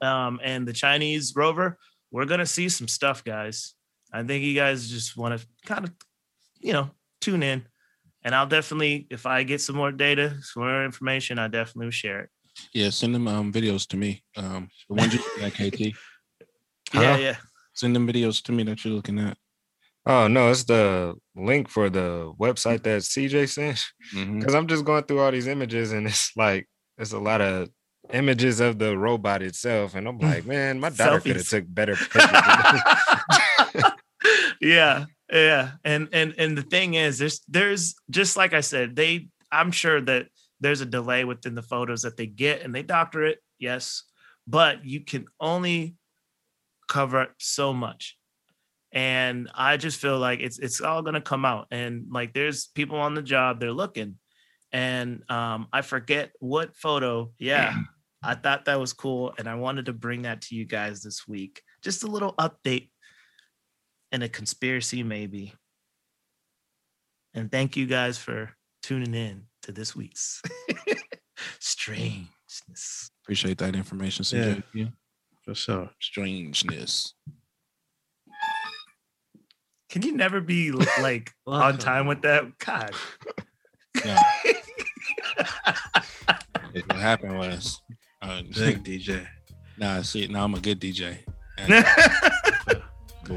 um, 0.00 0.40
and 0.42 0.66
the 0.66 0.72
Chinese 0.72 1.34
rover. 1.36 1.78
We're 2.10 2.24
gonna 2.26 2.46
see 2.46 2.68
some 2.68 2.88
stuff, 2.88 3.24
guys. 3.24 3.74
I 4.12 4.22
think 4.22 4.44
you 4.44 4.54
guys 4.54 4.88
just 4.88 5.16
want 5.16 5.38
to 5.38 5.46
kind 5.66 5.84
of, 5.84 5.92
you 6.60 6.72
know, 6.72 6.90
tune 7.20 7.42
in. 7.42 7.66
And 8.24 8.34
I'll 8.34 8.46
definitely, 8.46 9.06
if 9.10 9.24
I 9.26 9.42
get 9.44 9.60
some 9.60 9.76
more 9.76 9.92
data, 9.92 10.36
some 10.40 10.62
more 10.64 10.84
information, 10.84 11.38
I 11.38 11.48
definitely 11.48 11.86
will 11.86 11.90
share 11.92 12.20
it. 12.22 12.30
Yeah, 12.72 12.90
send 12.90 13.14
them 13.14 13.28
um 13.28 13.52
videos 13.52 13.86
to 13.88 13.96
me. 13.96 14.24
Um, 14.36 14.68
the 14.88 14.94
ones 14.94 15.14
you 15.14 15.20
at 15.42 15.52
KT. 15.54 15.80
Yeah, 16.94 17.12
Huh? 17.14 17.18
yeah. 17.18 17.36
Send 17.74 17.94
them 17.96 18.06
videos 18.06 18.40
to 18.44 18.52
me 18.52 18.62
that 18.62 18.84
you're 18.84 18.94
looking 18.94 19.18
at. 19.18 19.36
Oh 20.06 20.28
no, 20.28 20.50
it's 20.52 20.62
the 20.64 21.14
link 21.36 21.68
for 21.68 21.90
the 21.90 22.32
website 22.38 22.82
that 22.84 23.02
CJ 23.02 23.48
sent. 23.48 23.84
Mm-hmm. 24.14 24.38
Because 24.38 24.54
I'm 24.54 24.66
just 24.66 24.84
going 24.84 25.04
through 25.04 25.20
all 25.20 25.30
these 25.30 25.46
images 25.46 25.92
and 25.92 26.06
it's 26.06 26.32
like 26.36 26.68
it's 26.98 27.12
a 27.12 27.18
lot 27.18 27.40
of 27.40 27.68
images 28.12 28.60
of 28.60 28.78
the 28.78 28.96
robot 28.96 29.42
itself. 29.42 29.94
And 29.94 30.08
I'm 30.08 30.18
like, 30.18 30.46
man, 30.46 30.80
my 30.80 30.90
daughter 30.90 31.20
could 31.20 31.36
have 31.36 31.48
took 31.48 31.64
better 31.68 31.96
pictures. 32.10 32.22
yeah, 34.60 35.04
yeah. 35.30 35.72
And 35.84 36.08
and 36.12 36.34
and 36.38 36.56
the 36.56 36.62
thing 36.62 36.94
is, 36.94 37.18
there's 37.18 37.40
there's 37.48 37.94
just 38.10 38.36
like 38.36 38.54
I 38.54 38.60
said, 38.60 38.96
they 38.96 39.28
I'm 39.52 39.70
sure 39.70 40.00
that 40.00 40.28
there's 40.60 40.80
a 40.80 40.86
delay 40.86 41.24
within 41.24 41.54
the 41.54 41.62
photos 41.62 42.02
that 42.02 42.16
they 42.16 42.26
get 42.26 42.62
and 42.62 42.74
they 42.74 42.82
doctor 42.82 43.24
it, 43.24 43.38
yes, 43.58 44.04
but 44.46 44.84
you 44.84 45.00
can 45.00 45.26
only 45.38 45.96
cover 46.88 47.20
up 47.20 47.34
so 47.38 47.72
much. 47.72 48.16
And 48.92 49.50
I 49.54 49.76
just 49.76 50.00
feel 50.00 50.18
like 50.18 50.40
it's 50.40 50.58
it's 50.58 50.80
all 50.80 51.02
gonna 51.02 51.20
come 51.20 51.44
out. 51.44 51.66
And 51.70 52.06
like 52.10 52.32
there's 52.32 52.66
people 52.74 52.98
on 52.98 53.14
the 53.14 53.22
job, 53.22 53.60
they're 53.60 53.72
looking. 53.72 54.16
And 54.72 55.22
um, 55.30 55.68
I 55.72 55.82
forget 55.82 56.32
what 56.40 56.76
photo. 56.76 57.32
Yeah, 57.38 57.76
I 58.22 58.34
thought 58.34 58.64
that 58.66 58.80
was 58.80 58.92
cool, 58.92 59.34
and 59.38 59.48
I 59.48 59.54
wanted 59.54 59.86
to 59.86 59.92
bring 59.92 60.22
that 60.22 60.42
to 60.42 60.54
you 60.54 60.64
guys 60.64 61.02
this 61.02 61.26
week. 61.28 61.62
Just 61.82 62.04
a 62.04 62.08
little 62.08 62.34
update 62.34 62.90
and 64.12 64.22
a 64.22 64.28
conspiracy, 64.28 65.02
maybe. 65.02 65.52
And 67.34 67.50
thank 67.52 67.76
you 67.76 67.86
guys 67.86 68.16
for 68.16 68.50
tuning 68.82 69.14
in 69.14 69.42
to 69.62 69.72
this 69.72 69.94
week's 69.94 70.40
strangeness. 71.60 73.10
Appreciate 73.24 73.58
that 73.58 73.76
information, 73.76 74.24
CJ. 74.24 74.62
Yeah. 74.74 74.86
For 75.44 75.54
sure. 75.54 75.90
Strangeness. 76.00 77.14
Can 79.88 80.02
you 80.02 80.16
never 80.16 80.40
be 80.40 80.72
like 80.72 81.32
on 81.46 81.78
time 81.78 82.06
with 82.06 82.22
that? 82.22 82.58
God. 82.58 82.90
No. 84.04 84.14
It- 86.74 86.86
what 86.88 86.96
happened 86.98 87.38
was, 87.38 87.80
uh, 88.20 88.42
Big 88.54 88.84
DJ. 88.84 89.26
nah, 89.78 90.02
see, 90.02 90.26
now 90.26 90.44
I'm 90.44 90.52
a 90.54 90.60
good 90.60 90.78
DJ. 90.80 91.16
And- 91.56 91.84
but 92.66 92.82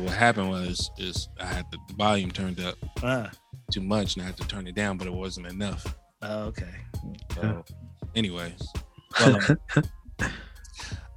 what 0.02 0.14
happened 0.14 0.50
was, 0.50 0.92
is 0.98 1.30
I 1.40 1.46
had 1.46 1.66
the 1.72 1.78
volume 1.96 2.30
turned 2.32 2.60
up 2.60 2.76
Ah, 3.02 3.32
too 3.72 3.80
much, 3.82 4.16
and 4.16 4.24
I 4.24 4.26
had 4.26 4.36
to 4.38 4.48
turn 4.48 4.68
it 4.68 4.76
down, 4.76 4.98
but 4.98 5.08
it 5.08 5.14
wasn't 5.14 5.48
enough. 5.48 5.96
oh, 6.22 6.44
okay. 6.48 6.76
So, 7.36 7.64
anyways, 8.16 8.62
well, 9.22 9.40
uh, 10.20 10.28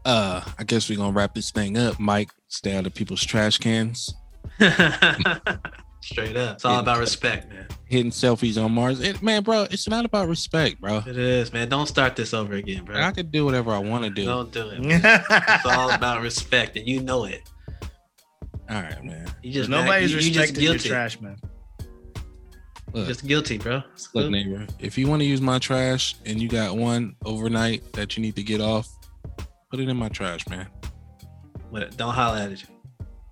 uh, 0.05 0.41
I 0.57 0.65
guess 0.65 0.89
we're 0.89 0.99
gonna 0.99 1.11
wrap 1.13 1.35
this 1.35 1.51
thing 1.51 1.77
up. 1.77 1.99
Mike, 1.99 2.31
stay 2.47 2.77
out 2.77 2.87
of 2.87 2.95
people's 2.95 3.25
trash 3.25 3.59
cans. 3.59 4.15
Straight 6.01 6.37
up. 6.37 6.57
It's 6.57 6.65
all 6.65 6.81
about 6.81 6.99
respect, 6.99 7.49
man. 7.49 7.67
Hitting 7.89 8.11
selfies 8.11 8.63
on 8.63 8.73
Mars. 8.73 9.01
It, 9.01 9.23
man, 9.23 9.43
bro, 9.45 9.69
it's 9.71 9.89
not 9.89 10.05
about 10.05 10.29
respect, 10.29 10.81
bro. 10.81 10.99
It 11.07 11.17
is, 11.17 11.53
man. 11.53 11.69
Don't 11.69 11.87
start 11.87 12.17
this 12.17 12.35
over 12.35 12.55
again, 12.55 12.85
bro. 12.85 13.01
I 13.01 13.13
could 13.13 13.31
do 13.31 13.45
whatever 13.45 13.71
I 13.73 13.79
want 13.79 14.03
to 14.05 14.11
do. 14.11 14.25
Don't 14.25 14.51
do 14.51 14.69
it. 14.71 14.81
It's 15.05 15.67
all 15.67 15.91
about 15.91 16.23
respect, 16.23 16.77
and 16.77 16.89
you 16.89 17.01
know 17.03 17.25
it. 17.25 17.49
All 18.69 18.83
right, 18.83 19.05
man. 19.05 19.27
You 19.43 19.53
just 19.53 19.71
Nobody's 19.71 20.11
you, 20.11 20.17
you 20.19 20.23
just 20.33 20.39
respecting 20.39 20.65
your 20.65 20.73
guilty. 20.75 20.89
trash, 20.89 21.21
man. 21.21 21.37
Look, 22.93 23.07
Just 23.09 23.27
guilty, 23.27 23.57
bro. 23.59 23.83
It's 23.95 24.15
look, 24.15 24.25
cool. 24.25 24.31
neighbor. 24.31 24.67
If 24.79 24.99
you 24.99 25.07
want 25.09 25.21
to 25.23 25.27
use 25.27 25.41
my 25.41 25.59
trash 25.59 26.17
and 26.27 26.39
you 26.41 26.49
got 26.49 26.77
one 26.77 27.15
overnight 27.25 27.91
that 27.95 28.17
you 28.17 28.23
need 28.23 28.37
to 28.37 28.43
get 28.43 28.61
off, 28.61 28.87
put 29.71 29.81
it 29.81 29.89
in 29.89 29.97
my 29.97 30.09
trash, 30.11 30.47
man. 30.49 30.67
What- 31.71 31.97
Don't 31.97 32.13
holler 32.13 32.39
at 32.39 32.53
it. 32.53 32.65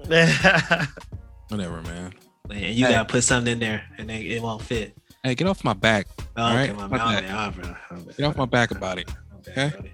Whatever, 1.49 1.83
man. 1.83 2.13
And 2.51 2.61
you 2.75 2.87
Hey. 2.87 2.93
gotta 2.93 3.05
put 3.11 3.23
something 3.25 3.53
in 3.53 3.59
there, 3.61 3.83
and 3.99 4.09
then 4.09 4.23
it 4.23 4.43
won't 4.43 4.63
fit. 4.63 4.97
Hey, 5.23 5.35
get 5.35 5.47
off 5.47 5.63
my 5.65 5.73
back. 5.75 6.07
Oh, 6.37 6.43
All 6.43 6.49
okay, 6.53 6.69
right, 6.73 6.77
my 6.77 6.87
my 6.87 6.99
bad. 7.21 7.25
bad. 7.27 7.57
My 7.57 7.63
bad. 7.63 7.77
My. 8.07 8.13
Get 8.13 8.25
off 8.27 8.37
my 8.37 8.45
back 8.47 8.71
about 8.71 8.99
it. 8.99 9.11
Okay? 9.49 9.71
buddy. 9.77 9.93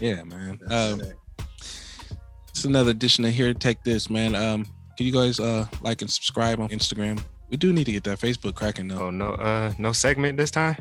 Yeah, 0.00 0.22
man. 0.24 0.58
Um, 0.70 1.02
it's 2.48 2.64
another 2.64 2.90
edition 2.92 3.24
of 3.24 3.32
Here 3.32 3.52
Take 3.54 3.82
This, 3.82 4.08
man. 4.10 4.34
Um, 4.34 4.64
can 4.96 5.06
you 5.06 5.12
guys 5.12 5.40
uh 5.40 5.66
like 5.82 6.02
and 6.02 6.10
subscribe 6.10 6.60
on 6.60 6.68
Instagram? 6.68 7.22
We 7.50 7.56
do 7.56 7.72
need 7.72 7.84
to 7.84 7.92
get 7.92 8.04
that 8.04 8.18
Facebook 8.18 8.54
cracking 8.54 8.88
though. 8.88 9.06
oh 9.06 9.10
no, 9.10 9.30
uh 9.34 9.72
no 9.78 9.92
segment 9.92 10.36
this 10.38 10.50
time? 10.50 10.76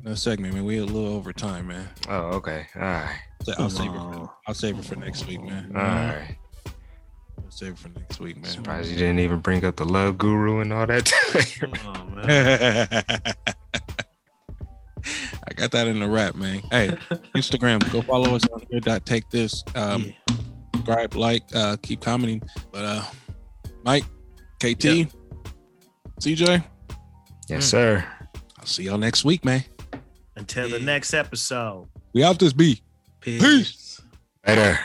No 0.00 0.14
segment, 0.14 0.54
man. 0.54 0.64
We 0.64 0.78
a 0.78 0.84
little 0.84 1.14
over 1.14 1.32
time, 1.32 1.68
man. 1.68 1.88
Oh, 2.08 2.34
okay. 2.36 2.66
All 2.76 2.82
right. 2.82 3.18
So 3.42 3.54
I'll 3.58 3.70
save 3.70 3.90
it. 3.90 3.98
For. 3.98 4.30
I'll 4.46 4.54
save 4.54 4.78
it 4.78 4.84
for 4.84 4.96
next 4.96 5.26
week, 5.26 5.42
man. 5.42 5.72
All 5.74 5.82
right. 5.82 6.36
I'll 7.44 7.50
save 7.50 7.72
it 7.72 7.78
for 7.78 7.88
next 7.90 8.20
week, 8.20 8.36
man. 8.36 8.46
Surprised 8.50 8.90
you 8.90 8.96
didn't 8.96 9.18
even 9.20 9.38
bring 9.40 9.64
up 9.64 9.76
the 9.76 9.84
love 9.84 10.18
guru 10.18 10.60
and 10.60 10.72
all 10.72 10.86
that. 10.86 11.04
Come 11.60 11.72
on, 11.86 12.14
man. 12.16 12.88
I 15.46 15.52
got 15.54 15.70
that 15.72 15.86
in 15.86 16.00
the 16.00 16.08
rap, 16.08 16.34
man. 16.34 16.60
Hey, 16.70 16.96
Instagram, 17.34 17.90
go 17.92 18.00
follow 18.02 18.34
us 18.34 18.46
on 18.48 18.62
here. 18.70 18.80
Dot 18.80 19.04
take 19.04 19.28
this. 19.30 19.62
Um, 19.74 20.02
Yeah. 20.04 20.36
subscribe, 20.74 21.14
like, 21.14 21.42
uh, 21.54 21.76
keep 21.82 22.00
commenting. 22.00 22.42
But 22.72 22.84
uh, 22.84 23.02
Mike, 23.84 24.04
KT, 24.60 24.84
Yeah. 24.84 25.04
CJ, 26.20 26.64
yes, 27.48 27.66
sir. 27.66 28.04
I'll 28.58 28.64
see 28.66 28.84
y'all 28.84 28.96
next 28.98 29.24
week, 29.24 29.44
man. 29.44 29.64
Until 30.36 30.68
the 30.70 30.80
next 30.80 31.12
episode. 31.12 31.88
We 32.14 32.24
out 32.24 32.38
this 32.38 32.52
beat. 32.54 32.80
Peace. 33.20 34.00
Later. 34.46 34.78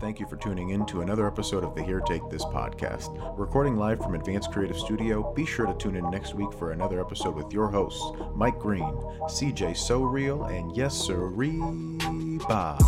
Thank 0.00 0.20
you 0.20 0.26
for 0.26 0.36
tuning 0.36 0.70
in 0.70 0.84
to 0.86 1.00
another 1.00 1.26
episode 1.26 1.64
of 1.64 1.74
the 1.74 1.82
Here 1.82 2.00
Take 2.00 2.28
This 2.28 2.44
podcast. 2.44 3.16
Recording 3.38 3.76
live 3.76 3.98
from 4.00 4.14
Advanced 4.14 4.52
Creative 4.52 4.76
Studio, 4.76 5.32
be 5.32 5.46
sure 5.46 5.66
to 5.66 5.74
tune 5.74 5.96
in 5.96 6.10
next 6.10 6.34
week 6.34 6.52
for 6.52 6.72
another 6.72 7.00
episode 7.00 7.34
with 7.34 7.52
your 7.52 7.68
hosts, 7.68 8.04
Mike 8.34 8.58
Green, 8.58 8.92
CJ 9.22 9.76
So 9.76 10.02
Real, 10.02 10.44
and 10.44 10.76
yes, 10.76 10.94
sir, 10.94 11.16
Reba. 11.16 12.78